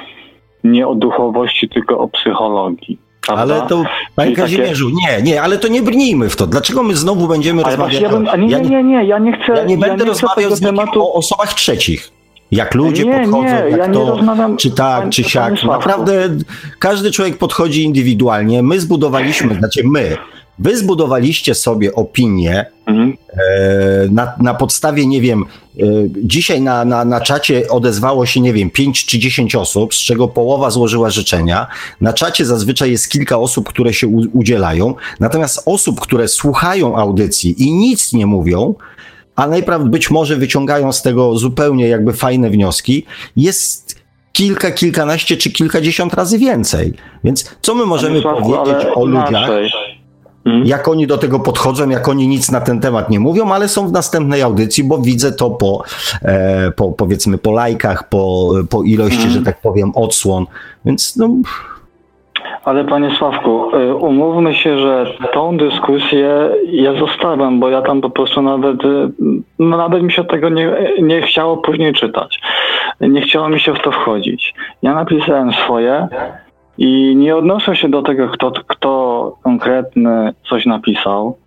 [0.64, 2.98] nie o duchowości, tylko o psychologii.
[3.22, 3.56] Prawda?
[3.56, 3.84] Ale to,
[4.16, 5.22] panie Kazimierzu, takie...
[5.24, 6.48] nie, nie, ale to nie brnijmy w to.
[6.48, 8.02] Dlaczego my znowu będziemy ale rozmawiać?
[8.02, 9.54] Ja bym, nie, nie, nie, nie, ja nie chcę.
[9.54, 11.04] Ja nie będę ja nie rozmawiał z tematu...
[11.04, 12.12] o osobach trzecich.
[12.52, 14.20] Jak ludzie nie, podchodzą, nie, jak ja to,
[14.58, 15.64] czy tak, czy siak.
[15.64, 16.30] Naprawdę
[16.80, 18.64] każdy człowiek podchodzi indywidualnie.
[18.64, 20.18] My zbudowaliśmy, znaczy my,
[20.62, 23.18] Wy zbudowaliście sobie opinię mhm.
[23.34, 23.38] e,
[24.12, 25.46] na, na podstawie, nie wiem,
[25.80, 25.84] e,
[26.24, 30.28] dzisiaj na, na, na czacie odezwało się, nie wiem, 5 czy 10 osób, z czego
[30.28, 31.68] połowa złożyła życzenia.
[32.02, 37.72] Na czacie zazwyczaj jest kilka osób, które się udzielają, natomiast osób, które słuchają audycji i
[37.72, 38.76] nic nie mówią,
[39.36, 43.06] a najprawdopodobniej być może wyciągają z tego zupełnie jakby fajne wnioski,
[43.36, 44.02] jest
[44.34, 46.94] kilka, kilkanaście czy kilkadziesiąt razy więcej.
[47.24, 49.30] Więc co my możemy powiedzieć o ludziach?
[49.30, 49.72] Inaczej
[50.46, 50.66] Mhm.
[50.66, 53.88] Jak oni do tego podchodzą, jak oni nic na ten temat nie mówią, ale są
[53.88, 55.84] w następnej audycji, bo widzę to po,
[56.22, 59.34] e, po powiedzmy, po lajkach, po, po ilości, mhm.
[59.34, 60.46] że tak powiem, odsłon.
[60.86, 61.30] Więc no.
[62.66, 68.10] Ale panie Sławku, y, umówmy się, że tą dyskusję ja zostawiam, bo ja tam po
[68.10, 69.10] prostu nawet, y,
[69.60, 72.40] no nawet mi się tego nie, nie chciało później czytać.
[73.02, 74.54] Nie chciało mi się w to wchodzić.
[74.82, 76.08] Ja napisałem swoje,
[76.78, 81.38] i nie odnoszę się do tego, kto, kto konkretny coś napisał,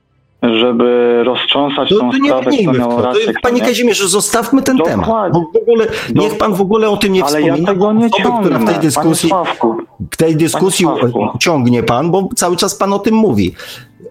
[0.42, 3.32] żeby roztrząsać to, tą to sprawę, nie kto miał rację.
[3.42, 5.04] Panie Kazimierzu, zostawmy ten Dokładnie.
[5.04, 5.32] temat.
[5.32, 7.56] Bo w ogóle, niech pan w ogóle o tym nie Ale wspomina.
[7.56, 9.30] Ja tego nie osoby, ciągnę, która w tej dyskusji,
[10.10, 10.86] w tej dyskusji
[11.38, 13.54] ciągnie pan, bo cały czas pan o tym mówi.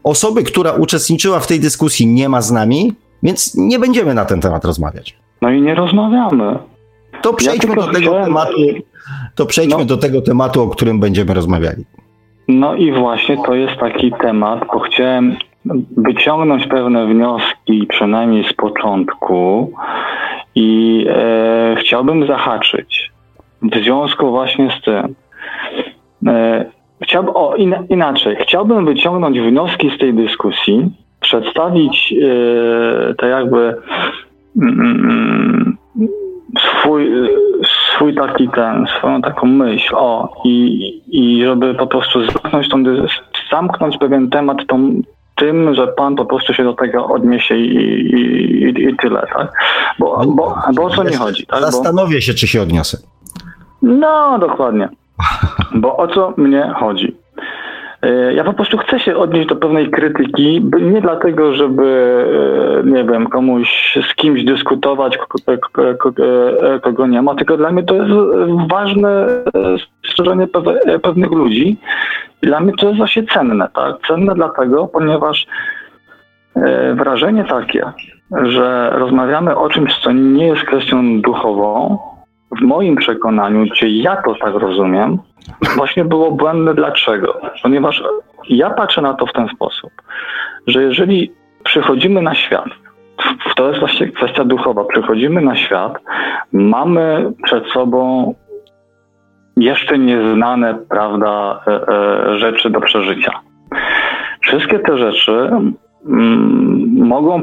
[0.03, 4.41] Osoby, która uczestniczyła w tej dyskusji nie ma z nami, więc nie będziemy na ten
[4.41, 5.17] temat rozmawiać.
[5.41, 6.59] No i nie rozmawiamy.
[7.21, 8.25] To przejdźmy ja do tego chciałem...
[8.25, 8.57] tematu
[9.35, 9.85] to przejdźmy no.
[9.85, 11.85] do tego tematu, o którym będziemy rozmawiali.
[12.47, 15.35] No i właśnie to jest taki temat, bo chciałem
[15.97, 19.73] wyciągnąć pewne wnioski, przynajmniej z początku,
[20.55, 23.11] i e, chciałbym zahaczyć
[23.61, 25.15] w związku właśnie z tym.
[26.27, 26.65] E,
[27.03, 30.89] chciałbym, o, in, inaczej, chciałbym wyciągnąć wnioski z tej dyskusji,
[31.19, 33.75] przedstawić e, to jakby
[34.61, 35.77] mm, mm
[36.59, 37.11] swój,
[37.95, 42.83] swój taki ten, swoją taką myśl, o, i, i żeby po prostu zamknąć, tą,
[43.51, 45.01] zamknąć pewien temat tą,
[45.35, 49.51] tym, że pan po prostu się do tego odniesie i, i, i tyle, tak?
[49.99, 51.45] Bo, bo, bo o co mi chodzi?
[51.45, 51.61] Tak?
[51.61, 52.97] Zastanowię się, czy się odniosę.
[53.81, 54.89] No, dokładnie.
[55.75, 57.15] Bo o co mnie chodzi?
[58.03, 61.85] E, ja po prostu chcę się odnieść do pewnej krytyki, nie dlatego, żeby,
[62.81, 67.95] e, nie wiem, komuś z kimś dyskutować, e, kogo nie ma, tylko dla mnie to
[67.95, 68.09] jest
[68.69, 69.27] ważne
[70.09, 70.47] strzeżenie
[71.01, 71.77] pewnych ludzi.
[72.41, 73.95] Dla mnie to jest właśnie cenne, tak?
[74.07, 75.47] Cenne dlatego, ponieważ
[76.93, 77.91] wrażenie takie,
[78.43, 81.97] że rozmawiamy o czymś, co nie jest kwestią duchową,
[82.59, 85.19] w moim przekonaniu, czy ja to tak rozumiem,
[85.75, 86.73] właśnie było błędne.
[86.73, 87.41] Dlaczego?
[87.63, 88.03] Ponieważ
[88.49, 89.91] ja patrzę na to w ten sposób,
[90.67, 91.31] że jeżeli
[91.63, 92.69] przychodzimy na świat,
[93.55, 95.93] to jest właśnie kwestia duchowa, przychodzimy na świat,
[96.51, 98.33] mamy przed sobą
[99.57, 103.31] jeszcze nieznane, prawda, e, e, rzeczy do przeżycia.
[104.41, 105.51] Wszystkie te rzeczy
[106.05, 107.41] mm, mogą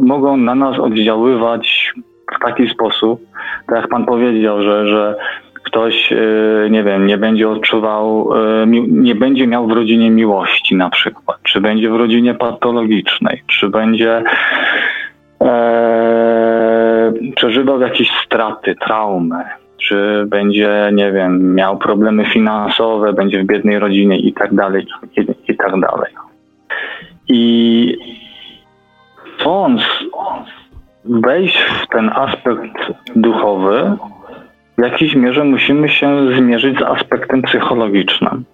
[0.00, 1.92] mogą na nas oddziaływać
[2.36, 3.20] w taki sposób,
[3.66, 5.16] tak jak pan powiedział, że, że
[5.62, 8.32] ktoś, y, nie wiem, nie będzie odczuwał,
[8.62, 13.68] y, nie będzie miał w rodzinie miłości na przykład, czy będzie w rodzinie patologicznej, czy
[13.68, 14.22] będzie
[15.42, 19.44] e, przeżywał jakieś straty, traumy,
[19.76, 24.86] czy będzie, nie wiem, miał problemy finansowe, będzie w biednej rodzinie i tak dalej,
[25.48, 26.12] i tak dalej.
[27.28, 27.96] I
[29.24, 29.82] chcąc
[31.04, 33.96] wejść w ten aspekt duchowy,
[34.78, 38.44] w jakiejś mierze musimy się zmierzyć z aspektem psychologicznym.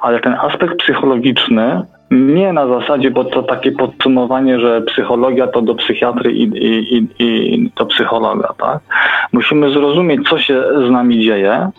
[0.00, 5.74] Ale ten aspekt psychologiczny nie na zasadzie, bo to takie podsumowanie, że psychologia to do
[5.74, 8.78] psychiatry i, i, i, i do psychologa, tak?
[9.32, 11.70] Musimy zrozumieć, co się z nami dzieje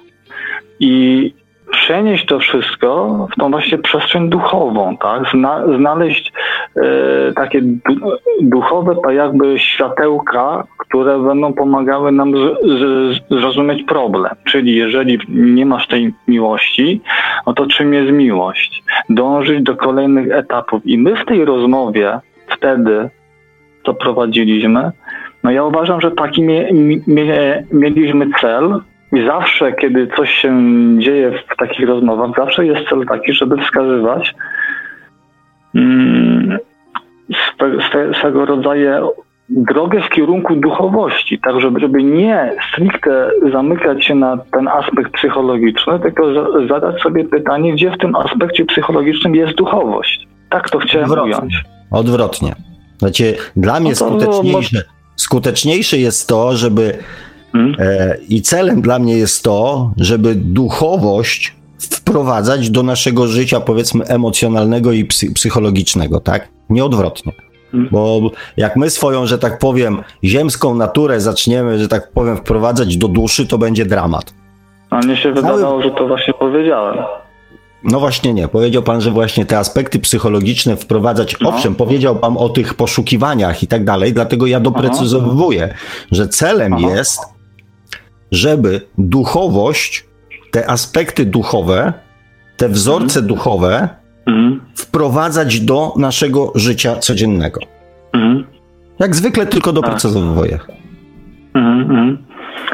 [0.80, 1.34] i
[1.72, 5.23] przenieść to wszystko w tą właśnie przestrzeń duchową, tak?
[5.34, 6.34] Zna, znaleźć
[6.76, 8.11] e, takie du,
[8.41, 14.35] duchowe to jakby światełka, które będą pomagały nam z, z, zrozumieć problem.
[14.44, 17.02] Czyli jeżeli nie masz tej miłości,
[17.48, 18.84] no to czym jest miłość?
[19.10, 20.81] Dążyć do kolejnych etapów.
[20.85, 23.10] I my w tej rozmowie wtedy,
[23.85, 24.91] co prowadziliśmy,
[25.44, 26.69] no ja uważam, że taki mie,
[27.07, 28.81] mie, mieliśmy cel,
[29.13, 30.51] i zawsze, kiedy coś się
[30.99, 34.35] dzieje w takich rozmowach, zawsze jest cel taki, żeby wskazywać
[35.75, 36.57] mm,
[37.89, 39.11] swe, swego rodzaju
[39.49, 45.99] drogę w kierunku duchowości, tak żeby, żeby nie stricte zamykać się na ten aspekt psychologiczny,
[45.99, 46.23] tylko
[46.67, 50.27] zadać sobie pytanie, gdzie w tym aspekcie psychologicznym jest duchowość.
[50.49, 51.35] Tak to chciałem Odwrotnie.
[51.35, 51.53] ująć.
[51.91, 52.55] Odwrotnie.
[52.97, 54.84] Znaczy, dla mnie no skuteczniejsze,
[55.15, 56.97] skuteczniejsze jest to, żeby
[57.57, 57.75] Hmm?
[57.79, 64.91] E, I celem dla mnie jest to, żeby duchowość wprowadzać do naszego życia, powiedzmy, emocjonalnego
[64.91, 66.47] i psychologicznego, tak?
[66.69, 67.34] Nie odwrotnie.
[67.71, 67.89] Hmm?
[67.91, 73.07] Bo jak my swoją, że tak powiem, ziemską naturę zaczniemy, że tak powiem, wprowadzać do
[73.07, 74.34] duszy, to będzie dramat.
[74.89, 76.97] A mnie się wydawało, że to właśnie powiedziałem.
[77.84, 78.47] No właśnie nie.
[78.47, 81.35] Powiedział pan, że właśnie te aspekty psychologiczne wprowadzać.
[81.41, 81.49] No.
[81.49, 85.73] Owszem, powiedział pan o tych poszukiwaniach i tak dalej, dlatego ja doprecyzowuję,
[86.11, 86.88] że celem Aha.
[86.89, 87.36] jest
[88.31, 90.05] żeby duchowość,
[90.51, 91.93] te aspekty duchowe,
[92.57, 93.27] te wzorce mhm.
[93.27, 93.89] duchowe
[94.25, 94.61] mhm.
[94.75, 97.59] wprowadzać do naszego życia codziennego.
[98.13, 98.43] Mhm.
[98.99, 100.59] Jak zwykle tylko doprecyzowuję.
[101.53, 102.17] Mhm.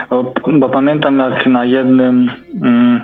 [0.09, 2.31] Bo, bo, pamiętam jak na jednym.
[2.61, 3.01] Mm,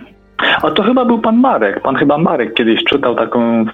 [0.61, 1.81] a to chyba był pan Marek.
[1.81, 3.65] Pan chyba Marek kiedyś czytał taką.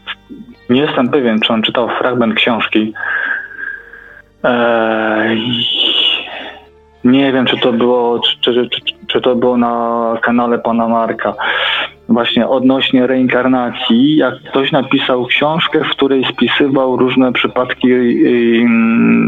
[0.70, 2.94] Nie jestem pewien, czy on czytał fragment książki.
[4.44, 5.66] Eee,
[7.06, 11.34] nie wiem, czy to było, czy, czy, czy, czy to było na kanale pana Marka.
[12.10, 17.88] Właśnie odnośnie reinkarnacji, jak ktoś napisał książkę, w której spisywał różne przypadki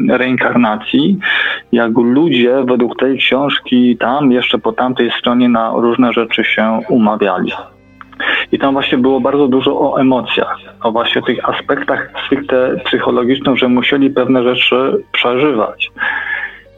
[0.09, 1.17] reinkarnacji,
[1.71, 7.51] jak ludzie według tej książki tam, jeszcze po tamtej stronie na różne rzeczy się umawiali.
[8.51, 13.67] I tam właśnie było bardzo dużo o emocjach, o właśnie tych aspektach stricte psychologicznych, że
[13.67, 15.91] musieli pewne rzeczy przeżywać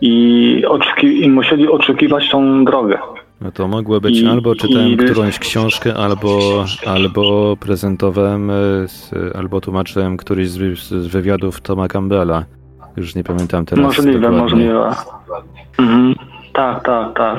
[0.01, 2.99] i, oczekiwali i musieli oczekiwać tą drogę.
[3.41, 6.39] No to mogło być I, albo czytałem i, którąś książkę, albo,
[6.85, 8.51] albo prezentowałem,
[9.35, 12.43] albo tłumaczyłem któryś z, z wywiadów Toma Campbella.
[12.97, 13.85] Już nie pamiętam teraz.
[13.85, 14.41] Możliwe, dokładnie.
[14.41, 14.89] możliwe.
[15.80, 16.15] Mhm.
[16.53, 17.38] Tak, tak, tak.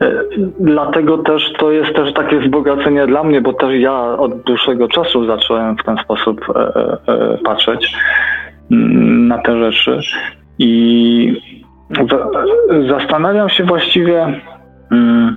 [0.00, 0.24] E,
[0.60, 5.26] dlatego też to jest też takie wzbogacenie dla mnie, bo też ja od dłuższego czasu
[5.26, 6.72] zacząłem w ten sposób e,
[7.06, 7.92] e, patrzeć
[8.70, 10.00] mm, na te rzeczy.
[10.58, 11.57] I
[12.88, 14.40] Zastanawiam się właściwie,
[14.90, 15.36] Mm.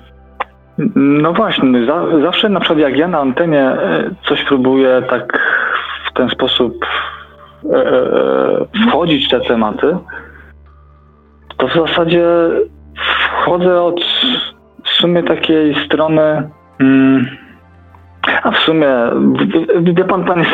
[0.96, 5.40] No właśnie, za, zawsze na przykład jak ja na antenie e, coś próbuję tak
[6.10, 6.86] w ten sposób
[7.66, 9.98] e, e, wchodzić w te tematy,
[11.58, 12.26] to w zasadzie
[13.42, 14.02] wchodzę od
[14.84, 16.50] w sumie takiej strony.
[18.28, 18.88] Mm, a w sumie,
[19.82, 20.46] wie pan, panie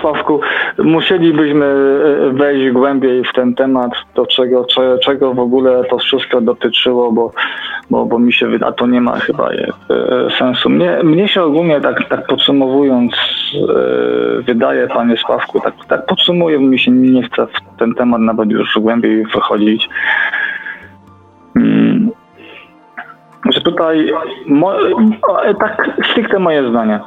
[0.00, 0.40] Sławku,
[0.78, 4.66] musielibyśmy e, wejść głębiej w ten temat, do czego,
[5.02, 7.32] czego w ogóle to wszystko dotyczyło, bo,
[7.90, 9.66] bo, bo mi się wydaje, a to nie ma chyba e,
[10.38, 10.70] sensu.
[10.70, 13.12] Mnie, mnie się ogólnie, tak, tak podsumowując,
[13.54, 18.50] e, wydaje, panie Sławku, tak, tak podsumuję, mi się nie chce w ten temat nawet
[18.50, 19.88] już głębiej wychodzić.
[23.44, 24.12] Że tutaj
[24.46, 24.72] mo,
[25.60, 27.00] tak stricte moje zdanie,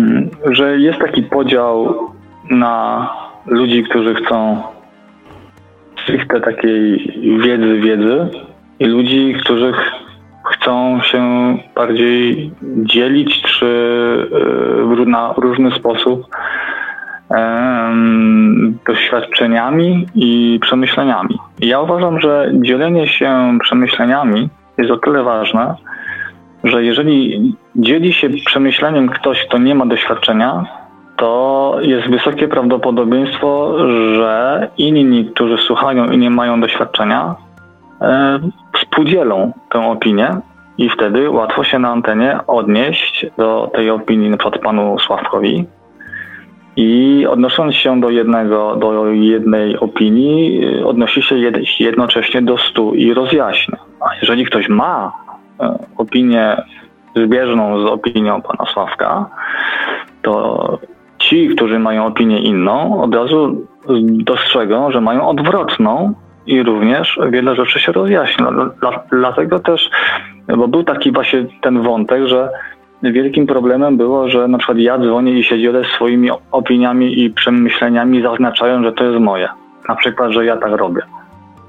[0.00, 1.94] mm, że jest taki podział
[2.50, 3.08] na
[3.46, 4.62] ludzi, którzy chcą
[6.02, 6.98] stricte takiej
[7.40, 8.28] wiedzy, wiedzy
[8.78, 9.72] i ludzi, którzy
[10.44, 11.22] chcą się
[11.74, 13.66] bardziej dzielić czy
[15.02, 16.26] e, na różny sposób
[18.86, 21.38] doświadczeniami i przemyśleniami.
[21.60, 24.48] Ja uważam, że dzielenie się przemyśleniami
[24.78, 25.74] jest o tyle ważne,
[26.64, 30.64] że jeżeli dzieli się przemyśleniem ktoś, kto nie ma doświadczenia,
[31.16, 33.78] to jest wysokie prawdopodobieństwo,
[34.14, 37.34] że inni, którzy słuchają i nie mają doświadczenia,
[38.00, 38.38] e,
[38.74, 40.36] współdzielą tę opinię
[40.78, 45.66] i wtedy łatwo się na antenie odnieść do tej opinii przykład panu Sławkowi
[46.80, 51.36] i odnosząc się do jednego, do jednej opinii, odnosi się
[51.80, 53.78] jednocześnie do stu i rozjaśnia.
[54.00, 55.12] A jeżeli ktoś ma
[55.60, 56.56] e, opinię
[57.16, 59.30] zbieżną z opinią pana Sławka,
[60.22, 60.78] to
[61.18, 63.66] ci, którzy mają opinię inną, od razu
[64.00, 66.14] dostrzegą, że mają odwrotną
[66.46, 68.46] i również wiele rzeczy się rozjaśnia.
[69.12, 69.90] Dlatego też,
[70.48, 72.50] bo był taki właśnie ten wątek, że
[73.02, 78.22] wielkim problemem było, że na przykład ja dzwonię i się dzielę swoimi opiniami i przemyśleniami,
[78.22, 79.48] zaznaczając, że to jest moje.
[79.88, 81.02] Na przykład, że ja tak robię.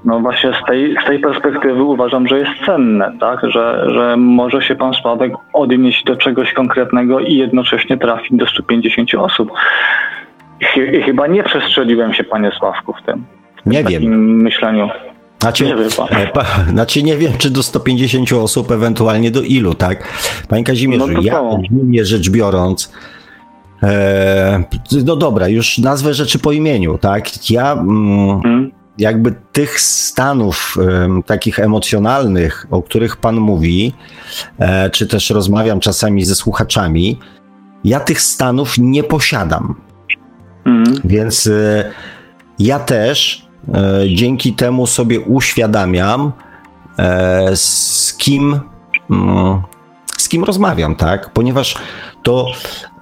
[0.04, 3.40] No właśnie z tej, z tej perspektywy uważam, że jest cenne, tak?
[3.50, 9.14] że, że może się pan Sławek odnieść do czegoś konkretnego i jednocześnie trafić do 150
[9.14, 9.50] osób.
[10.76, 13.24] I chyba nie przestrzeliłem się, panie Sławku, w tym.
[13.66, 14.02] W nie wiem.
[14.42, 14.88] myśleniu.
[15.42, 20.08] Znaczy nie, wiem, e, znaczy nie wiem, czy do 150 osób, ewentualnie do ilu, tak?
[20.48, 22.92] Panie Kazimierzu, no ja ogólnie rzecz biorąc,
[23.82, 24.64] e,
[25.04, 27.50] no dobra, już nazwę rzeczy po imieniu, tak?
[27.50, 28.70] Ja mm, hmm.
[28.98, 33.92] jakby tych stanów e, takich emocjonalnych, o których Pan mówi,
[34.58, 37.18] e, czy też rozmawiam czasami ze słuchaczami,
[37.84, 39.74] ja tych stanów nie posiadam.
[40.64, 40.94] Hmm.
[41.04, 41.90] Więc e,
[42.58, 43.46] ja też
[44.08, 46.32] dzięki temu sobie uświadamiam,
[46.98, 48.60] e, z kim,
[49.10, 49.62] mm,
[50.18, 51.30] z kim rozmawiam, tak?
[51.30, 51.74] Ponieważ
[52.22, 52.46] to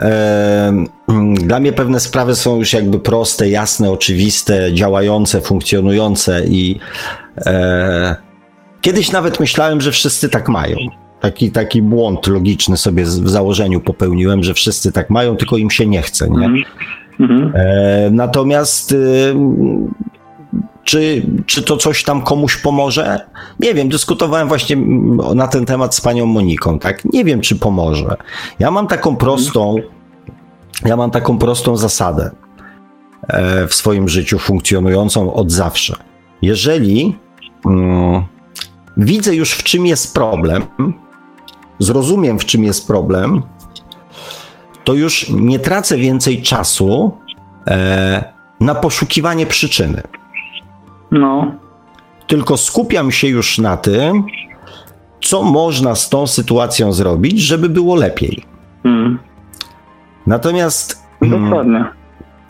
[0.00, 0.72] e,
[1.08, 6.80] mm, dla mnie pewne sprawy są już jakby proste, jasne, oczywiste, działające, funkcjonujące i
[7.46, 8.16] e,
[8.80, 10.76] kiedyś nawet myślałem, że wszyscy tak mają.
[11.20, 15.86] Taki, taki błąd logiczny sobie w założeniu popełniłem, że wszyscy tak mają, tylko im się
[15.86, 16.48] nie chce, nie?
[17.20, 17.50] -hmm.
[17.54, 19.34] E, natomiast y,
[20.84, 23.26] czy, czy to coś tam komuś pomoże?
[23.60, 24.76] Nie wiem, dyskutowałem właśnie
[25.34, 27.04] na ten temat z panią Moniką, tak?
[27.04, 28.16] Nie wiem, czy pomoże.
[28.58, 29.76] Ja mam taką prostą,
[30.84, 32.30] ja mam taką prostą zasadę
[33.28, 35.96] e, w swoim życiu funkcjonującą od zawsze.
[36.42, 37.16] Jeżeli
[37.66, 38.24] mm,
[38.96, 40.62] widzę już w czym jest problem,
[41.78, 43.42] zrozumiem w czym jest problem,
[44.84, 47.12] to już nie tracę więcej czasu
[47.66, 50.02] e, na poszukiwanie przyczyny.
[51.10, 51.54] No.
[52.26, 54.24] Tylko skupiam się już na tym,
[55.20, 58.44] co można z tą sytuacją zrobić, żeby było lepiej.
[58.84, 59.18] Mm.
[60.26, 61.02] Natomiast.
[61.22, 61.84] Mm, Dokładnie.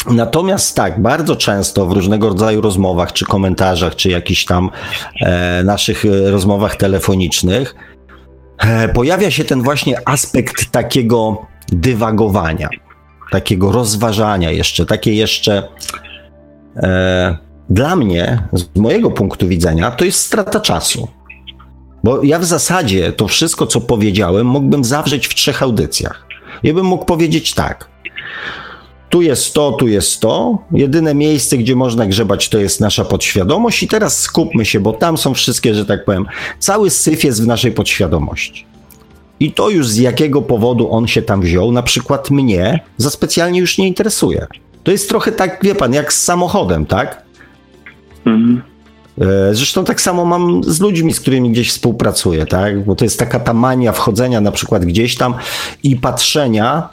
[0.06, 4.70] Natomiast tak, bardzo często w różnego rodzaju rozmowach, czy komentarzach, czy jakichś tam
[5.20, 7.74] e, naszych e, rozmowach telefonicznych
[8.58, 12.68] e, pojawia się ten właśnie aspekt takiego dywagowania,
[13.30, 15.68] takiego rozważania jeszcze, takie jeszcze.
[16.76, 21.08] E, dla mnie, z mojego punktu widzenia, to jest strata czasu.
[22.04, 26.26] Bo ja w zasadzie to wszystko, co powiedziałem, mógłbym zawrzeć w trzech audycjach.
[26.62, 27.90] Ja bym mógł powiedzieć tak.
[29.10, 30.58] Tu jest to, tu jest to.
[30.72, 35.18] Jedyne miejsce, gdzie można grzebać, to jest nasza podświadomość, i teraz skupmy się, bo tam
[35.18, 36.26] są wszystkie, że tak powiem,
[36.58, 38.66] cały syf jest w naszej podświadomości.
[39.40, 43.60] I to już z jakiego powodu on się tam wziął, na przykład mnie, za specjalnie
[43.60, 44.46] już nie interesuje.
[44.82, 47.29] To jest trochę tak, wie pan, jak z samochodem, tak?
[48.26, 48.62] Mhm.
[49.20, 52.84] E, zresztą tak samo mam z ludźmi, z którymi gdzieś współpracuję, tak?
[52.84, 55.34] Bo to jest taka ta mania wchodzenia na przykład gdzieś tam
[55.82, 56.88] i patrzenia,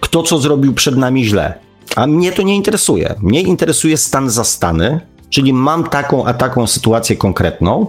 [0.00, 1.54] kto co zrobił przed nami źle.
[1.96, 3.14] A mnie to nie interesuje.
[3.22, 5.00] Mnie interesuje stan za stany,
[5.30, 7.86] czyli mam taką a taką sytuację konkretną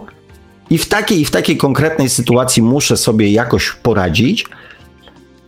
[0.69, 4.45] i w takiej i w takiej konkretnej sytuacji muszę sobie jakoś poradzić,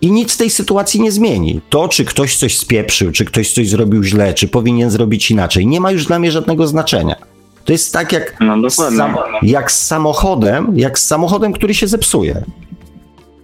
[0.01, 1.61] i nic tej sytuacji nie zmieni.
[1.69, 5.81] To, czy ktoś coś spieprzył, czy ktoś coś zrobił źle, czy powinien zrobić inaczej, nie
[5.81, 7.15] ma już dla mnie żadnego znaczenia.
[7.65, 12.43] To jest tak jak, No sam, jak z samochodem, jak z samochodem, który się zepsuje.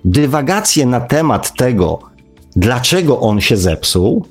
[0.06, 2.00] Dywagacje na temat tego,
[2.56, 4.26] dlaczego on się zepsuł,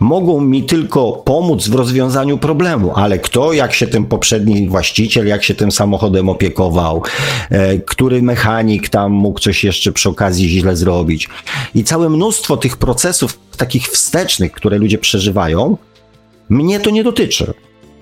[0.00, 5.44] mogą mi tylko pomóc w rozwiązaniu problemu, ale kto, jak się ten poprzedni właściciel, jak
[5.44, 7.02] się tym samochodem opiekował,
[7.50, 11.28] e, który mechanik tam mógł coś jeszcze przy okazji źle zrobić.
[11.74, 15.76] I całe mnóstwo tych procesów takich wstecznych, które ludzie przeżywają,
[16.48, 17.54] mnie to nie dotyczy.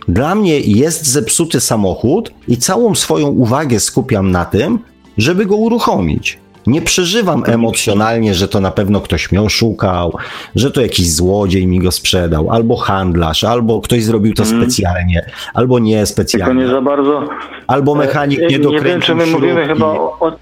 [0.09, 4.79] Dla mnie jest zepsuty samochód i całą swoją uwagę skupiam na tym,
[5.19, 6.39] żeby go uruchomić.
[6.69, 10.12] Nie przeżywam emocjonalnie, że to na pewno ktoś mnie oszukał,
[10.55, 14.62] że to jakiś złodziej mi go sprzedał, albo handlarz, albo ktoś zrobił to Mhm.
[14.62, 17.28] specjalnie, albo nie Tylko specjalnie, nie za bardzo.
[17.66, 20.16] albo mechanik E, nie Nie wiem, dokręcił czy my mówimy chyba o.
[20.20, 20.32] o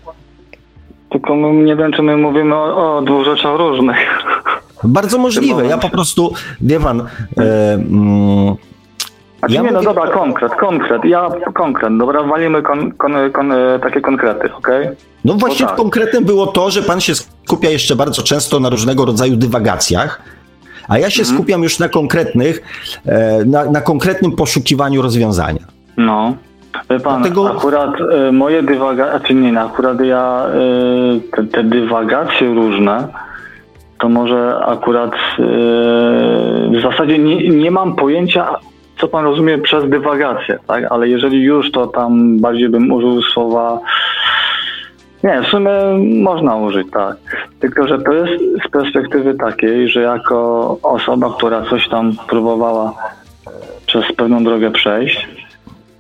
[1.11, 3.97] tylko my, nie wiem, czy my mówimy o, o dwóch rzeczach różnych.
[4.85, 5.67] Bardzo możliwe.
[5.67, 8.55] Ja po prostu, wie pan, e, mm,
[9.39, 11.05] Znaczy Ja nie, no mówię- dobra, konkret, konkret.
[11.05, 14.89] Ja konkret, dobra, walimy kon, kon, kon, e, takie konkrety, okej?
[15.25, 15.77] no właśnie tak.
[15.77, 20.21] konkretem było to, że pan się skupia jeszcze bardzo często na różnego rodzaju dywagacjach,
[20.89, 21.37] a ja się Mhm.
[21.39, 22.63] skupiam już na konkretnych,
[23.07, 25.61] e, na, na konkretnym poszukiwaniu rozwiązania.
[25.97, 26.35] No.
[26.91, 31.65] Wie pan, Dlatego- akurat e, moje dywagacje, czy nie, no, akurat ja e, te, te
[31.65, 33.09] dywagacje różne,
[33.99, 35.17] to może akurat e,
[36.79, 38.49] w zasadzie nie, nie mam pojęcia,
[38.99, 40.85] co pan rozumie przez dywagację, tak?
[40.91, 43.81] Ale jeżeli już, to tam bardziej bym użył słowa
[45.25, 45.71] nie, w sumie
[46.23, 47.17] można użyć, tak.
[47.61, 52.93] Tylko, że to jest z perspektywy takiej, że jako osoba, która coś tam próbowała
[53.47, 53.51] e,
[53.87, 55.29] przez pewną drogę przejść,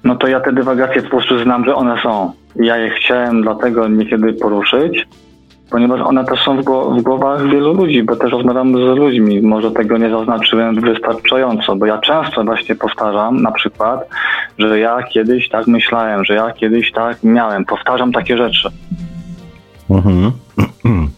[0.05, 2.32] no to ja te dywagacje po prostu znam, że one są.
[2.56, 5.06] Ja je chciałem dlatego niekiedy poruszyć,
[5.70, 6.64] ponieważ one też są w,
[6.98, 9.43] w głowach wielu ludzi, bo też rozmawiam z ludźmi.
[9.43, 14.09] Może tego nie zaznaczyłem wystarczająco, bo ja często właśnie powtarzam na przykład,
[14.59, 17.64] że ja kiedyś tak myślałem, że ja kiedyś tak miałem.
[17.64, 18.68] Powtarzam takie rzeczy.
[19.90, 20.32] Mhm.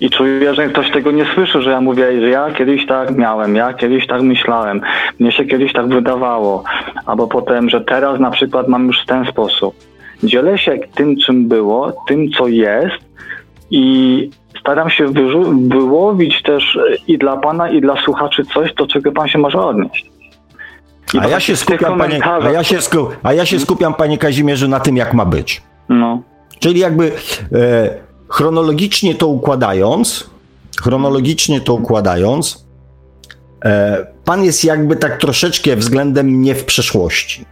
[0.00, 3.56] I czuję, że ktoś tego nie słyszy, że ja mówię, że ja kiedyś tak miałem,
[3.56, 4.80] ja kiedyś tak myślałem,
[5.20, 6.62] mnie się kiedyś tak wydawało,
[7.06, 9.74] albo potem, że teraz na przykład mam już w ten sposób.
[10.22, 13.07] Dzielę się tym, czym było, tym, co jest
[13.70, 14.30] i
[14.60, 15.06] staram się
[15.68, 20.10] wyłowić też i dla pana, i dla słuchaczy coś, do czego pan się może odnieść.
[21.14, 24.18] I A ja, się skupiam, panie, a, ja się sku, a ja się skupiam, panie
[24.18, 25.62] Kazimierzu, na tym, jak ma być.
[25.88, 26.22] No,
[26.58, 27.12] Czyli jakby
[27.52, 27.94] e,
[28.28, 30.30] chronologicznie to układając,
[30.82, 32.66] chronologicznie to układając,
[33.64, 37.44] e, pan jest jakby tak troszeczkę względem mnie w przeszłości.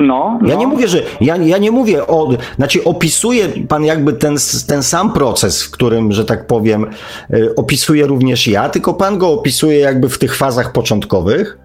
[0.00, 0.60] No, Ja no.
[0.60, 4.36] nie mówię, że ja, ja nie mówię o, znaczy opisuje pan jakby ten,
[4.66, 6.86] ten sam proces, w którym, że tak powiem,
[7.30, 11.58] e, opisuję również ja, tylko pan go opisuje jakby w tych fazach początkowych,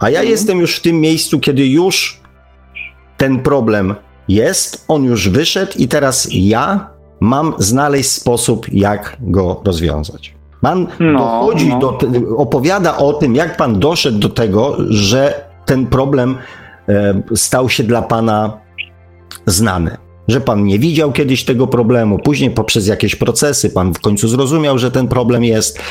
[0.00, 0.30] a ja Mhm.
[0.30, 2.20] jestem już w tym miejscu, kiedy już
[3.16, 3.94] ten problem
[4.28, 6.90] jest, on już wyszedł i teraz ja
[7.20, 10.34] mam znaleźć sposób, jak go rozwiązać.
[10.60, 11.78] Pan No, dochodzi no.
[11.78, 11.98] do,
[12.36, 16.36] opowiada o tym, jak pan doszedł do tego, że ten problem
[17.34, 18.58] stał się dla pana
[19.46, 19.96] znany.
[20.28, 24.78] Że pan nie widział kiedyś tego problemu, później poprzez jakieś procesy pan w końcu zrozumiał,
[24.78, 25.82] że ten problem jest.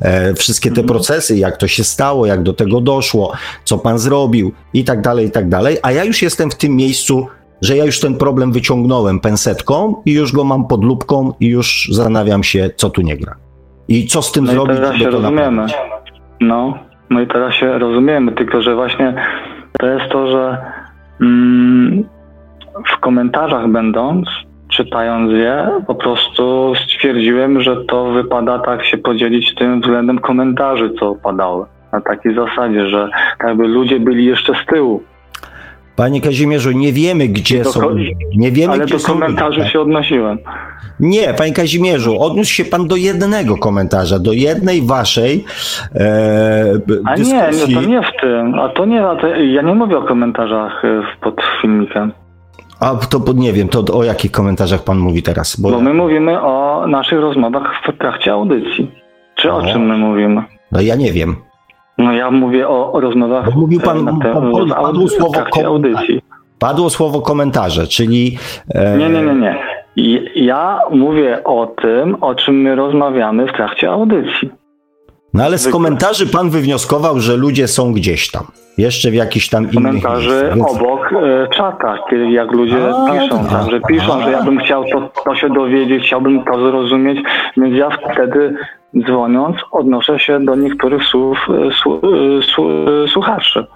[0.00, 3.32] E, wszystkie te procesy, jak to się stało, jak do tego doszło,
[3.64, 5.76] co pan zrobił i tak dalej, i tak dalej.
[5.82, 7.26] A ja już jestem w tym miejscu,
[7.62, 11.88] że ja już ten problem wyciągnąłem pensetką i już go mam pod lupką i już
[11.92, 13.36] zastanawiam się, co tu nie gra.
[13.88, 15.66] I co z tym No i zrobić, teraz się żeby to rozumiemy.
[16.40, 16.78] No,
[17.10, 19.14] no i teraz się rozumiemy, tylko że właśnie
[19.78, 20.58] to jest to, że
[21.20, 22.04] mm,
[22.86, 24.28] w komentarzach będąc,
[24.68, 31.14] czytając je, po prostu stwierdziłem, że to wypada tak się podzielić tym względem komentarzy, co
[31.14, 31.66] padały.
[31.92, 33.10] Na takiej zasadzie, że
[33.44, 35.02] jakby ludzie byli jeszcze z tyłu,
[35.96, 37.80] Panie Kazimierzu, nie wiemy, gdzie Do są.
[38.36, 39.70] Nie wiemy, ale gdzie do są komentarzy ludzie.
[39.70, 40.38] się odnosiłem.
[41.00, 45.44] Nie, panie Kazimierzu, odniósł się pan do jednego komentarza, do jednej waszej
[45.94, 46.64] e,
[47.04, 47.74] A nie, dyskusji.
[47.76, 48.54] nie, to nie w tym.
[48.58, 52.12] A to nie, a to, ja nie mówię o komentarzach y, pod filmikiem.
[52.80, 55.60] A to nie wiem, to o jakich komentarzach pan mówi teraz?
[55.60, 58.90] Bo, Bo my mówimy o naszych rozmowach w trakcie audycji.
[59.34, 59.72] Czy o No.
[59.72, 60.42] czym my mówimy?
[60.72, 61.36] no ja nie wiem.
[61.98, 65.08] No ja mówię o, o rozmowach Bo mówił pan- e, na te, pan- w padło
[65.08, 66.20] słowo audycji.
[66.58, 68.38] Padło słowo komentarze, czyli.
[68.74, 68.98] E...
[68.98, 69.58] Nie, nie, nie, nie.
[70.34, 74.50] Ja mówię o tym, o czym my rozmawiamy w trakcie audycji.
[75.34, 78.42] No ale z komentarzy pan wywnioskował, że ludzie są gdzieś tam.
[78.78, 80.70] Jeszcze w jakichś tam innych Komentarzy więc...
[80.70, 81.98] obok e, czata,
[82.30, 83.44] jak ludzie a, piszą.
[83.50, 84.24] A, że piszą, a.
[84.24, 87.18] że ja bym chciał to, to się dowiedzieć, chciałbym to zrozumieć,
[87.56, 88.54] więc ja wtedy
[89.06, 91.68] dzwoniąc odnoszę się do niektórych słów e,
[93.04, 93.66] e, słuchaczy.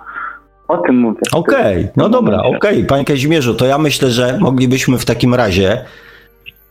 [0.68, 1.20] O tym mówię.
[1.32, 2.56] Okej, okay, no dobra, okej.
[2.56, 2.84] Okay.
[2.84, 5.84] Panie Kazimierzu, to ja myślę, że moglibyśmy w takim razie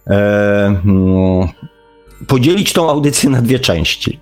[0.07, 1.47] e, hmm,
[2.27, 4.19] podzielić tą audycję na dwie części.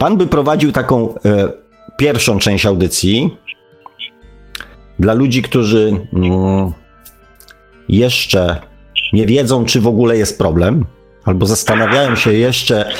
[0.00, 1.52] Pan by prowadził taką e,
[1.96, 3.36] pierwszą część audycji
[4.98, 6.72] dla ludzi, którzy mm,
[7.88, 8.56] jeszcze
[9.12, 10.84] nie wiedzą, czy w ogóle jest problem,
[11.24, 12.92] albo zastanawiają się jeszcze,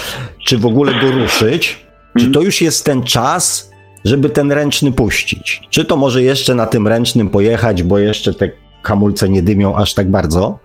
[0.46, 1.86] czy w ogóle go ruszyć,
[2.18, 3.70] czy to już jest ten czas,
[4.04, 5.62] żeby ten ręczny puścić.
[5.70, 8.50] Czy to może jeszcze na tym ręcznym pojechać, bo jeszcze te
[8.82, 10.58] hamulce nie dymią aż tak bardzo.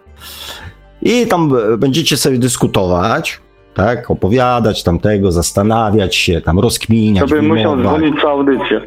[1.01, 3.39] I tam będziecie sobie dyskutować,
[3.75, 7.29] tak, opowiadać tamtego, zastanawiać się, tam rozkminiać.
[7.29, 8.81] To bym musiał dzwonić co audycję.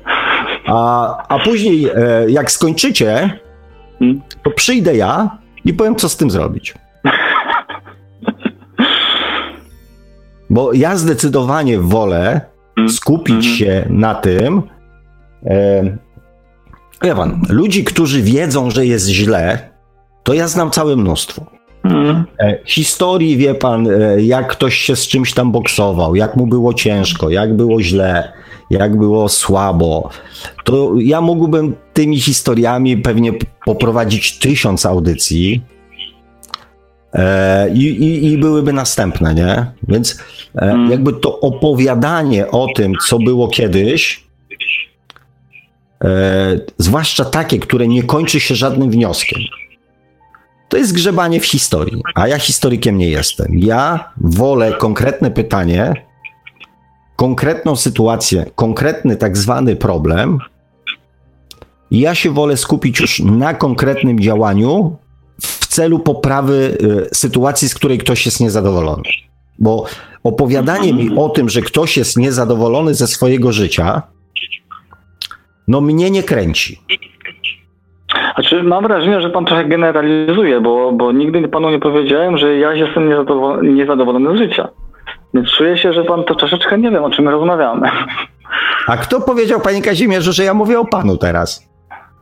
[0.67, 3.39] A, a później, e, jak skończycie,
[3.99, 4.21] hmm?
[4.43, 6.75] to przyjdę ja i powiem, co z tym zrobić.
[10.51, 12.41] Bo ja zdecydowanie wolę
[12.77, 12.93] hmm?
[12.93, 13.57] skupić hmm.
[13.57, 14.63] się na tym.
[15.47, 15.83] E,
[17.03, 19.59] wie pan, ludzi, którzy wiedzą, że jest źle,
[20.23, 21.58] to ja znam całe mnóstwo.
[21.89, 22.25] Hmm.
[22.65, 27.31] Historii, wie pan, e, jak ktoś się z czymś tam boksował, jak mu było ciężko,
[27.31, 28.33] jak było źle,
[28.71, 30.11] jak było słabo.
[30.65, 33.33] To ja mógłbym tymi historiami pewnie
[33.65, 35.63] poprowadzić tysiąc audycji.
[37.13, 39.67] E, I, i, I, byłyby następne, nie?
[39.89, 40.19] Więc
[40.61, 40.91] hmm.
[40.91, 44.29] jakby to opowiadanie o tym, co było kiedyś,
[46.79, 49.41] zwłaszcza takie, które nie kończy się żadnym wnioskiem,
[50.69, 53.59] to jest grzebanie w historii, a ja historykiem nie jestem.
[53.59, 56.07] Ja wolę konkretne pytanie,
[57.17, 60.39] konkretną sytuację, konkretny tak zwany problem.
[61.91, 64.97] Ja się wolę skupić już na konkretnym działaniu
[65.41, 66.79] w celu poprawy
[67.13, 69.03] y, sytuacji, z której ktoś jest niezadowolony.
[69.59, 69.87] Bo
[70.23, 74.03] opowiadanie mi o tym, że ktoś jest niezadowolony ze swojego życia,
[75.69, 76.81] no mnie nie kręci.
[78.39, 82.73] Znaczy, mam wrażenie, że pan trochę generalizuje, bo, bo nigdy panu nie powiedziałem, że ja
[82.73, 84.69] jestem niezadowolony, niezadowolony z życia.
[85.35, 87.91] Więc czuję się, że pan to troszeczkę nie wiem, o czym my rozmawiamy.
[88.87, 91.68] A kto powiedział, panie Kazimierzu, że ja mówię o panu teraz?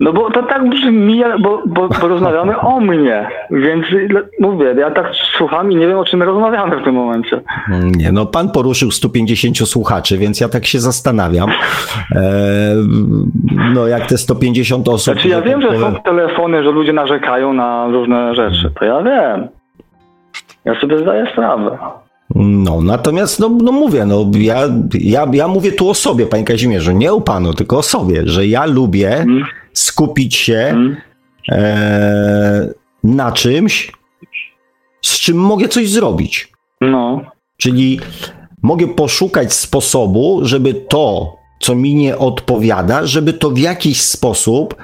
[0.00, 3.86] No bo to tak brzmi, bo, bo, bo rozmawiamy o mnie, więc
[4.40, 5.06] mówię, ja tak
[5.38, 7.40] słucham i nie wiem o czym rozmawiamy w tym momencie.
[7.96, 11.50] Nie, no pan poruszył 150 słuchaczy, więc ja tak się zastanawiam.
[11.50, 12.74] E,
[13.74, 15.14] no jak te 150 osób...
[15.14, 19.48] Znaczy ja wiem, że są telefony, że ludzie narzekają na różne rzeczy, to ja wiem.
[20.64, 21.78] Ja sobie zdaję sprawę.
[22.34, 24.56] No, natomiast, no, no mówię, no, ja,
[25.00, 28.46] ja, ja mówię tu o sobie, panie Kazimierzu, nie o panu, tylko o sobie, że
[28.46, 29.44] ja lubię hmm
[29.78, 30.96] skupić się hmm.
[31.52, 32.68] e,
[33.04, 33.92] na czymś,
[35.02, 36.52] z czym mogę coś zrobić.
[36.80, 37.20] No.
[37.56, 38.00] Czyli
[38.62, 44.76] mogę poszukać sposobu, żeby to, co mi nie odpowiada, żeby to w jakiś sposób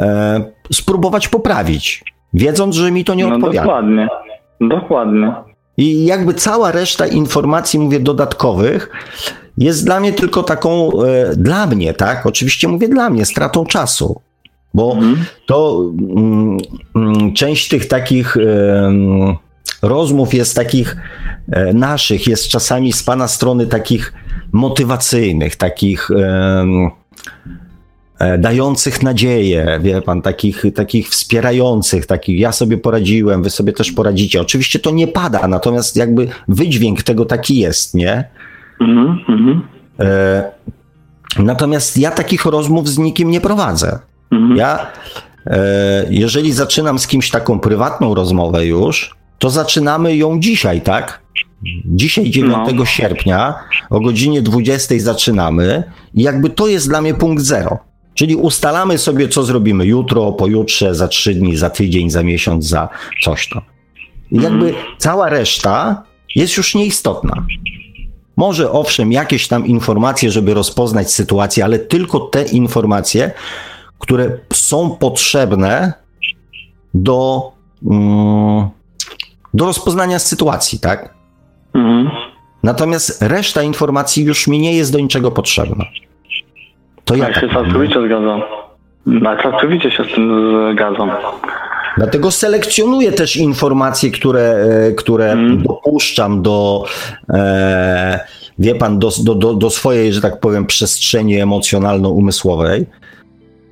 [0.00, 2.04] e, spróbować poprawić,
[2.34, 3.66] wiedząc, że mi to nie no odpowiada.
[3.66, 4.08] Dokładnie,
[4.60, 5.34] dokładnie.
[5.76, 8.90] I jakby cała reszta informacji, mówię, dodatkowych,
[9.58, 12.26] jest dla mnie tylko taką, e, dla mnie, tak?
[12.26, 14.20] Oczywiście mówię dla mnie, stratą czasu.
[14.74, 15.24] Bo mhm.
[15.46, 15.84] to
[16.16, 16.58] mm,
[16.94, 18.36] mm, część tych takich
[19.84, 20.96] rozmów jest takich
[21.52, 24.12] e, naszych, jest czasami z pana strony takich
[24.52, 26.66] motywacyjnych, takich e,
[28.38, 34.40] dających nadzieję, wie pan, takich, takich wspierających, takich ja sobie poradziłem, wy sobie też poradzicie.
[34.40, 38.28] Oczywiście to nie pada, natomiast jakby wydźwięk tego taki jest, nie?
[38.84, 39.60] Mm -hmm.
[40.00, 40.52] e,
[41.38, 43.98] natomiast ja takich rozmów z nikim nie prowadzę.
[44.32, 44.56] -hmm.
[44.56, 44.86] Ja,
[45.46, 51.24] e, jeżeli zaczynam z kimś taką prywatną rozmowę już, to zaczynamy ją dzisiaj, tak?
[51.84, 52.84] Dzisiaj, 9 no.
[52.84, 53.54] sierpnia,
[53.90, 55.82] o godzinie 20 zaczynamy
[56.14, 57.78] i jakby to jest dla mnie punkt zero.
[58.14, 62.88] Czyli ustalamy sobie, co zrobimy jutro, pojutrze, za trzy dni, za tydzień, za miesiąc, za
[63.22, 63.62] coś tam.
[64.30, 66.02] I jakby cała reszta
[66.34, 67.46] jest już nieistotna.
[68.36, 73.32] Może owszem, jakieś tam informacje, żeby rozpoznać sytuację, ale tylko te informacje,
[73.98, 75.92] które są potrzebne
[76.94, 77.52] do,
[77.90, 78.68] mm,
[79.54, 81.14] do rozpoznania sytuacji, tak?
[81.74, 82.10] Mhm.
[82.62, 85.84] Natomiast reszta informacji już mi nie jest do niczego potrzebna.
[87.04, 88.42] To ja, ja tak się całkowicie zgadzam.
[89.06, 91.10] No, całkowicie się z tym zgadzam.
[91.96, 95.62] Dlatego selekcjonuję też informacje, które, e, które mm.
[95.62, 96.84] dopuszczam do,
[97.30, 98.20] e,
[98.58, 102.86] wie pan, do, do, do swojej, że tak powiem, przestrzeni emocjonalno-umysłowej,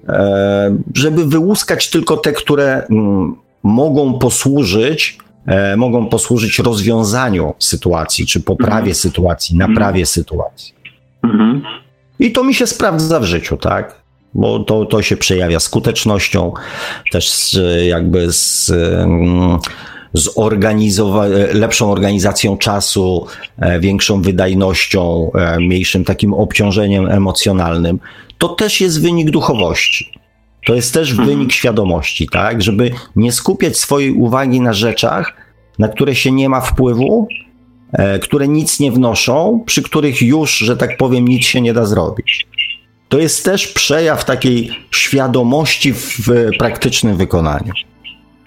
[0.09, 8.27] e, żeby wyłuskać tylko te, które m, mm, mogą posłużyć e, mogą posłużyć rozwiązaniu sytuacji,
[8.27, 8.95] czy poprawie mm.
[8.95, 10.07] sytuacji, naprawie mm.
[10.07, 10.75] sytuacji.
[11.25, 11.63] Mm.
[12.19, 14.02] I to mi się sprawdza w życiu, tak?
[14.35, 16.53] Bo to, to się przejawia skutecznością,
[17.13, 17.57] też z,
[17.87, 19.59] jakby z, mm,
[20.15, 23.27] z organizowa- lepszą organizacją czasu,
[23.59, 27.99] e, większą wydajnością, e, mniejszym takim obciążeniem emocjonalnym.
[28.39, 30.13] To też jest wynik duchowości.
[30.67, 31.29] To jest też mhm.
[31.29, 32.63] wynik świadomości, tak?
[32.63, 35.33] Żeby nie skupiać swojej uwagi na rzeczach,
[35.79, 37.29] na które się nie ma wpływu,
[37.93, 41.87] e, które nic nie wnoszą, przy których już, że tak powiem, nic się nie da
[41.87, 42.47] zrobić
[43.13, 46.29] to jest też przejaw takiej świadomości w
[46.59, 47.73] praktycznym wykonaniu.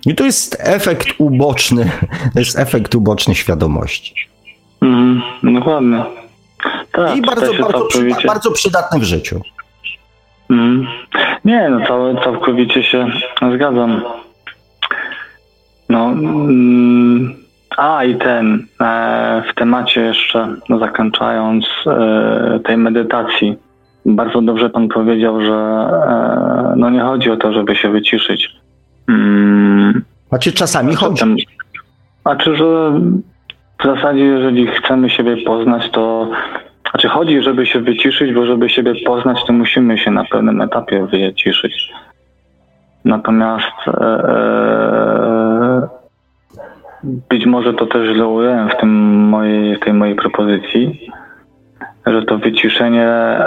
[0.06, 1.92] I to jest efekt uboczny,
[2.34, 4.16] to jest efekt uboczny świadomości.
[4.82, 6.04] Mm, dokładnie.
[6.92, 9.42] Tak, I bardzo, bardzo, przyda, bardzo przydatny w życiu.
[10.50, 10.88] Mm.
[11.46, 13.08] Nie, no całe, całkowicie się
[13.56, 14.02] zgadzam.
[15.90, 17.36] No, mm,
[17.78, 23.65] a i ten, e, w temacie jeszcze zakończając e, tej medytacji,
[24.06, 28.56] bardzo dobrze pan powiedział, że e, no nie chodzi o to, żeby się wyciszyć.
[29.08, 30.04] Hmm.
[30.30, 31.48] Znaczy czasami chodzi.
[32.22, 32.66] Znaczy, że
[33.80, 36.32] w zasadzie jeżeli chcemy siebie poznać, to
[36.90, 41.08] znaczy chodzi, żeby się wyciszyć, bo żeby siebie poznać, to musimy się na pewnym etapie
[41.12, 41.92] wyciszyć.
[43.06, 45.88] Natomiast e, e,
[47.04, 48.90] być może to też źle ująłem w, tym
[49.30, 51.10] mojej, w tej mojej propozycji,
[52.06, 53.38] że to wyciszenie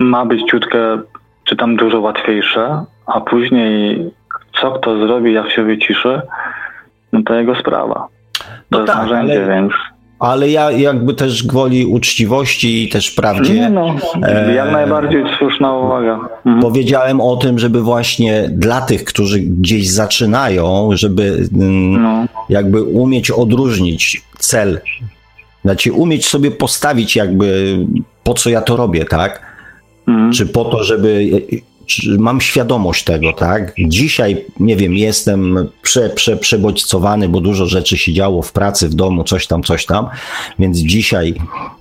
[0.00, 0.98] ma być ciutkę,
[1.44, 4.10] czy tam dużo łatwiejsze, a później
[4.60, 6.20] co kto zrobi, jak się wyciszy,
[7.12, 8.08] no to jego sprawa.
[8.70, 9.54] To no tak, narzędzie, ale...
[9.54, 9.72] więc
[10.18, 13.54] ale ja jakby też gwoli uczciwości i też prawdzie.
[13.54, 16.14] Nie no, e, jak najbardziej słuszna uwaga.
[16.46, 16.60] Mhm.
[16.60, 22.24] Powiedziałem o tym, żeby właśnie dla tych, którzy gdzieś zaczynają, żeby mm, no.
[22.48, 24.80] jakby umieć odróżnić cel,
[25.64, 27.76] znaczy umieć sobie postawić jakby
[28.24, 29.43] po co ja to robię, tak?
[30.06, 30.32] Mhm.
[30.32, 31.30] Czy po to, żeby.
[32.18, 33.74] mam świadomość tego, tak?
[33.78, 38.94] Dzisiaj, nie wiem, jestem prze, prze, przebodźcowany, bo dużo rzeczy się działo w pracy, w
[38.94, 40.06] domu, coś tam, coś tam,
[40.58, 41.34] więc dzisiaj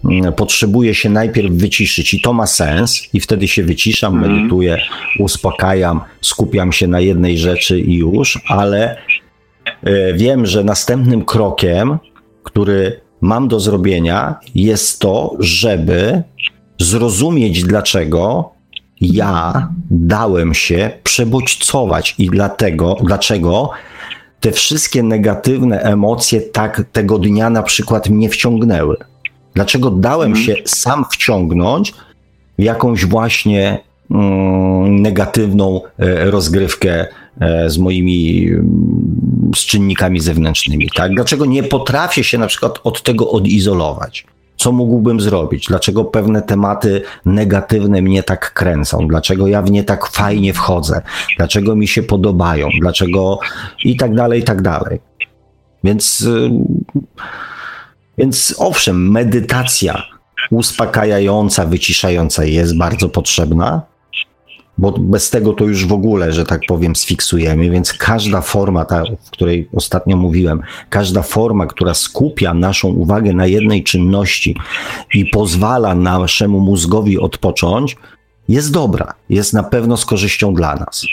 [0.06, 4.36] mm, potrzebuję się najpierw wyciszyć i to ma sens, i wtedy się wyciszam, mhm.
[4.36, 4.78] medytuję,
[5.20, 8.98] uspokajam, skupiam się na jednej rzeczy i już, ale
[9.84, 11.98] e, wiem, że następnym krokiem,
[12.44, 16.24] który mam do zrobienia, jest to, żeby
[16.80, 18.50] zrozumieć, dlaczego
[19.02, 23.70] ja dałem się przebodźcować i dlatego, dlaczego
[24.40, 28.98] te wszystkie negatywne emocje tak tego dnia na przykład mnie wciągnęły.
[29.54, 30.46] Dlaczego dałem mhm.
[30.46, 31.94] się sam wciągnąć
[32.60, 33.80] w jakąś właśnie
[34.12, 37.08] mm, negatywną e, rozgrywkę
[37.40, 38.50] e, z moimi
[39.56, 41.14] z czynnikami zewnętrznymi, tak?
[41.14, 44.26] Dlaczego nie potrafię się na przykład od tego odizolować?
[44.64, 50.08] Co mógłbym zrobić, dlaczego pewne tematy negatywne mnie tak kręcą, dlaczego ja w nie tak
[50.08, 51.02] fajnie wchodzę,
[51.38, 53.40] dlaczego mi się podobają, dlaczego
[53.86, 55.00] i tak dalej, i tak dalej.
[55.84, 56.50] Więc, y,
[58.18, 60.04] więc owszem, medytacja
[60.52, 63.82] uspokajająca, wyciszająca jest bardzo potrzebna,
[64.78, 69.04] bo bez tego to już w ogóle, że tak powiem, sfiksujemy, więc każda forma, ta,
[69.24, 74.56] w której ostatnio mówiłem, każda forma, która skupia naszą uwagę na jednej czynności
[75.14, 77.98] i pozwala naszemu mózgowi odpocząć,
[78.50, 81.06] jest dobra, jest na pewno z korzyścią dla nas.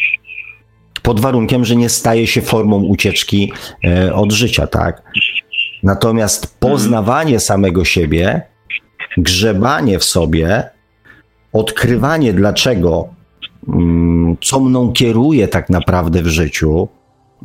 [1.02, 3.52] Pod warunkiem, że nie staje się formą ucieczki
[3.84, 5.02] e, od życia, tak?
[5.82, 8.42] Natomiast poznawanie samego siebie,
[9.16, 10.70] grzebanie w sobie,
[11.52, 13.19] odkrywanie, dlaczego
[14.40, 16.88] co mną kieruje tak naprawdę w życiu,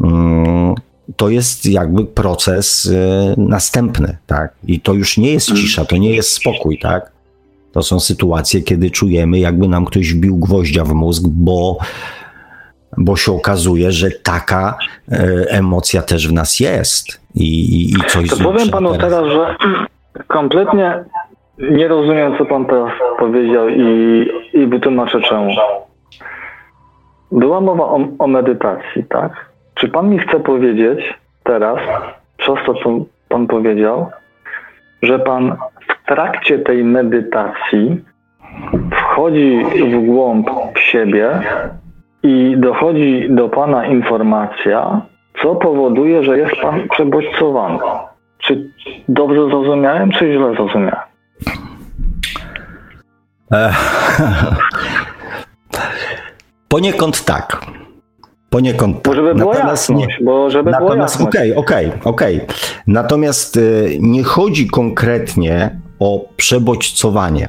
[0.04, 0.76] mm,
[1.16, 2.96] to jest jakby proces y,
[3.38, 4.54] następny, tak?
[4.68, 7.12] I to już nie jest cisza, to nie jest spokój, tak?
[7.72, 11.78] To są sytuacje, kiedy czujemy, jakby nam ktoś wbił gwoździa w mózg, bo,
[12.98, 14.78] bo się okazuje, że taka
[15.12, 15.16] y,
[15.50, 19.56] emocja też w nas jest i, i coś To powiem panu teraz, teraz że
[20.28, 21.04] kompletnie
[21.58, 25.52] nie rozumiem, co pan teraz powiedział i, i wytłumaczę czemu.
[27.32, 29.32] Była mowa o, o medytacji, tak?
[29.74, 31.14] Czy pan mi chce powiedzieć
[31.44, 31.80] teraz,
[32.38, 32.90] przez to, co
[33.30, 34.12] pan powiedział,
[35.02, 35.58] że pan
[35.88, 38.04] w trakcie tej medytacji
[38.92, 41.42] wchodzi w głąb siebie
[42.24, 45.02] i dochodzi do Pana informacja,
[45.42, 47.80] co powoduje, że jest Pan przebodźcowany.
[48.38, 48.70] Czy
[49.10, 51.06] dobrze zrozumiałem, czy źle zrozumiałem?
[56.76, 57.62] Poniekąd tak.
[58.50, 59.04] Poniekąd tak.
[59.04, 60.26] Bo żeby było Natomiast jasność, nie.
[60.26, 62.42] bo żeby Natomiast okej, okej, okej.
[62.88, 67.48] Natomiast y, nie chodzi konkretnie o przebodźcowanie.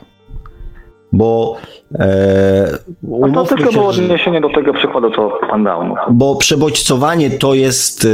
[1.13, 1.57] Bo
[1.95, 2.79] e,
[3.25, 5.97] A to tylko było odniesienie do tego przykładu, co pan dał.
[6.11, 8.09] Bo przebodźcowanie to jest e,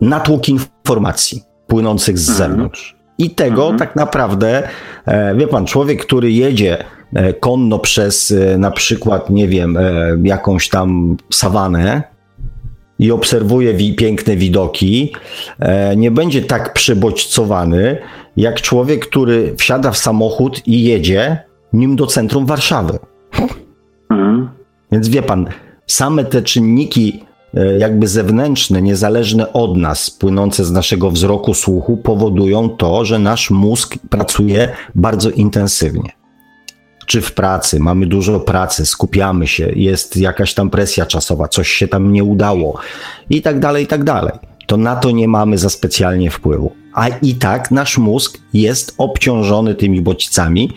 [0.00, 2.50] natłok informacji płynących z mhm.
[2.50, 2.96] zewnątrz.
[3.18, 3.78] I tego mhm.
[3.78, 4.68] tak naprawdę,
[5.06, 6.84] e, wie pan, człowiek, który jedzie
[7.40, 9.78] konno przez e, na przykład, nie wiem,
[10.22, 12.02] jakąś tam sawanę
[12.98, 15.12] i obserwuje wi piękne widoki,
[15.96, 17.98] nie będzie tak przebodźcowany,
[18.36, 21.38] jak człowiek, który wsiada w samochód i jedzie
[21.72, 22.98] nim do centrum Warszawy.
[24.10, 24.48] Mhm.
[24.92, 25.46] Więc wie pan,
[25.86, 27.22] same te czynniki
[27.54, 33.50] E, jakby zewnętrzne, niezależne od nas, płynące z naszego wzroku, słuchu, powodują to, że nasz
[33.50, 36.17] mózg pracuje bardzo intensywnie.
[37.08, 41.88] Czy w pracy, mamy dużo pracy, skupiamy się, jest jakaś tam presja czasowa, coś się
[41.88, 42.80] tam nie udało
[43.30, 44.32] i tak dalej, i tak dalej.
[44.66, 46.72] To na to nie mamy za specjalnie wpływu.
[46.94, 50.72] A i tak nasz mózg jest obciążony tymi bodźcami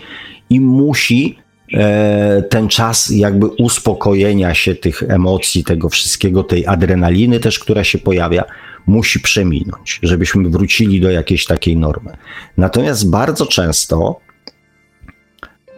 [0.49, 1.41] i musi
[1.73, 7.97] E, ten czas jakby uspokojenia się tych emocji, tego wszystkiego, tej adrenaliny też, która się
[7.97, 8.43] pojawia,
[8.87, 12.17] musi przeminąć, żebyśmy wrócili do jakiejś takiej normy.
[12.57, 14.19] Natomiast bardzo często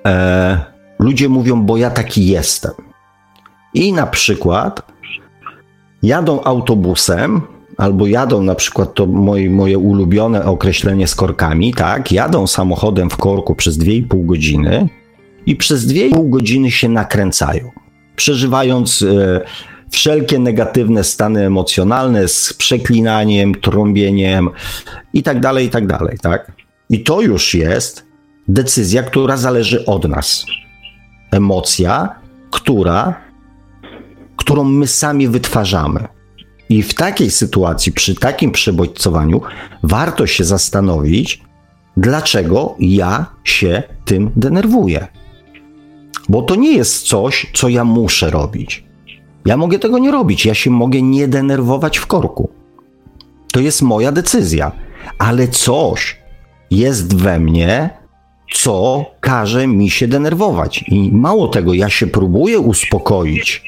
[0.06, 0.60] e,
[1.00, 2.72] ludzie mówią, bo ja taki jestem.
[3.74, 4.92] I na przykład
[6.04, 7.42] jadą autobusem,
[7.78, 13.18] albo jadą na przykład to moje, moje ulubione określenie z korkami, tak, jadą samochodem w
[13.18, 14.90] korku przez 2,5 godziny
[15.46, 17.72] i przez 2,5 godziny się nakręcają,
[18.16, 19.42] przeżywając e,
[19.90, 24.50] wszelkie negatywne stany emocjonalne z przeklinaniem, trąbieniem
[25.14, 26.52] i tak dalej, i tak dalej, tak?
[26.90, 28.06] I to już jest
[28.48, 30.46] decyzja, która zależy od nas.
[31.32, 32.16] Emocja,
[32.52, 33.22] która,
[34.38, 36.08] którą my sami wytwarzamy.
[36.70, 39.42] I w takiej sytuacji, przy takim przebodźcowaniu,
[39.84, 41.42] warto się zastanowić,
[41.98, 45.08] dlaczego ja się tym denerwuję.
[46.30, 48.84] Bo to nie jest coś, co ja muszę robić.
[49.46, 52.50] Ja mogę tego nie robić, ja się mogę nie denerwować w korku.
[53.52, 54.72] To jest moja decyzja,
[55.20, 56.18] ale coś
[56.72, 57.90] jest we mnie,
[58.54, 60.84] co każe mi się denerwować.
[60.88, 63.64] I mało tego, ja się próbuję uspokoić,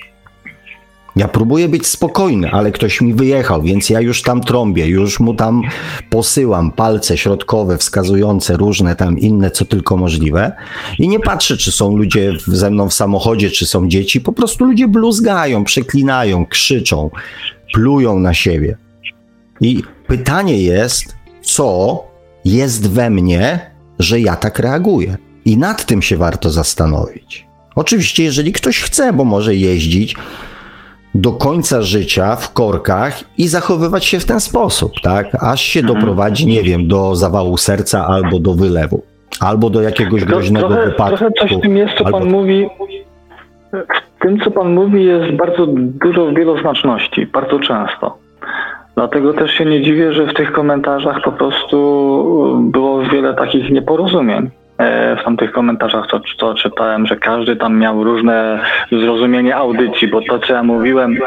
[1.16, 5.34] ja próbuję być spokojny, ale ktoś mi wyjechał, więc ja już tam trąbię, już mu
[5.34, 5.62] tam
[6.10, 10.52] posyłam palce środkowe, wskazujące różne tam inne, co tylko możliwe.
[11.00, 14.22] I nie patrzę, czy są ludzie ze mną w samochodzie, czy są dzieci.
[14.22, 17.10] Po prostu ludzie bluzgają, przeklinają, krzyczą,
[17.74, 18.78] plują na siebie.
[19.62, 22.04] I pytanie jest, co
[22.46, 25.18] jest we mnie, że ja tak reaguję.
[25.46, 27.48] I nad tym się warto zastanowić.
[27.76, 30.16] Oczywiście, jeżeli ktoś chce, bo może jeździć
[31.16, 35.28] do końca życia w korkach i zachowywać się w ten sposób, tak?
[35.44, 36.00] Aż się mhm.
[36.00, 39.04] doprowadzi, nie wiem, do zawału serca albo do wylewu,
[39.40, 41.18] albo do jakiegoś groźnego trochę, wypadku.
[41.18, 42.20] Trochę coś w tym jest, co albo...
[42.20, 42.68] pan mówi.
[43.72, 48.18] W tym, co pan mówi, jest bardzo dużo wieloznaczności, bardzo często.
[48.96, 51.78] Dlatego też się nie dziwię, że w tych komentarzach po prostu
[52.72, 54.50] było wiele takich nieporozumień.
[54.78, 58.60] E, w tamtych komentarzach, co, co czytałem, że każdy tam miał różne
[58.92, 61.18] zrozumienie audycji, bo to, co ja mówiłem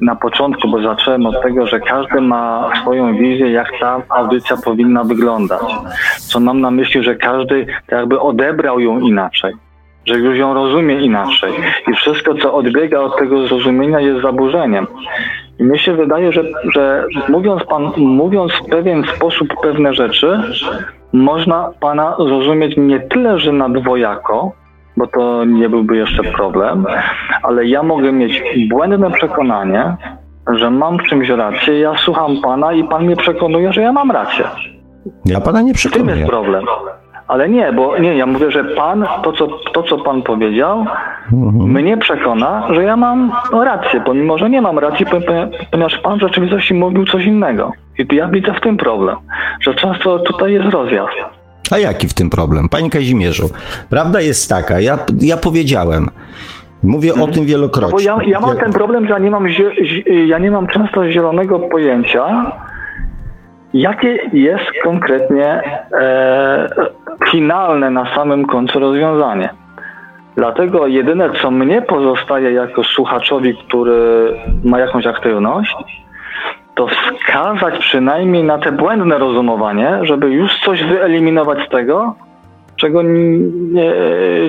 [0.00, 5.04] na początku, bo zacząłem od tego, że każdy ma swoją wizję, jak ta audycja powinna
[5.04, 5.62] wyglądać.
[6.18, 9.52] Co mam na myśli, że każdy jakby odebrał ją inaczej
[10.04, 11.52] że już ją rozumie inaczej.
[11.92, 14.86] I wszystko, co odbiega od tego zrozumienia, jest zaburzeniem.
[15.58, 20.40] I mi się wydaje, że, że mówiąc, pan, mówiąc w pewien sposób pewne rzeczy,
[21.12, 24.52] można pana zrozumieć nie tyle, że na dwojako,
[24.96, 26.86] bo to nie byłby jeszcze problem,
[27.42, 29.96] ale ja mogę mieć błędne przekonanie,
[30.52, 34.10] że mam w czymś rację, ja słucham pana i pan mnie przekonuje, że ja mam
[34.10, 34.44] rację.
[35.24, 36.04] Ja pana nie przekonuję.
[36.04, 36.64] W tym jest problem.
[37.32, 40.86] Ale nie, bo nie, ja mówię, że pan, to co, to, co pan powiedział,
[41.32, 41.72] mhm.
[41.72, 45.06] mnie przekona, że ja mam rację, pomimo, że nie mam racji,
[45.70, 47.72] ponieważ pan w rzeczywistości mówił coś innego.
[47.98, 49.16] I ja widzę w tym problem,
[49.60, 51.12] że często tutaj jest rozjazd.
[51.70, 52.68] A jaki w tym problem?
[52.68, 53.50] Panie Kazimierzu,
[53.90, 56.08] prawda jest taka, ja, ja powiedziałem,
[56.82, 57.32] Mówię o mhm.
[57.32, 58.08] tym wielokrotnie.
[58.08, 59.46] No bo ja, ja mam ten problem, że ja nie mam,
[60.26, 62.52] ja nie mam często zielonego pojęcia,
[63.74, 65.62] jakie jest konkretnie
[65.92, 66.68] e,
[67.30, 69.48] finalne na samym końcu rozwiązanie.
[70.36, 74.28] Dlatego jedyne, co mnie pozostaje jako słuchaczowi, który
[74.64, 75.76] ma jakąś aktywność,
[76.74, 82.14] to wskazać przynajmniej na te błędne rozumowanie, żeby już coś wyeliminować z tego,
[82.76, 83.92] czego, nie,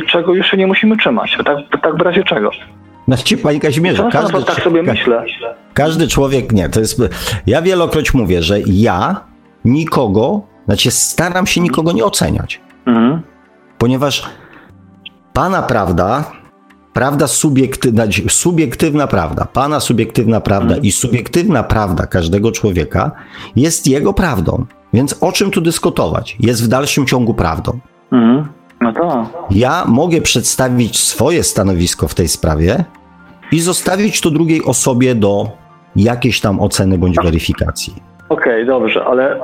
[0.07, 1.37] czego już się nie musimy trzymać.
[1.45, 2.51] Tak, tak w razie czego.
[3.07, 5.25] Znaczy, panie Kazimierze, każdy, tak sobie myślę.
[5.73, 7.01] Każdy człowiek, nie, to jest,
[7.47, 9.21] ja wielokroć mówię, że ja
[9.65, 12.61] nikogo, znaczy staram się nikogo nie oceniać.
[12.85, 13.21] Mhm.
[13.77, 14.25] Ponieważ
[15.33, 16.31] pana prawda,
[16.93, 20.83] prawda subiektywna, subiektywna prawda, pana subiektywna prawda mhm.
[20.83, 23.11] i subiektywna prawda każdego człowieka
[23.55, 24.65] jest jego prawdą.
[24.93, 26.37] Więc o czym tu dyskutować?
[26.39, 27.79] Jest w dalszym ciągu prawdą.
[28.11, 28.47] Mhm.
[28.83, 29.29] No to.
[29.51, 32.83] Ja mogę przedstawić swoje stanowisko w tej sprawie
[33.51, 35.51] i zostawić to drugiej osobie do
[35.95, 37.93] jakiejś tam oceny bądź weryfikacji.
[38.29, 39.39] Okej, okay, dobrze, ale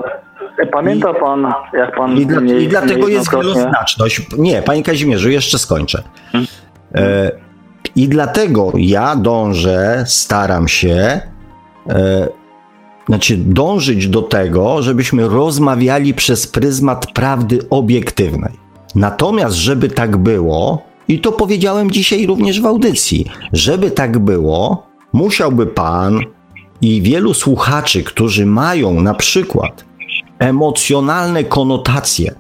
[0.72, 2.18] pamięta pan, jak pan.
[2.18, 4.22] I, dla, i dlatego jest wieloznaczność.
[4.38, 6.04] Nie, panie Kazimierzu, jeszcze skończę.
[6.32, 6.48] Hmm?
[6.96, 7.32] E,
[7.96, 11.22] I dlatego ja dążę, staram się.
[11.90, 12.28] E,
[13.08, 18.69] znaczy, dążyć do tego, żebyśmy rozmawiali przez pryzmat prawdy obiektywnej.
[18.96, 25.66] Natomiast, żeby tak było, i to powiedziałem dzisiaj również w audycji, żeby tak było, musiałby
[25.66, 26.20] pan
[26.82, 29.86] i wielu słuchaczy, którzy mają na przykład
[30.40, 32.36] emocjonalne konotacje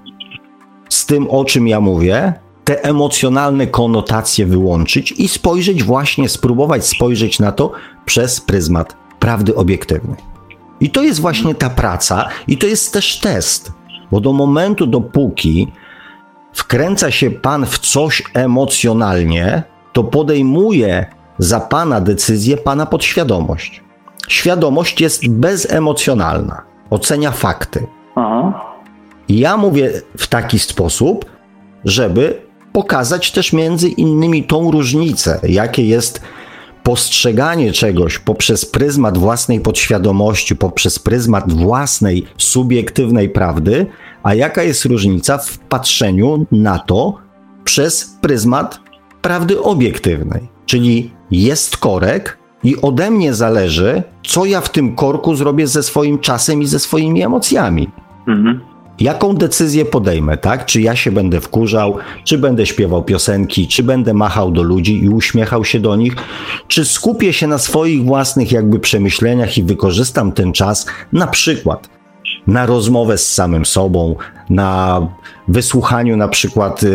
[0.89, 7.39] z tym, o czym ja mówię, te emocjonalne konotacje wyłączyć i spojrzeć właśnie, spróbować spojrzeć
[7.39, 7.71] na to
[8.05, 10.17] przez pryzmat prawdy obiektywnej.
[10.79, 13.71] I to jest właśnie ta praca, i to jest też test,
[14.11, 15.67] bo do momentu, dopóki
[16.53, 19.63] wkręca się pan w coś emocjonalnie,
[19.93, 21.05] to podejmuje
[21.37, 23.83] za pana decyzję pana podświadomość.
[24.27, 27.87] Świadomość jest bezemocjonalna, ocenia fakty.
[28.15, 28.65] Aha.
[29.29, 31.25] Ja mówię w taki sposób,
[31.85, 32.41] żeby
[32.73, 36.21] pokazać też między innymi tą różnicę, jakie jest
[36.83, 43.85] postrzeganie czegoś poprzez pryzmat własnej podświadomości, poprzez pryzmat własnej subiektywnej prawdy,
[44.23, 47.17] a jaka jest różnica w patrzeniu na to
[47.63, 48.79] przez pryzmat
[49.21, 50.41] prawdy obiektywnej.
[50.65, 56.19] Czyli jest korek i ode mnie zależy, co ja w tym korku zrobię ze swoim
[56.19, 57.89] czasem i ze swoimi emocjami.
[58.27, 58.68] Mhm
[59.01, 60.65] jaką decyzję podejmę, tak?
[60.65, 65.09] Czy ja się będę wkurzał, czy będę śpiewał piosenki, czy będę machał do ludzi i
[65.09, 66.15] uśmiechał się do nich,
[66.67, 71.89] czy skupię się na swoich własnych jakby przemyśleniach i wykorzystam ten czas na przykład
[72.47, 74.15] na rozmowę z samym sobą,
[74.49, 75.01] na
[75.47, 76.91] wysłuchaniu na przykład yy,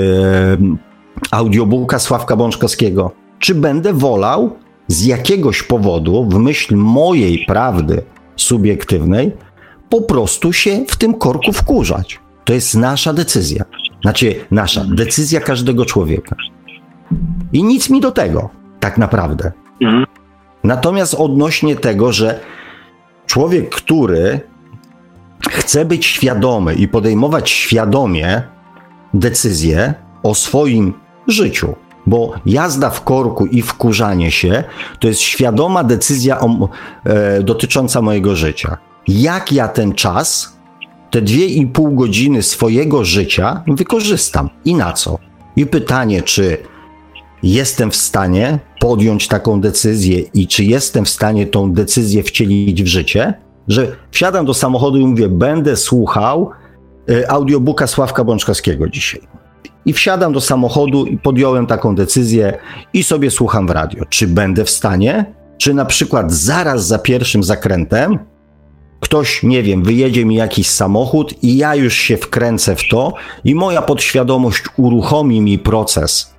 [1.31, 4.57] audiobooka Sławka Bączkowskiego, czy będę wolał
[4.89, 8.03] z jakiegoś powodu, w myśl mojej prawdy
[8.37, 9.33] subiektywnej,
[9.95, 12.21] po prostu się w tym korku wkurzać.
[12.45, 13.65] To jest nasza decyzja.
[14.03, 16.37] Znaczy, nasza decyzja każdego człowieka.
[17.53, 18.51] I nic mi do tego,
[18.81, 19.53] tak naprawdę.
[20.65, 22.41] Natomiast odnośnie tego, że
[23.27, 24.41] człowiek, który
[25.51, 28.43] chce być świadomy i podejmować świadomie
[29.15, 30.95] decyzje o swoim
[31.29, 31.75] życiu,
[32.07, 34.65] bo jazda w korku i wkurzanie się
[34.99, 36.69] to jest świadoma decyzja o,
[37.05, 40.57] e, dotycząca mojego życia jak ja ten czas,
[41.11, 45.19] te dwie i pół godziny swojego życia wykorzystam i na co.
[45.57, 46.59] I pytanie, czy
[47.43, 52.87] jestem w stanie podjąć taką decyzję i czy jestem w stanie tą decyzję wcielić w
[52.87, 53.35] życie,
[53.69, 56.51] że wsiadam do samochodu i mówię, będę słuchał
[57.11, 59.21] y, audiobooka Sławka Bączkowskiego dzisiaj.
[59.87, 62.59] I wsiadam do samochodu i podjąłem taką decyzję
[62.93, 64.05] i sobie słucham w radio.
[64.09, 65.35] Czy będę w stanie?
[65.59, 68.19] Czy na przykład zaraz za pierwszym zakrętem
[69.05, 73.15] ktoś, nie wiem, wyjedzie mi jakiś samochód i ja już się wkręcę w to
[73.45, 76.35] i moja podświadomość uruchomi mi proces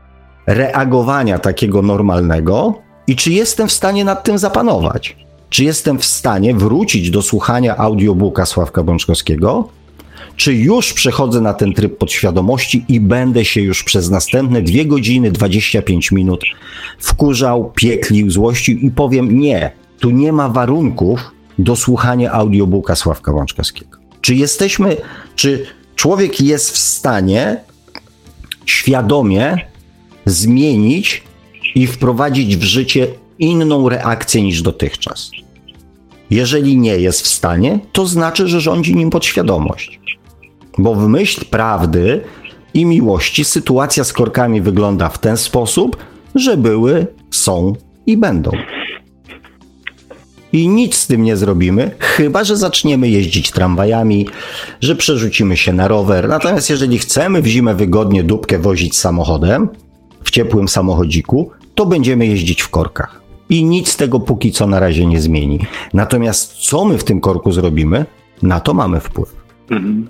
[0.47, 2.73] reagowania takiego normalnego
[3.07, 5.15] i czy jestem w stanie nad tym zapanować?
[5.49, 9.67] Czy jestem w stanie wrócić do słuchania audiobooka Sławka Bączkowskiego?
[10.35, 15.31] Czy już przechodzę na ten tryb podświadomości i będę się już przez następne 2 godziny
[15.31, 16.41] 25 minut
[16.99, 23.97] wkurzał, pieklił, złościł i powiem nie, tu nie ma warunków, do słuchania audiobooka Sławka Łączkowskiego.
[24.21, 24.97] Czy jesteśmy,
[25.35, 25.65] czy
[25.95, 27.57] człowiek jest w stanie
[28.65, 29.57] świadomie
[30.25, 31.23] zmienić
[31.75, 33.07] i wprowadzić w życie
[33.39, 35.31] inną reakcję niż dotychczas?
[36.29, 39.99] Jeżeli nie jest w stanie, to znaczy, że rządzi nim podświadomość.
[40.77, 42.21] Bo w myśl prawdy
[42.73, 45.97] i miłości sytuacja z korkami wygląda w ten sposób,
[46.35, 47.73] że były, są
[48.05, 48.51] i będą
[50.55, 54.27] i nic z tym nie zrobimy, chyba że zaczniemy jeździć tramwajami,
[54.81, 56.29] że przerzucimy się na rower.
[56.29, 59.69] Natomiast jeżeli chcemy w zimę wygodnie dupkę wozić samochodem,
[60.23, 63.21] w ciepłym samochodziku, to będziemy jeździć w korkach.
[63.49, 65.59] I nic tego póki co na razie nie zmieni.
[65.93, 68.05] Natomiast co my w tym korku zrobimy,
[68.41, 69.35] na to mamy wpływ.
[69.69, 70.07] Mhm.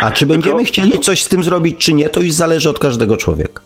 [0.00, 3.16] A czy będziemy chcieli coś z tym zrobić, czy nie, to już zależy od każdego
[3.16, 3.62] człowieka.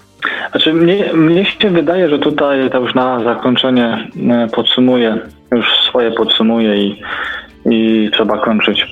[0.51, 5.19] Znaczy, mnie, mnie się wydaje, że tutaj to już na zakończenie e, podsumuję,
[5.53, 7.03] już swoje podsumuję i,
[7.71, 8.87] i trzeba kończyć.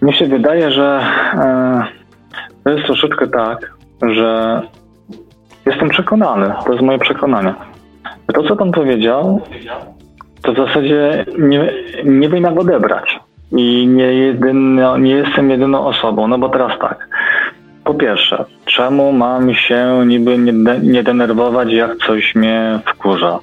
[0.00, 1.00] Mnie się wydaje, że
[1.34, 1.84] e,
[2.64, 4.62] to jest troszeczkę tak, że
[5.66, 7.54] jestem przekonany, to jest moje przekonanie.
[8.34, 9.40] To, co pan powiedział,
[10.42, 11.72] to w zasadzie nie,
[12.04, 13.20] nie wiem, jak odebrać.
[13.52, 17.08] I nie, jedyno, nie jestem jedyną osobą, no bo teraz tak.
[17.88, 20.52] Po pierwsze, czemu mam się niby nie,
[20.82, 23.38] nie denerwować, jak coś mnie wkurza?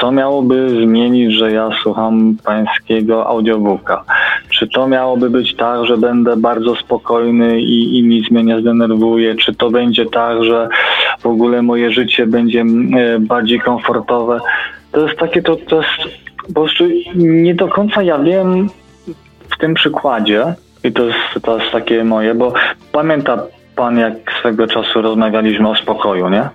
[0.00, 4.04] Co miałoby zmienić, że ja słucham pańskiego audiobooka?
[4.50, 9.34] Czy to miałoby być tak, że będę bardzo spokojny i, i nic mnie nie zdenerwuje?
[9.34, 10.68] Czy to będzie tak, że
[11.20, 14.40] w ogóle moje życie będzie e, bardziej komfortowe?
[14.92, 16.16] To jest takie, to, to jest
[16.46, 18.68] po prostu nie do końca ja wiem
[19.48, 20.54] w tym przykładzie,
[20.84, 22.52] i to jest, to jest takie moje, bo
[22.92, 23.46] pamięta
[23.76, 26.48] pan, jak swego czasu rozmawialiśmy o spokoju, nie?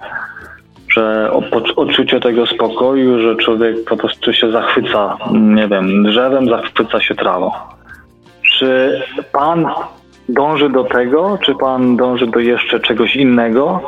[0.94, 1.32] Że
[1.76, 7.52] odczucie tego spokoju, że człowiek po prostu się zachwyca, nie wiem, drzewem, zachwyca się trawą.
[8.42, 9.68] Czy pan
[10.30, 13.82] dąży do tego, czy pan dąży do jeszcze czegoś innego?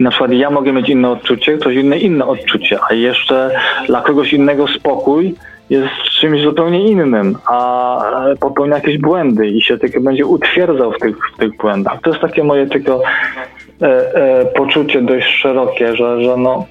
[0.00, 3.50] Na przykład ja mogę mieć inne odczucie, ktoś inne inne odczucie, a jeszcze
[3.86, 5.34] dla kogoś innego spokój
[5.70, 8.00] jest czymś zupełnie innym, a
[8.40, 12.00] popełnia jakieś błędy i się tylko będzie utwierdzał w tych, w tych błędach.
[12.02, 13.02] To jest takie moje tylko
[13.82, 16.66] e, e, poczucie dość szerokie, że, że no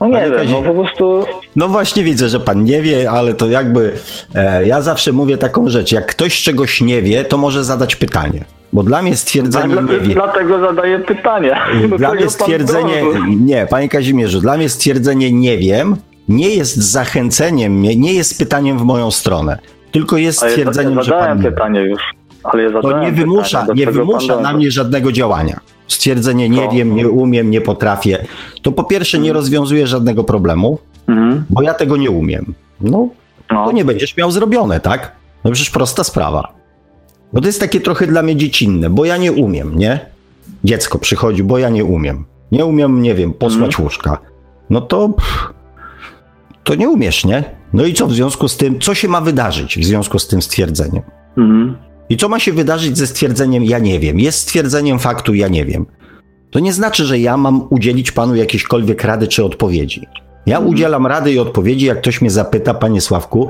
[0.00, 1.24] no nie wiem, no po prostu...
[1.56, 3.92] No właśnie widzę, że pan nie wie, ale to jakby...
[4.34, 8.44] E, ja zawsze mówię taką rzecz, jak ktoś czegoś nie wie, to może zadać pytanie.
[8.72, 10.14] Bo dla mnie stwierdzenie tak, nie wie...
[10.14, 11.56] Dlatego zadaję pytanie.
[11.98, 13.02] Dla mnie stwierdzenie...
[13.40, 15.96] Nie, panie Kazimierzu, dla mnie stwierdzenie nie wiem
[16.28, 19.58] nie jest zachenceniem mnie, nie jest pytaniem w moją stronę,
[19.92, 21.42] tylko jest stwierdzeniem, ja że pan...
[21.42, 22.02] pytanie już.
[22.42, 25.60] Ale ja to nie wymusza, pytanie, nie wymusza na mnie żadnego działania.
[25.88, 26.72] Stwierdzenie nie to.
[26.72, 28.26] wiem, nie umiem, nie potrafię.
[28.62, 29.36] To po pierwsze nie mhm.
[29.36, 31.44] rozwiązuje żadnego problemu, mhm.
[31.50, 32.54] bo ja tego nie umiem.
[32.80, 33.08] No,
[33.50, 35.12] no, to nie będziesz miał zrobione, tak?
[35.44, 36.52] No przecież prosta sprawa.
[37.32, 40.00] Bo to jest takie trochę dla mnie dziecinne, bo ja nie umiem, nie?
[40.64, 42.24] Dziecko przychodzi, bo ja nie umiem.
[42.52, 43.84] Nie umiem, nie wiem, posłać mhm.
[43.84, 44.18] łóżka.
[44.70, 45.52] No to pff,
[46.66, 47.44] to nie umiesz, nie?
[47.72, 50.42] No i co w związku z tym, co się ma wydarzyć w związku z tym
[50.42, 51.02] stwierdzeniem?
[51.36, 51.76] Mhm.
[52.08, 54.20] I co ma się wydarzyć ze stwierdzeniem ja nie wiem?
[54.20, 55.86] Jest stwierdzeniem faktu ja nie wiem.
[56.50, 60.06] To nie znaczy, że ja mam udzielić panu jakiejkolwiek rady czy odpowiedzi.
[60.46, 60.74] Ja mhm.
[60.74, 63.48] udzielam rady i odpowiedzi, jak ktoś mnie zapyta, panie Sławku,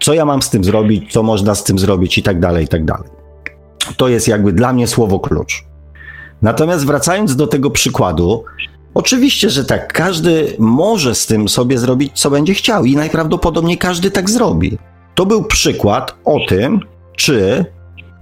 [0.00, 2.68] co ja mam z tym zrobić, co można z tym zrobić i tak dalej, i
[2.68, 3.08] tak dalej.
[3.96, 5.64] To jest jakby dla mnie słowo klucz.
[6.42, 8.44] Natomiast wracając do tego przykładu,
[8.94, 9.92] Oczywiście, że tak.
[9.92, 14.78] Każdy może z tym sobie zrobić, co będzie chciał, i najprawdopodobniej każdy tak zrobi.
[15.14, 16.80] To był przykład o tym,
[17.16, 17.64] czy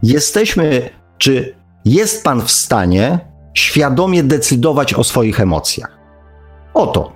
[0.03, 1.55] jesteśmy, czy
[1.85, 3.19] jest Pan w stanie
[3.55, 5.99] świadomie decydować o swoich emocjach.
[6.75, 7.13] Oto.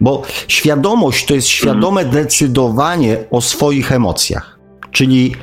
[0.00, 4.58] Bo świadomość to jest świadome decydowanie o swoich emocjach.
[4.90, 5.34] Czyli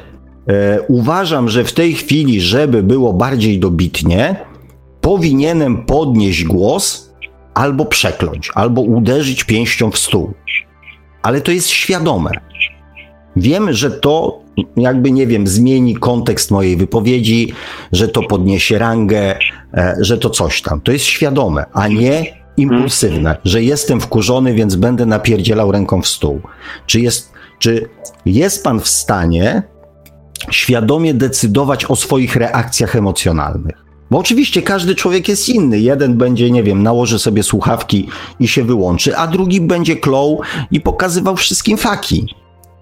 [0.47, 4.35] e, uważam, że w tej chwili, żeby było bardziej dobitnie,
[5.01, 7.12] powinienem podnieść głos
[7.53, 10.33] albo przekląć, albo uderzyć pięścią w stół.
[11.21, 12.31] Ale to jest świadome.
[13.35, 14.43] Wiem, że to
[14.77, 17.53] jakby, nie wiem, zmieni kontekst mojej wypowiedzi,
[17.91, 19.35] że to podniesie rangę,
[19.73, 20.81] e, że to coś tam.
[20.81, 26.41] To jest świadome, a nie impulsywne, że jestem wkurzony, więc będę napierdzielał ręką w stół.
[26.85, 27.89] Czy jest, czy
[28.25, 29.63] jest pan w stanie
[30.51, 33.82] świadomie decydować o swoich reakcjach emocjonalnych?
[34.13, 35.79] Bo oczywiście każdy człowiek jest inny.
[35.79, 38.07] Jeden będzie, nie wiem, nałoży sobie słuchawki
[38.39, 40.41] i się wyłączy, a drugi będzie klął
[40.71, 42.35] i pokazywał wszystkim faki.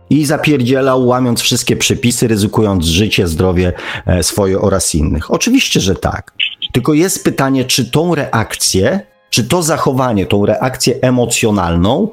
[0.09, 3.73] I zapierdzielał, łamiąc wszystkie przepisy, ryzykując życie, zdrowie
[4.05, 5.31] e, swoje oraz innych.
[5.31, 6.33] Oczywiście, że tak.
[6.71, 8.99] Tylko jest pytanie, czy tą reakcję,
[9.29, 12.09] czy to zachowanie, tą reakcję emocjonalną,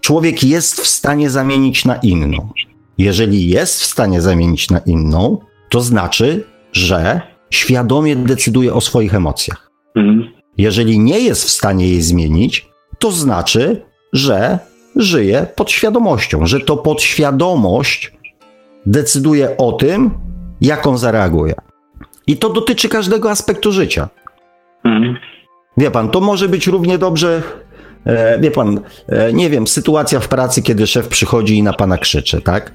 [0.00, 2.48] człowiek jest w stanie zamienić na inną.
[2.98, 5.38] Jeżeli jest w stanie zamienić na inną,
[5.68, 9.70] to znaczy, że świadomie decyduje o swoich emocjach.
[9.96, 10.32] Mhm.
[10.58, 12.68] Jeżeli nie jest w stanie jej zmienić,
[12.98, 13.82] to znaczy,
[14.12, 14.58] że
[14.96, 18.12] żyje podświadomością, że to podświadomość
[18.86, 20.10] decyduje o tym,
[20.60, 21.54] jak on zareaguje.
[22.26, 24.08] I to dotyczy każdego aspektu życia.
[24.84, 25.16] Mhm.
[25.76, 27.42] Wie pan, to może być równie dobrze,
[28.04, 31.98] e, wie pan, e, nie wiem, sytuacja w pracy, kiedy szef przychodzi i na pana
[31.98, 32.72] krzyczy, tak?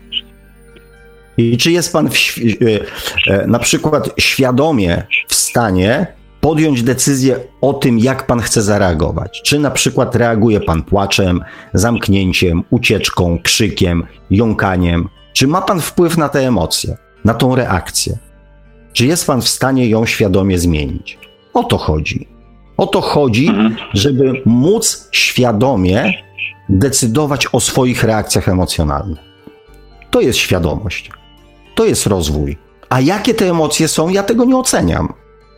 [1.37, 6.07] I czy jest pan w, e, e, na przykład świadomie w stanie
[6.41, 9.41] podjąć decyzję o tym, jak pan chce zareagować.
[9.45, 11.41] Czy na przykład reaguje pan płaczem,
[11.73, 15.09] zamknięciem, ucieczką, krzykiem, jąkaniem.
[15.33, 18.17] Czy ma pan wpływ na te emocje, na tą reakcję?
[18.93, 21.19] Czy jest pan w stanie ją świadomie zmienić?
[21.53, 22.27] O to chodzi.
[22.77, 23.75] O to chodzi, mhm.
[23.93, 26.13] żeby móc świadomie
[26.69, 29.19] decydować o swoich reakcjach emocjonalnych.
[30.11, 31.11] To jest świadomość.
[31.75, 32.57] To jest rozwój.
[32.89, 35.13] A jakie te emocje są, ja tego nie oceniam.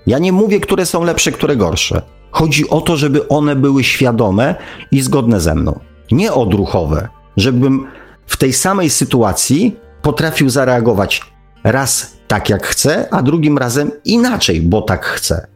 [0.07, 2.01] Ja nie mówię, które są lepsze, które gorsze.
[2.31, 4.55] Chodzi o to, żeby one były świadome
[4.91, 5.79] i zgodne ze mną.
[6.11, 7.07] Nie odruchowe,
[7.37, 7.87] żebym
[8.25, 11.21] w tej samej sytuacji potrafił zareagować
[11.63, 15.47] raz tak, jak chcę, a drugim razem inaczej, bo tak chcę.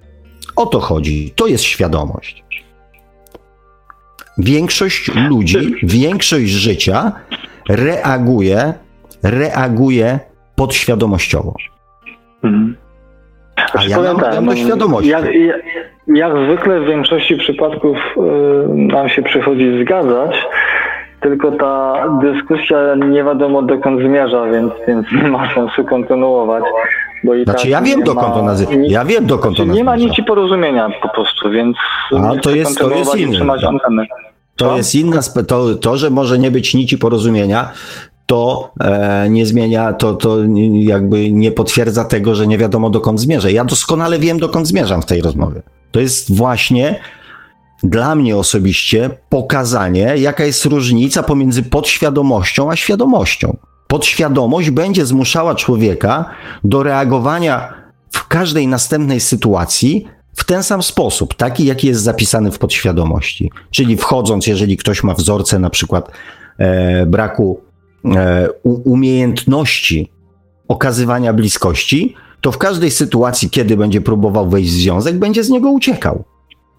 [0.55, 1.33] O to chodzi.
[1.35, 2.43] To jest świadomość.
[4.38, 7.11] Większość ludzi, większość życia
[7.69, 8.73] reaguje,
[9.23, 10.19] reaguje
[10.61, 11.53] podświadomościowo.
[12.43, 12.75] Mhm.
[13.73, 15.09] A ja namawiam tak, do no, świadomości.
[15.09, 15.61] Jak, jak,
[16.07, 18.21] jak, zwykle w większości przypadków y,
[18.73, 20.35] nam się przychodzi zgadzać,
[21.21, 26.63] tylko ta dyskusja nie wiadomo dokąd zmierza, więc, więc nie ma sensu kontynuować.
[27.23, 28.71] Bo i znaczy tak ja wiem dokąd to nazywa.
[28.88, 29.77] Ja wiem dokąd to nazywa.
[29.77, 31.77] Nie ma nici porozumienia po prostu, więc
[32.17, 33.45] A to jest, to jest inne.
[34.55, 37.71] To jest inna, to, to, że może nie być nici porozumienia,
[38.32, 40.38] to e, nie zmienia, to, to
[40.74, 43.49] jakby nie potwierdza tego, że nie wiadomo dokąd zmierza.
[43.49, 45.62] Ja doskonale wiem, dokąd zmierzam w tej rozmowie.
[45.91, 46.99] To jest właśnie
[47.84, 53.58] dla mnie osobiście pokazanie, jaka jest różnica pomiędzy podświadomością a świadomością.
[53.88, 56.26] Podświadomość będzie zmuszała człowieka
[56.64, 57.74] do reagowania
[58.12, 60.06] w każdej następnej sytuacji
[60.36, 63.52] w ten sam sposób, taki jaki jest zapisany w podświadomości.
[63.72, 66.12] Czyli wchodząc, jeżeli ktoś ma wzorce na przykład
[66.58, 67.70] e, braku
[68.64, 70.11] umiejętności
[70.68, 75.72] okazywania bliskości, to w każdej sytuacji, kiedy będzie próbował wejść w związek, będzie z niego
[75.72, 76.23] uciekał.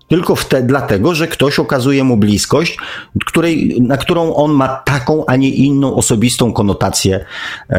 [0.08, 2.78] Tylko wtedy, dlatego, że ktoś okazuje mu bliskość,
[3.26, 7.24] której, na którą on ma taką, a nie inną osobistą konotację
[7.70, 7.78] e,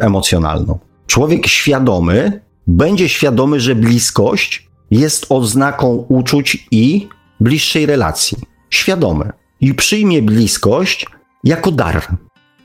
[0.00, 0.78] emocjonalną.
[1.06, 7.08] Człowiek świadomy będzie świadomy, że bliskość jest oznaką uczuć i
[7.40, 8.38] bliższej relacji.
[8.70, 9.32] Świadomy.
[9.60, 11.06] I przyjmie bliskość
[11.44, 12.02] jako dar,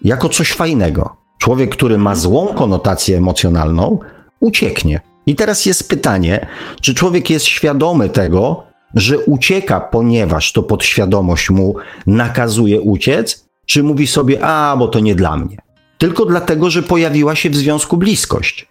[0.03, 1.18] jako coś fajnego.
[1.38, 3.99] Człowiek, który ma złą konotację emocjonalną,
[4.40, 5.02] ucieknie.
[5.26, 6.48] I teraz jest pytanie,
[6.82, 8.64] czy człowiek jest świadomy tego,
[8.95, 11.76] że ucieka, ponieważ to podświadomość mu
[12.07, 15.57] nakazuje uciec, czy mówi sobie, a bo to nie dla mnie.
[15.98, 18.68] Tylko dlatego, że pojawiła się w związku bliskość,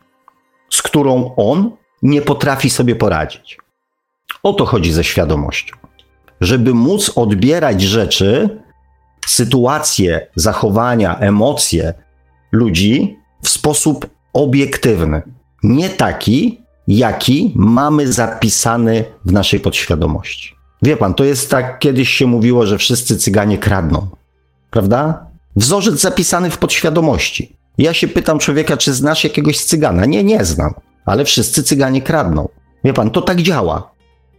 [0.71, 1.71] z którą on
[2.03, 3.59] nie potrafi sobie poradzić.
[4.43, 5.77] O to chodzi ze świadomością.
[6.41, 8.60] Żeby móc odbierać rzeczy,
[9.31, 11.95] sytuacje, zachowania, emocje
[12.53, 15.23] ludzi w sposób obiektywny.
[15.63, 20.55] Nie taki, jaki mamy zapisany w naszej podświadomości.
[20.83, 24.09] Wie pan, to jest tak, kiedyś się mówiło, że wszyscy cyganie kradną.
[24.71, 25.27] Prawda?
[25.57, 27.57] Wzorzec zapisany w podświadomości.
[27.79, 30.07] Ja się pytam człowieka, czy znasz jakiegoś cygana?
[30.07, 30.75] Nie, nie znam,
[31.05, 32.49] ale wszyscy cyganie kradną.
[32.85, 33.91] Wie pan, to tak działa.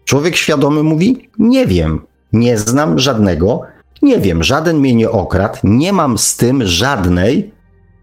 [0.06, 2.02] Człowiek świadomy mówi: Nie wiem,
[2.34, 3.62] nie znam żadnego,
[4.02, 7.52] nie wiem, żaden mnie nie okradł, nie mam z tym żadnej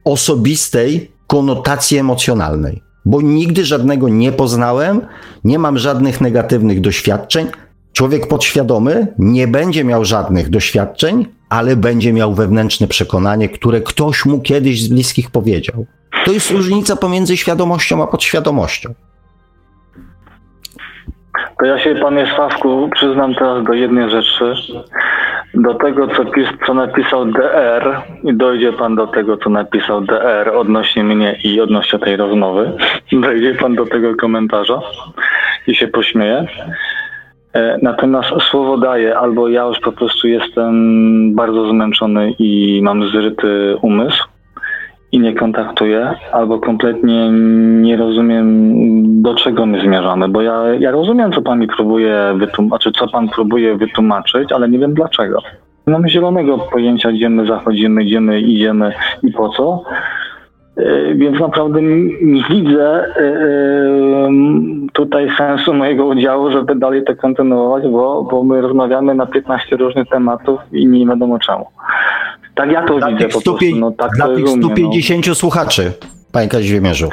[0.04, 5.00] osobistej konotacji emocjonalnej bo nigdy żadnego nie poznałem,
[5.44, 7.46] nie mam żadnych negatywnych doświadczeń.
[7.92, 14.40] Człowiek podświadomy nie będzie miał żadnych doświadczeń, ale będzie miał wewnętrzne przekonanie, które ktoś mu
[14.40, 15.86] kiedyś z bliskich powiedział.
[16.24, 18.94] To jest różnica pomiędzy świadomością a podświadomością.
[21.58, 24.54] To ja się, panie Sławku, przyznam teraz do jednej rzeczy
[25.54, 30.56] do tego, co, pis, co napisał DR i dojdzie pan do tego, co napisał DR
[30.56, 32.72] odnośnie mnie i odnośnie tej rozmowy.
[33.12, 34.80] Dojdzie pan do tego komentarza
[35.66, 36.46] i się pośmieje.
[37.52, 43.76] E, natomiast słowo daję, albo ja już po prostu jestem bardzo zmęczony i mam zryty
[43.82, 44.24] umysł
[45.12, 47.30] i nie kontaktuję, albo kompletnie
[47.82, 48.72] nie rozumiem,
[49.22, 53.28] do czego my zmierzamy, bo ja, ja rozumiem, co pan mi próbuje wytłumaczyć, co pan
[53.28, 55.42] próbuje wytłumaczyć, ale nie wiem dlaczego.
[55.86, 59.82] Nie mam zielonego pojęcia, gdzie my zachodzimy, gdzie my idziemy i po co.
[60.78, 64.30] E, więc naprawdę nie widzę e, e,
[64.92, 70.08] tutaj sensu mojego udziału, żeby dalej to kontynuować, bo, bo my rozmawiamy na 15 różnych
[70.08, 71.66] tematów i nie wiadomo czemu.
[72.54, 73.58] Tak ja to dla widzę po prostu.
[73.76, 75.34] No, tak dla tych 150 no.
[75.34, 75.92] słuchaczy,
[76.32, 77.08] panie Kazimierzu.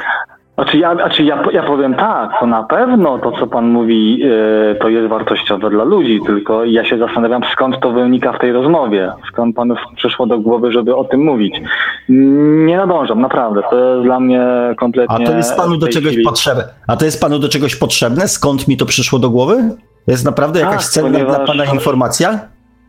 [0.56, 4.76] Znaczy ja, znaczy ja, ja powiem tak, to na pewno to, co pan mówi, yy,
[4.80, 9.12] to jest wartościowe dla ludzi, tylko ja się zastanawiam, skąd to wynika w tej rozmowie,
[9.32, 11.60] skąd panu przyszło do głowy, żeby o tym mówić.
[12.08, 14.40] Nie nadążam, naprawdę, to jest dla mnie
[14.76, 15.16] kompletnie...
[15.16, 16.24] A to jest panu do czegoś chwili...
[16.24, 16.64] potrzebne?
[16.86, 18.28] A to jest panu do czegoś potrzebne?
[18.28, 19.56] Skąd mi to przyszło do głowy?
[20.06, 21.36] To jest naprawdę jakaś tak, cenna ponieważ...
[21.36, 22.38] dla pana informacja?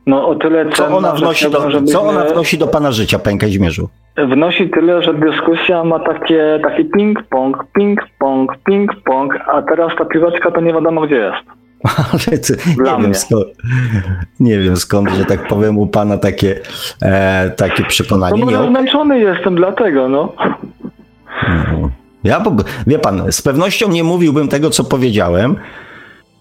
[0.05, 3.89] No o tyle co ona, wnosi do, co ona wnosi do pana życia, panie Kazimierzu?
[4.17, 10.61] Wnosi tyle, że dyskusja ma takie, taki ping-pong, ping-pong, ping-pong, a teraz ta piłeczka to
[10.61, 11.57] nie wiadomo gdzie jest.
[12.29, 13.45] Ale ty, nie, wiem skąd,
[14.39, 16.59] nie wiem skąd, że tak powiem, u pana takie,
[17.01, 18.45] e, takie przekonanie.
[18.45, 20.33] No, no zmęczony jestem dlatego, no.
[21.47, 21.89] Mhm.
[22.23, 22.43] Ja,
[22.87, 25.55] wie pan, z pewnością nie mówiłbym tego, co powiedziałem,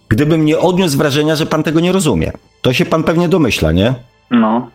[0.08, 2.32] gdybym nie odniósł wrażenia, że pan tego nie rozumie.
[2.62, 3.94] To się pan pewnie domyśla, nie?
[4.30, 4.70] No.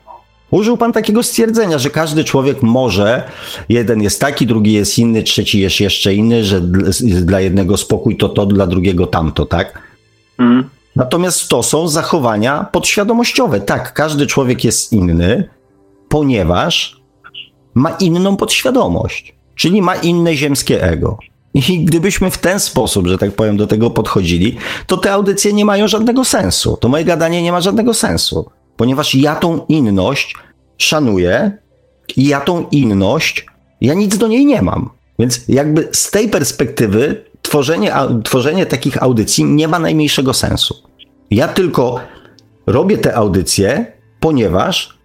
[0.51, 3.23] Użył pan takiego stwierdzenia, że każdy człowiek może,
[3.69, 6.61] jeden jest taki, drugi jest inny, trzeci jest jeszcze inny, że
[7.01, 9.81] dla jednego spokój to to, dla drugiego tamto, tak?
[10.37, 10.69] Mm.
[10.95, 13.61] Natomiast to są zachowania podświadomościowe.
[13.61, 15.49] Tak, każdy człowiek jest inny,
[16.09, 17.01] ponieważ
[17.73, 21.17] ma inną podświadomość, czyli ma inne ziemskie ego.
[21.53, 24.57] I gdybyśmy w ten sposób, że tak powiem, do tego podchodzili,
[24.87, 26.77] to te audycje nie mają żadnego sensu.
[26.81, 28.49] To moje gadanie nie ma żadnego sensu,
[28.81, 30.35] ponieważ ja tą inność
[30.77, 31.51] szanuję
[32.17, 33.45] i ja tą inność,
[33.81, 34.89] ja nic do niej nie mam.
[35.19, 37.93] Więc jakby z tej perspektywy tworzenie,
[38.23, 40.75] tworzenie takich audycji nie ma najmniejszego sensu.
[41.31, 41.99] Ja tylko
[42.67, 43.85] robię te audycje,
[44.19, 44.97] ponieważ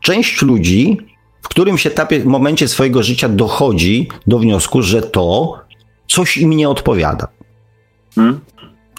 [0.00, 0.98] część ludzi
[1.42, 5.58] w którymś etapie, momencie swojego życia dochodzi do wniosku, że to
[6.08, 7.28] coś im nie odpowiada.
[8.14, 8.40] Hmm?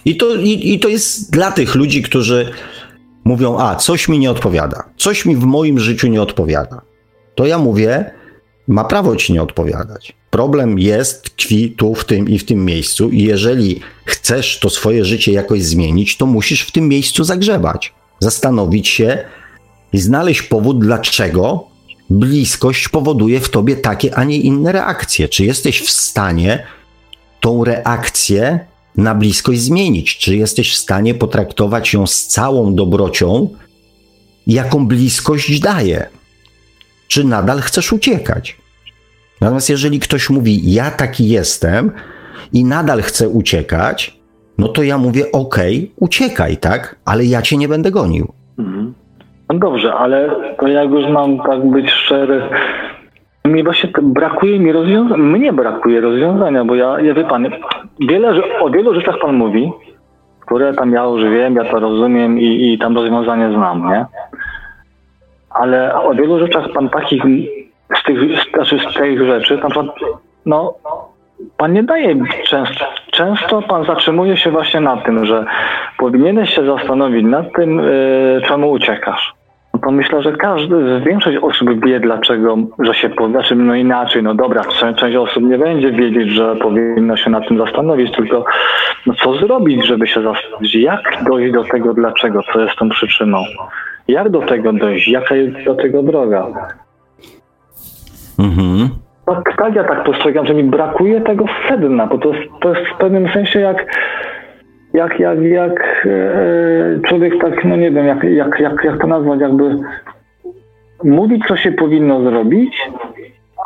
[0.05, 2.51] I, to, i, I to jest dla tych ludzi, którzy
[3.25, 6.81] mówią: A, coś mi nie odpowiada, coś mi w moim życiu nie odpowiada.
[7.35, 8.11] To ja mówię,
[8.67, 10.15] ma prawo ci nie odpowiadać.
[10.29, 15.05] Problem jest, tkwi tu, w tym i w tym miejscu, i jeżeli chcesz to swoje
[15.05, 19.17] życie jakoś zmienić, to musisz w tym miejscu zagrzebać, zastanowić się
[19.93, 21.67] i znaleźć powód, dlaczego
[22.09, 25.29] bliskość powoduje w tobie takie, a nie inne reakcje.
[25.29, 26.65] Czy jesteś w stanie
[27.39, 28.59] tą reakcję
[28.97, 30.17] na bliskość zmienić?
[30.17, 33.49] Czy jesteś w stanie potraktować ją z całą dobrocią,
[34.47, 36.07] jaką bliskość daje?
[37.07, 38.57] Czy nadal chcesz uciekać?
[39.41, 41.91] Natomiast jeżeli ktoś mówi, ja taki jestem
[42.53, 44.19] i nadal chcę uciekać,
[44.57, 46.95] no to ja mówię, okej, okay, uciekaj, tak?
[47.05, 48.33] Ale ja cię nie będę gonił.
[48.59, 48.93] Mhm.
[49.49, 52.41] No dobrze, ale to jak już mam tak być szczery,
[53.45, 57.47] mi właśnie brakuje mi rozwiązania, mnie brakuje rozwiązania, bo ja, ja wie pan,
[57.99, 59.71] wiele, o wielu rzeczach pan mówi,
[60.39, 64.05] które tam ja już wiem, ja to rozumiem i, i tam rozwiązanie znam, nie?
[65.49, 67.23] Ale o wielu rzeczach pan takich,
[67.99, 68.19] z tych,
[68.53, 69.89] znaczy z tych rzeczy, tam pan,
[70.45, 70.73] no,
[71.57, 72.15] pan nie daje
[72.45, 75.45] często, często pan zatrzymuje się właśnie na tym, że
[75.97, 79.34] powinieneś się zastanowić nad tym, yy, czemu uciekasz
[79.85, 84.63] to myślę, że każdy, większość osób wie dlaczego, że się, znaczy no inaczej, no dobra,
[84.95, 88.45] część osób nie będzie wiedzieć, że powinno się nad tym zastanowić, tylko
[89.05, 93.37] no co zrobić, żeby się zastanowić, jak dojść do tego dlaczego, co jest tą przyczyną,
[94.07, 96.47] jak do tego dojść, jaka jest do tego droga.
[98.39, 98.89] Mhm.
[99.25, 102.31] Tak, tak ja tak postrzegam, że mi brakuje tego sedna, bo to
[102.61, 103.85] to jest w pewnym sensie jak
[104.95, 109.39] jak, jak, jak e, człowiek tak, no nie wiem, jak, jak, jak, jak to nazwać,
[109.39, 109.79] jakby
[111.03, 112.89] mówić, co się powinno zrobić,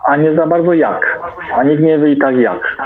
[0.06, 1.20] a nie za bardzo jak.
[1.56, 2.78] A nikt nie wie i tak jak.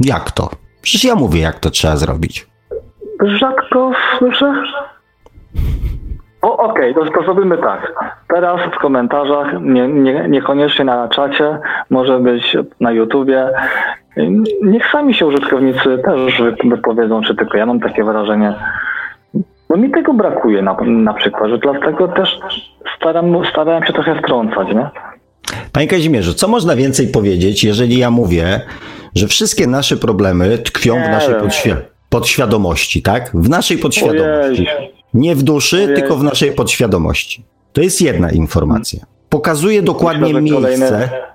[0.00, 0.50] Jak to?
[0.82, 2.46] Przecież ja mówię, jak to trzeba zrobić.
[3.20, 4.54] Rzadko słyszę.
[6.42, 7.92] O, okej, okay, to, to zrobimy tak.
[8.28, 11.58] Teraz w komentarzach, nie, nie, niekoniecznie na czacie,
[11.90, 13.50] może być na YouTubie.
[14.62, 18.54] Niech sami się użytkownicy też wypowiedzą, czy tylko ja mam takie wrażenie.
[19.68, 22.40] Bo mi tego brakuje na, na przykład, że dlatego też
[22.96, 24.90] staram, starałem się trochę wtrącać, nie?
[25.72, 28.60] Panie Kazimierzu, co można więcej powiedzieć, jeżeli ja mówię,
[29.14, 31.70] że wszystkie nasze problemy tkwią nie w naszej podświ
[32.08, 33.30] podświadomości, tak?
[33.34, 34.68] W naszej podświadomości.
[34.78, 34.92] Ojej.
[35.14, 35.94] Nie w duszy, Ojej.
[35.96, 37.44] tylko w naszej podświadomości.
[37.72, 39.06] To jest jedna informacja.
[39.28, 40.90] Pokazuje dokładnie Myślę, miejsce.
[40.90, 41.27] Kolejne.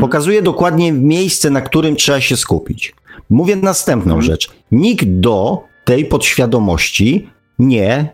[0.00, 2.94] Pokazuje dokładnie miejsce, na którym trzeba się skupić.
[3.30, 4.22] Mówię następną hmm.
[4.22, 4.50] rzecz.
[4.72, 8.08] Nikt do tej podświadomości nie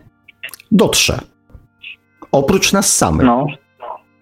[0.71, 1.19] dotrze.
[2.31, 3.25] Oprócz nas samych.
[3.25, 3.47] No.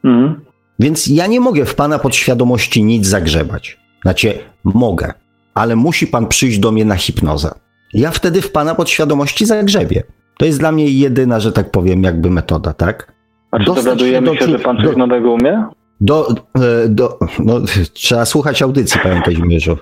[0.01, 0.41] Hmm.
[0.79, 3.77] Więc ja nie mogę w pana podświadomości nic zagrzebać.
[4.01, 4.33] Znaczy,
[4.63, 5.13] mogę,
[5.53, 7.51] ale musi pan przyjść do mnie na hipnozę.
[7.93, 10.03] Ja wtedy w pana podświadomości zagrzebię.
[10.37, 13.13] To jest dla mnie jedyna, że tak powiem, jakby metoda, tak?
[13.51, 15.63] A czy dowiadujemy się, się, że pan coś do, nowego umie?
[16.01, 17.61] Do, e, do, no,
[17.93, 19.77] trzeba słuchać audycji, panie Kazimierzu.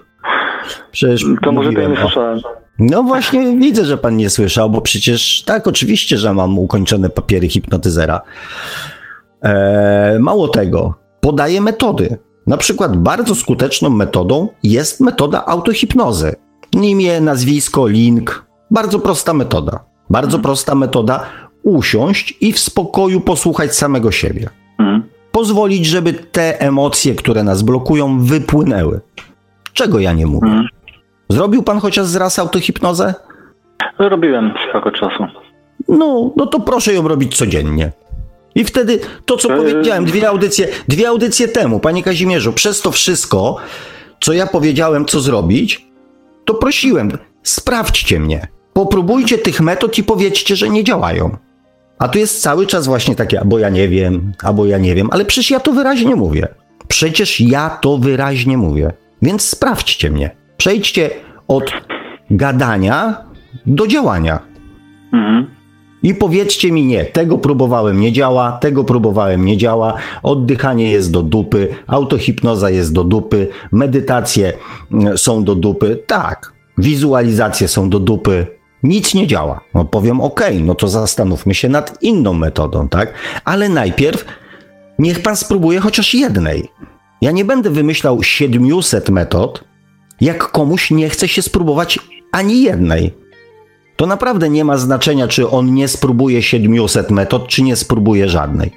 [0.91, 2.39] Przecież To może to mówiłem nie słyszałem.
[2.79, 7.49] No właśnie widzę, że pan nie słyszał, bo przecież tak, oczywiście, że mam ukończone papiery
[7.49, 8.21] hipnotyzera.
[9.41, 12.17] E, mało tego, podaję metody.
[12.47, 16.35] Na przykład bardzo skuteczną metodą jest metoda autohipnozy.
[16.71, 18.45] Imię, nazwisko, link.
[18.71, 19.79] Bardzo prosta metoda.
[20.09, 21.25] Bardzo prosta metoda
[21.63, 24.49] usiąść i w spokoju posłuchać samego siebie.
[24.79, 25.08] Mhm.
[25.39, 28.99] Pozwolić, żeby te emocje, które nas blokują, wypłynęły.
[29.73, 30.47] Czego ja nie mówię?
[30.47, 30.67] Mhm.
[31.29, 33.13] Zrobił pan chociaż raz autohipnozę?
[33.99, 35.23] Robiłem swego czasu.
[35.87, 37.91] No, no to proszę ją robić codziennie.
[38.55, 39.57] I wtedy to, co Eee.
[39.57, 43.57] powiedziałem dwie audycje, dwie audycje temu, panie Kazimierzu, przez to wszystko,
[44.19, 45.87] co ja powiedziałem, co zrobić,
[46.45, 47.11] to prosiłem,
[47.43, 48.47] sprawdźcie mnie.
[48.73, 51.37] Popróbujcie tych metod i powiedzcie, że nie działają.
[51.99, 55.07] A tu jest cały czas właśnie takie, albo ja nie wiem, albo ja nie wiem,
[55.11, 56.47] ale przecież ja to wyraźnie mówię.
[56.87, 58.91] Przecież ja to wyraźnie mówię.
[59.21, 60.31] Więc sprawdźcie mnie.
[60.57, 61.09] Przejdźcie
[61.47, 61.71] od
[62.31, 63.17] gadania
[63.65, 64.39] do działania.
[65.13, 65.47] Mhm.
[66.03, 71.23] I powiedzcie mi nie, tego próbowałem, nie działa, tego próbowałem, nie działa, oddychanie jest do
[71.23, 74.53] dupy, autohipnoza jest do dupy, medytacje
[74.91, 79.61] mm, są do dupy, tak, wizualizacje są do dupy, nic nie działa.
[79.73, 83.13] No powiem ok, no to zastanówmy się nad inną metodą, tak?
[83.45, 84.25] Ale najpierw
[84.99, 86.69] niech pan spróbuje chociaż jednej.
[87.21, 89.63] Ja nie będę wymyślał 700 metod,
[90.21, 91.99] jak komuś nie chce się spróbować
[92.31, 93.13] ani jednej.
[93.95, 98.71] To naprawdę nie ma znaczenia, czy on nie spróbuje 700 metod, czy nie spróbuje żadnej.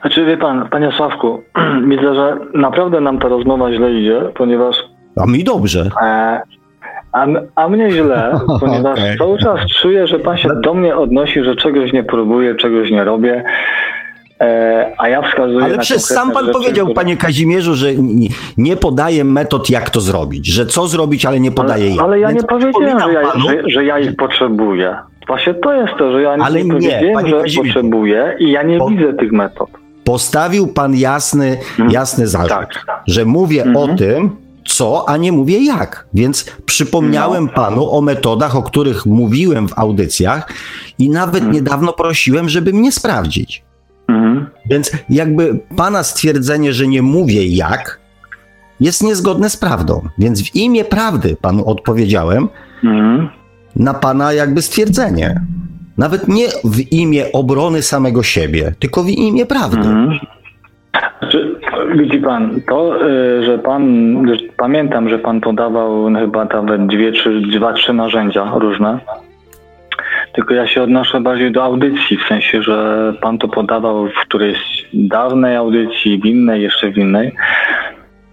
[0.00, 1.42] Znaczy wie pan, panie Sławku,
[1.90, 4.76] widzę, że naprawdę nam ta rozmowa źle idzie, ponieważ
[5.16, 5.90] A mi dobrze.
[6.02, 6.40] e,
[7.14, 9.18] a, a mnie źle, ponieważ Okej.
[9.18, 13.04] cały czas czuję, że pan się do mnie odnosi, że czegoś nie próbuję, czegoś nie
[13.04, 13.44] robię,
[14.40, 18.28] e, a ja wskazuję Ale przecież sam pan rzeczy, powiedział, które- panie Kazimierzu, że nie,
[18.56, 20.46] nie podaje metod, jak to zrobić.
[20.46, 22.04] Że co zrobić, ale nie podaje Ale, jak.
[22.04, 24.96] ale ja Więc nie powiedziałem, że ja, że, że ja ich potrzebuję.
[25.26, 27.62] Właśnie to jest to, że ja Ale nie, nie, powiedziałem, że Kazimierzu.
[27.62, 29.68] potrzebuję i ja nie Bo- widzę tych metod.
[30.04, 31.56] Postawił pan jasny,
[31.90, 32.48] jasny zarzut,
[32.86, 33.02] Tak.
[33.06, 33.76] że mówię Mhm.
[33.90, 34.30] o tym,
[34.64, 36.06] co, a nie mówię jak.
[36.14, 37.52] Więc przypomniałem No.
[37.52, 40.48] panu o metodach, o których mówiłem w audycjach
[40.98, 41.52] i nawet Mhm.
[41.54, 43.62] niedawno prosiłem, żeby mnie sprawdzić.
[44.08, 44.46] Mhm.
[44.70, 48.00] Więc jakby pana stwierdzenie, że nie mówię jak,
[48.80, 50.08] jest niezgodne z prawdą.
[50.18, 52.48] Więc w imię prawdy panu odpowiedziałem
[52.84, 53.28] Mhm.
[53.76, 55.40] na pana jakby stwierdzenie.
[55.98, 59.76] Nawet nie w imię obrony samego siebie, tylko w imię prawdy.
[59.88, 60.18] Mhm.
[61.20, 61.53] Znaczy,
[61.96, 63.84] widzi pan, to, y, że pan,
[64.28, 68.98] że pamiętam, że pan podawał chyba nawet dwie, czy dwa, trzy narzędzia różne.
[70.32, 74.88] Tylko ja się odnoszę bardziej do audycji, w sensie, że pan to podawał w którejś
[74.94, 77.32] dawnej audycji, w innej, jeszcze w innej.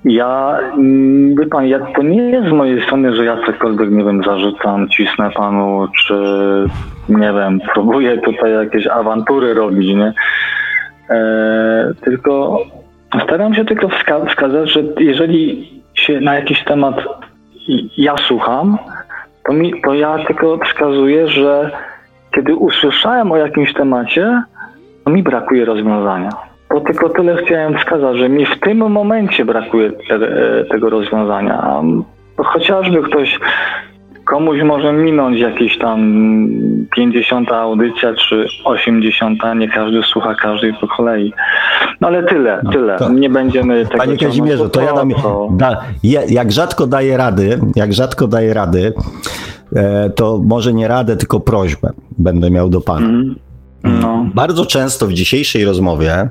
[0.05, 4.03] Ja, mm, wie pan, ja, to nie jest z mojej strony, że ja cokolwiek, nie
[4.03, 6.15] wiem, zarzucam, cisnę panu, czy
[7.09, 10.13] nie wiem, próbuję tutaj jakieś awantury robić, nie?
[11.09, 12.57] E, tylko
[13.19, 16.95] staram się tylko wska- wskazać, że jeżeli się na jakiś temat
[17.97, 18.77] ja słucham,
[19.45, 21.71] to, mi, to ja tylko wskazuję, że
[22.35, 24.43] kiedy usłyszałem o jakimś temacie,
[25.03, 26.29] to mi brakuje rozwiązania.
[26.69, 30.19] To tylko tyle chciałem wskazać, że mi w tym momencie brakuje te,
[30.71, 31.81] tego rozwiązania.
[32.37, 33.39] Chociażby ktoś
[34.31, 35.99] komuś może minąć jakieś tam
[36.95, 41.33] 50 audycja czy 80, nie każdy słucha każdej po kolei.
[42.01, 42.97] No ale tyle, tyle.
[42.97, 45.47] to- nie będziemy tego Panie Kazimierzu, to ja dam, co.
[45.51, 48.93] da, ja- jak rzadko daję rady, jak rzadko daję rady,
[49.75, 53.07] e, to może nie radę, tylko prośbę będę miał do pana.
[53.07, 53.35] Mhm.
[53.83, 54.25] No.
[54.35, 56.29] Bardzo często w dzisiejszej rozmowie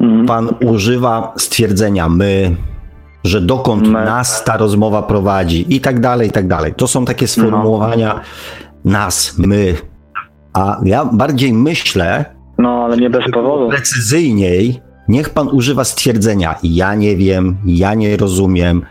[0.00, 0.26] Mhm.
[0.26, 2.56] pan używa stwierdzenia my,
[3.26, 4.04] że dokąd My.
[4.04, 6.74] nas ta rozmowa prowadzi i tak dalej, i tak dalej.
[6.76, 8.20] To są takie sformułowania
[8.84, 9.74] nas, my.
[10.52, 12.24] A ja bardziej myślę,
[12.58, 13.68] No, ale nie bez powodu.
[13.68, 18.82] precyzyjniej, niech pan używa stwierdzenia ja nie wiem, ja nie rozumiem,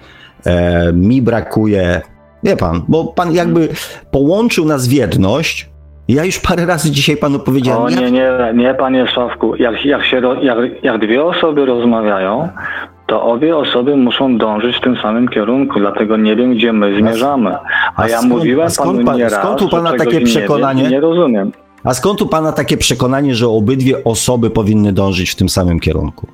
[0.46, 2.02] e, mi brakuje.
[2.44, 3.70] Wie pan, bo pan jakby
[4.12, 5.70] połączył nas w jedność.
[6.08, 9.56] Ja już parę razy dzisiaj panu powiedziałem, O nie, nie, nie, panie Sławku.
[9.56, 12.50] Jak, jak, się, jak, jak dwie osoby rozmawiają,
[13.08, 17.56] to obie osoby muszą dążyć w tym samym kierunku, dlatego nie wiem, gdzie my zmierzamy.
[17.56, 20.04] A, a ja skąd- mówiłem a skąd panu pan- nie raz, skąd u pana takie
[20.04, 20.82] czegoś nie przekonanie?
[20.84, 21.52] Wiem, nie rozumiem.
[21.84, 26.28] A skąd u pana takie przekonanie, że obydwie osoby powinny dążyć w tym samym kierunku?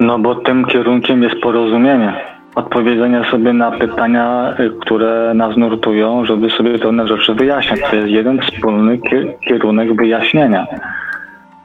[0.00, 2.14] No bo tym kierunkiem jest porozumienie.
[2.54, 7.80] Odpowiedzenie sobie na pytania, y, które nas nurtują, żeby sobie pewne rzeczy wyjaśniać.
[7.90, 10.66] To jest jeden wspólny ki- kierunek wyjaśnienia.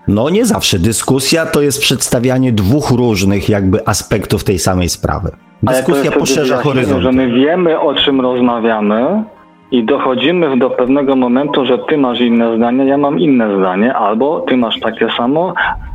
[0.09, 0.79] No nie zawsze.
[0.79, 5.31] Dyskusja to jest przedstawianie dwóch różnych jakby aspektów tej samej sprawy.
[5.63, 7.03] Dyskusja poszerza horyzont.
[7.03, 9.23] Że my wiemy, o czym rozmawiamy
[9.71, 14.39] i dochodzimy do pewnego momentu, że ty masz inne zdanie, ja mam inne zdanie, albo
[14.39, 15.53] ty masz takie samo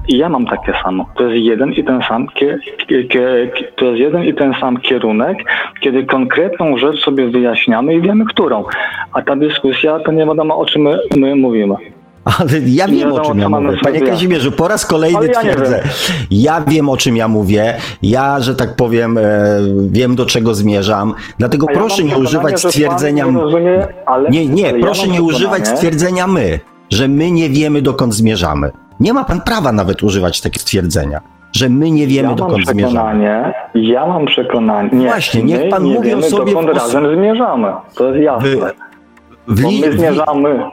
[0.08, 1.06] i ja mam takie samo.
[1.16, 2.26] To jest jeden i ten sam
[3.76, 5.38] to jest jeden i ten sam kierunek,
[5.80, 8.64] kiedy konkretną rzecz sobie wyjaśniamy i wiemy, którą.
[9.12, 11.74] A ta dyskusja to nie wiadomo, o czym my, my mówimy.
[12.38, 13.78] Ale ja wiem, o czym ja mówię.
[13.82, 15.82] Panie Kazimierzu, po raz kolejny ja twierdzę.
[16.30, 17.76] Ja wiem, o czym ja mówię.
[18.02, 19.22] Ja, że tak powiem, e,
[19.88, 21.14] wiem, do czego zmierzam.
[21.38, 23.26] Dlatego ja proszę nie używać stwierdzenia...
[24.30, 28.70] Nie, nie, nie proszę nie używać stwierdzenia my, że my nie wiemy, dokąd zmierzamy.
[29.00, 31.20] Nie ma pan prawa nawet używać takiego stwierdzenia
[31.56, 33.52] że my nie wiemy, ja dokąd zmierzamy.
[33.74, 34.90] Ja mam przekonanie.
[34.92, 36.52] Nie, Właśnie, niech pan mówi sobie.
[36.52, 37.72] Dokąd razem zmierzamy.
[37.94, 38.48] To jest jasne.
[38.48, 38.56] Wy,
[39.48, 40.64] w, Bo my zmierzamy.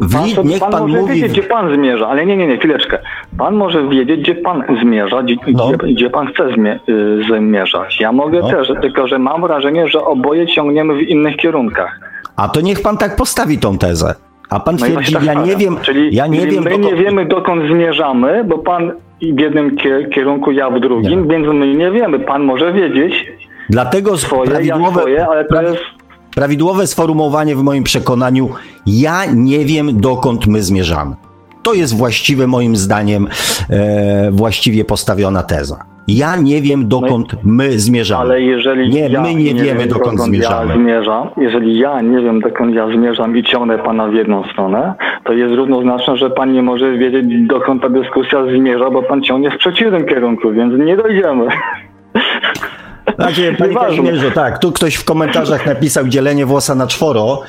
[0.00, 1.14] W, niech pan, pan może mówi...
[1.14, 2.98] wiedzieć, gdzie pan zmierza, ale nie, nie, nie, chwileczkę.
[3.38, 5.70] Pan może wiedzieć, gdzie pan zmierza, gdzie, no.
[5.94, 8.00] gdzie, pan chce zmie y, zmierzać.
[8.00, 8.48] Ja mogę no.
[8.48, 12.00] też, tylko że mam wrażenie, że oboje ciągniemy w innych kierunkach.
[12.36, 14.14] A to niech pan tak postawi tą tezę.
[14.50, 16.84] A pan no twierdzi, tak ja nie wiem, czyli, ja nie wiem, my dokąd...
[16.84, 18.92] nie wiemy dokąd zmierzamy, bo pan
[19.22, 19.76] w jednym
[20.14, 21.28] kierunku, ja w drugim, nie.
[21.28, 22.18] więc my nie wiemy.
[22.18, 23.26] Pan może wiedzieć.
[23.70, 25.95] Dlatego swoje, prawidłowe, ja swoje, ale to jest
[26.36, 28.48] Prawidłowe sformułowanie w moim przekonaniu,
[28.86, 31.16] ja nie wiem dokąd my zmierzamy.
[31.62, 33.28] To jest właściwe moim zdaniem
[33.70, 35.76] e, właściwie postawiona teza.
[36.08, 38.22] Ja nie wiem dokąd my zmierzamy.
[38.22, 40.74] Ale jeżeli nie, ja my nie, nie wiemy dokąd, dokąd zmierzamy.
[40.74, 44.94] Ja zmierzam, jeżeli ja nie wiem dokąd ja zmierzam i ciągnę pana w jedną stronę,
[45.24, 49.50] to jest równoznaczne, że pan nie może wiedzieć dokąd ta dyskusja zmierza, bo pan ciągnie
[49.50, 51.46] w przeciwnym kierunku, więc nie dojdziemy.
[53.14, 57.42] Znaczy, panie Kazimierzu, tak, tu ktoś w komentarzach napisał dzielenie włosa na czworo,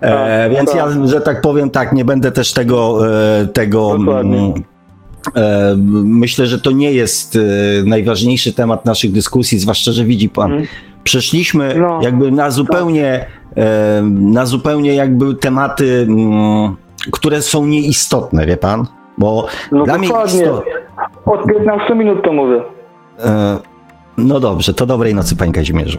[0.00, 0.76] e, tak, więc tak.
[0.76, 3.08] ja, że tak powiem, tak, nie będę też tego,
[3.40, 4.52] e, tego mm,
[5.36, 7.40] e, myślę, że to nie jest e,
[7.84, 10.66] najważniejszy temat naszych dyskusji, zwłaszcza, że widzi pan, mm.
[11.04, 13.64] przeszliśmy no, jakby na zupełnie, tak.
[14.10, 16.76] na zupełnie jakby tematy, mm,
[17.12, 18.86] które są nieistotne, wie pan?
[19.18, 20.64] Bo no dla mnie istot...
[21.26, 22.62] Od 15 minut to mówię.
[24.18, 25.98] No dobrze, to dobrej nocy, panie Kazimierzu.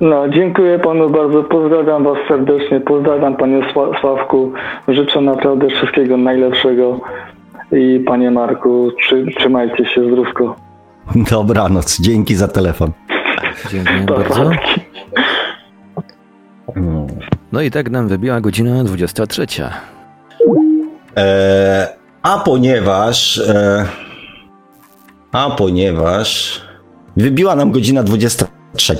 [0.00, 3.60] No, dziękuję panu bardzo, pozdrawiam was serdecznie, pozdrawiam panie
[4.00, 4.52] Sławku,
[4.88, 7.00] życzę naprawdę wszystkiego najlepszego
[7.72, 10.56] i panie Marku, trzy, trzymajcie się zdrówko.
[11.30, 12.90] Dobranoc, dzięki za telefon.
[13.70, 14.50] Dziękuję bardzo.
[17.52, 19.46] No i tak nam wybiła godzina 23.
[21.16, 21.88] E,
[22.22, 23.38] a ponieważ...
[23.38, 23.86] E,
[25.32, 26.60] a ponieważ
[27.16, 28.96] Wybiła nam godzina 23.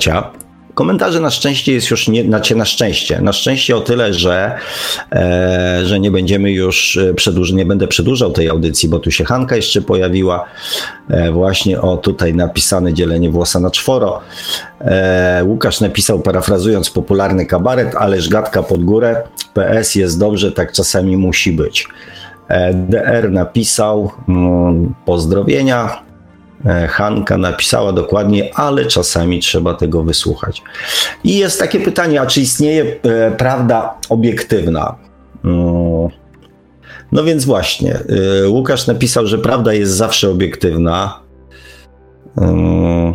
[0.73, 3.21] Komentarze na szczęście jest już nie, znaczy na szczęście.
[3.21, 4.55] Na szczęście o tyle, że,
[5.11, 9.25] e, że nie będziemy już e, przedłużać, nie będę przedłużał tej audycji, bo tu się
[9.25, 10.45] Hanka jeszcze pojawiła.
[11.09, 14.21] E, właśnie o tutaj napisane dzielenie włosa na czworo.
[14.81, 19.23] E, Łukasz napisał, parafrazując popularny kabaret, ależ gadka pod górę.
[19.53, 21.87] PS jest dobrze, tak czasami musi być.
[22.47, 26.10] E, DR napisał mm, pozdrowienia.
[26.65, 30.63] E, Hanka napisała dokładnie, ale czasami trzeba tego wysłuchać.
[31.23, 34.95] I jest takie pytanie, a czy istnieje e, prawda obiektywna?
[35.45, 36.09] Mm.
[37.11, 37.99] No więc właśnie,
[38.43, 41.19] e, Łukasz napisał, że prawda jest zawsze obiektywna.
[42.37, 43.13] Mm.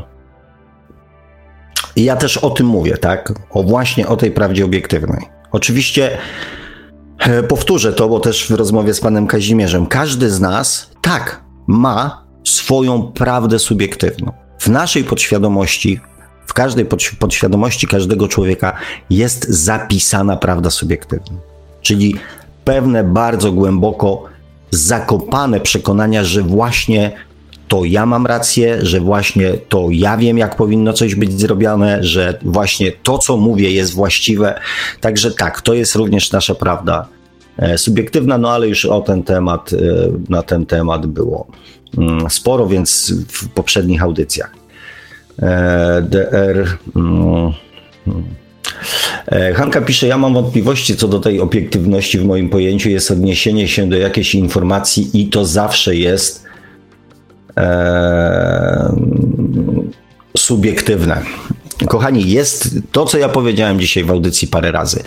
[1.96, 3.32] I ja też o tym mówię, tak?
[3.50, 5.26] O właśnie o tej prawdzie obiektywnej.
[5.52, 6.18] Oczywiście
[7.48, 13.02] powtórzę to, bo też w rozmowie z panem Kazimierzem, każdy z nas tak ma swoją
[13.02, 14.32] prawdę subiektywną.
[14.58, 16.00] W naszej podświadomości,
[16.46, 16.86] w każdej
[17.18, 18.72] podświadomości każdego człowieka
[19.10, 21.38] jest zapisana prawda subiektywna.
[21.82, 22.14] Czyli
[22.64, 24.24] pewne bardzo głęboko
[24.70, 27.12] zakopane przekonania, że właśnie
[27.68, 32.38] to ja mam rację, że właśnie to ja wiem, jak powinno coś być zrobione, że
[32.42, 34.60] właśnie to, co mówię, jest właściwe.
[35.00, 37.08] Także tak, to jest również nasza prawda
[37.58, 39.76] e, subiektywna, no ale już o ten temat, e,
[40.28, 41.46] na ten temat było
[42.28, 44.50] sporo, więc w poprzednich audycjach.
[45.42, 46.78] E, DR.
[46.96, 47.52] Mm,
[48.06, 48.24] mm.
[49.26, 52.90] E, Hanka pisze, ja mam wątpliwości co do tej obiektywności w moim pojęciu.
[52.90, 56.44] Jest odniesienie się do jakiejś informacji i to zawsze jest
[57.56, 58.96] e,
[60.36, 61.22] subiektywne.
[61.88, 65.02] Kochani, jest to, co ja powiedziałem dzisiaj w audycji parę razy.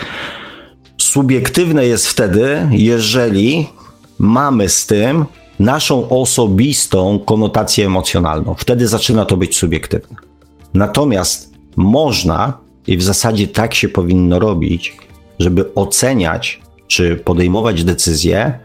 [0.98, 3.68] Subiektywne jest wtedy, jeżeli
[4.20, 5.26] mamy z tym
[5.60, 8.56] naszą osobistą konotację emocjonalną.
[8.58, 10.16] Wtedy zaczyna to być subiektywne.
[10.74, 12.58] Natomiast można,
[12.88, 14.98] i w zasadzie tak się powinno robić,
[15.40, 18.60] żeby oceniać czy podejmować decyzje,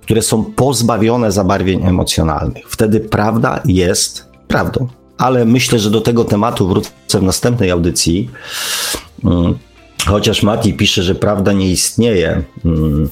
[0.00, 2.64] które są pozbawione zabarwień emocjonalnych.
[2.68, 4.88] Wtedy prawda jest prawdą.
[5.18, 8.30] ale myślę, że do tego tematu wrócę w następnej audycji.
[9.24, 9.58] Mm,
[10.06, 12.42] chociaż Mati pisze, że prawda nie istnieje.
[12.64, 13.10] Mm.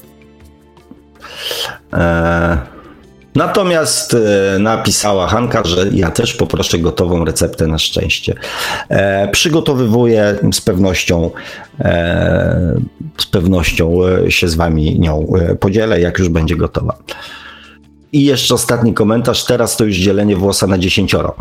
[3.36, 8.34] E, natomiast e, napisała Hanka, że ja też poproszę gotową receptę na szczęście.
[8.88, 11.30] E, przygotowywuję z pewnością,
[13.18, 16.96] z pewnością się z wami nią podzielę, jak już będzie gotowa.
[18.12, 21.34] I jeszcze ostatni komentarz, teraz to już dzielenie włosa na dziesięcioro.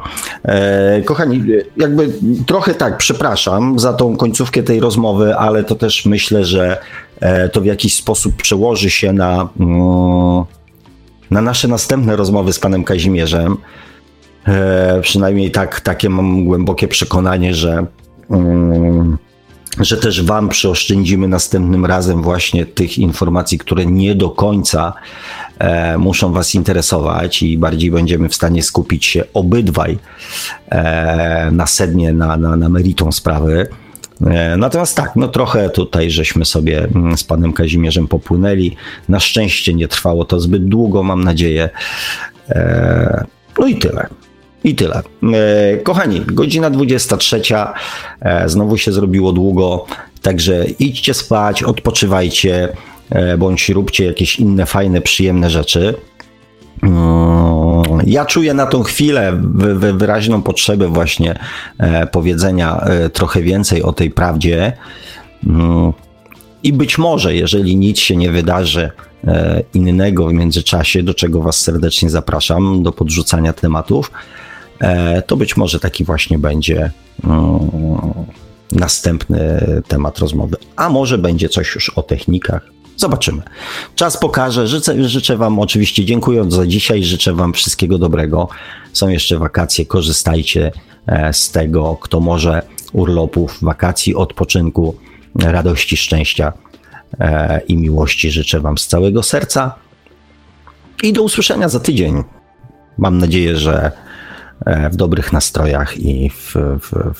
[0.43, 1.43] E, kochani,
[1.77, 2.13] jakby
[2.45, 6.77] trochę tak, przepraszam za tą końcówkę tej rozmowy, ale to też myślę, że
[7.19, 10.45] e, to w jakiś sposób przełoży się na, mm,
[11.31, 13.57] na nasze następne rozmowy z panem Kazimierzem.
[14.47, 17.85] E, przynajmniej tak, takie mam głębokie przekonanie, że.
[18.29, 19.17] Mm,
[19.79, 24.93] że też Wam przyoszczędzimy następnym razem właśnie tych informacji, które nie do końca
[25.59, 29.97] e, muszą Was interesować i bardziej będziemy w stanie skupić się obydwaj
[30.69, 33.67] e, na sednie, na, na, na meritum sprawy.
[34.27, 38.75] E, natomiast tak, no trochę tutaj żeśmy sobie mm, z panem Kazimierzem popłynęli.
[39.09, 41.69] Na szczęście nie trwało to zbyt długo, mam nadzieję.
[42.49, 43.25] E,
[43.59, 44.07] no i tyle.
[44.63, 45.01] I tyle.
[45.33, 47.41] E, kochani, godzina 23.
[48.21, 49.85] E, znowu się zrobiło długo,
[50.21, 52.69] także idźcie spać, odpoczywajcie,
[53.37, 55.95] bądź róbcie jakieś inne fajne, przyjemne rzeczy.
[58.05, 59.33] Ja czuję na tą chwilę
[59.93, 61.39] wyraźną potrzebę właśnie
[62.11, 64.73] powiedzenia trochę więcej o tej prawdzie.
[66.63, 68.91] I być może, jeżeli nic się nie wydarzy
[69.73, 74.11] innego w międzyczasie, do czego Was serdecznie zapraszam, do podrzucania tematów,
[74.79, 76.91] E, to być może taki właśnie będzie
[77.23, 77.59] mm,
[78.71, 80.57] następny temat rozmowy.
[80.75, 82.71] A może będzie coś już o technikach.
[82.99, 83.41] Zobaczymy.
[83.95, 84.67] Czas pokaże.
[84.67, 88.47] Życzę, życzę Wam oczywiście, dziękując za dzisiaj, życzę Wam wszystkiego dobrego.
[88.93, 90.71] Są jeszcze wakacje, korzystajcie
[91.07, 92.61] e, z tego, kto może
[92.93, 94.95] urlopów, wakacji, odpoczynku,
[95.35, 96.53] radości, szczęścia
[97.19, 99.75] e, i miłości życzę Wam z całego serca.
[101.03, 102.23] I do usłyszenia za tydzień.
[102.97, 103.91] Mam nadzieję, że
[104.65, 107.13] E, w dobrych nastrojach i w, w,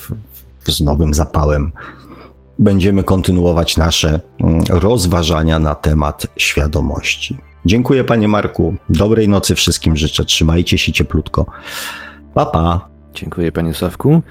[0.64, 1.72] w, z nowym zapałem
[2.60, 7.38] będziemy kontynuować nasze mm, rozważania na temat świadomości.
[7.66, 8.74] Dziękuję panie Marku.
[8.88, 10.24] Dobrej nocy wszystkim życzę.
[10.24, 11.46] Trzymajcie się cieplutko.
[12.34, 12.88] Pa, pa.
[13.14, 14.22] Dziękuję panie Sławku.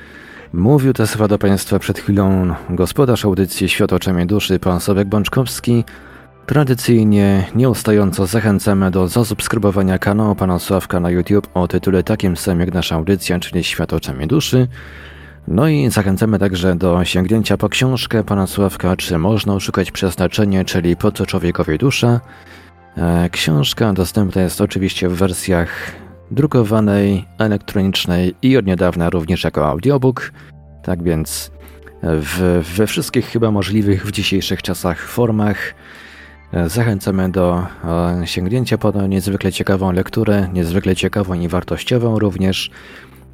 [0.54, 5.84] Mówił te słowa do państwa przed chwilą gospodarz audycji Świat oczami duszy, pan Sławek Bączkowski.
[6.46, 12.74] Tradycyjnie, nieustająco zachęcamy do zasubskrybowania kanału Pana Sławka na YouTube o tytule takim samym jak
[12.74, 14.68] nasza audycja, czyli Świat oczami duszy.
[15.52, 20.96] No i zachęcamy także do sięgnięcia po książkę Pana Sławka, czy można oszukać przeznaczenie, czyli
[20.96, 22.22] po co człowiekowi dusza.
[22.98, 25.92] E, książka dostępna jest oczywiście w wersjach
[26.32, 30.32] drukowanej, elektronicznej i od niedawna również jako audiobook.
[30.84, 31.52] Tak więc
[32.04, 35.74] w, we wszystkich chyba możliwych w dzisiejszych czasach formach
[36.54, 42.72] E, zachęcamy do e, sięgnięcia po tą niezwykle ciekawą lekturę, niezwykle ciekawą i wartościową również.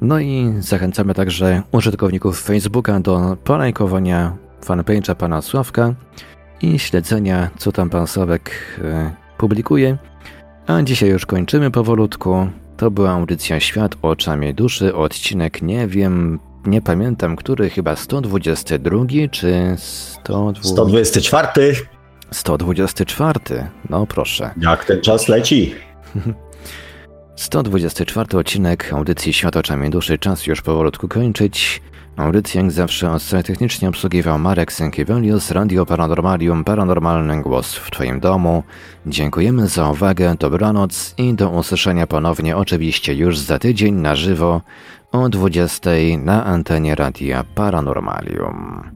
[0.00, 5.94] No i zachęcamy także użytkowników Facebooka do polajkowania fanpage'a pana Sławka
[6.62, 8.50] i śledzenia, co tam pan Sławek
[8.84, 9.98] e, publikuje.
[10.66, 12.48] A dzisiaj już kończymy powolutku.
[12.76, 19.74] To była audycja Świat oczami duszy, odcinek nie wiem, nie pamiętam, który chyba 122 czy
[19.78, 20.68] 120...
[20.68, 21.74] 124.
[22.30, 23.40] 124.
[23.90, 24.50] No proszę.
[24.60, 25.74] Jak ten czas leci?
[27.36, 30.18] 124 odcinek audycji Świat oczami duszy.
[30.18, 31.82] Czas już powolutku kończyć.
[32.16, 38.62] Audycję jak zawsze od technicznie obsługiwał Marek Sękiewelius, Radio Paranormalium, Paranormalny Głos w Twoim domu.
[39.06, 44.60] Dziękujemy za uwagę, dobranoc i do usłyszenia ponownie oczywiście już za tydzień na żywo
[45.12, 48.95] o 20 na antenie Radia Paranormalium.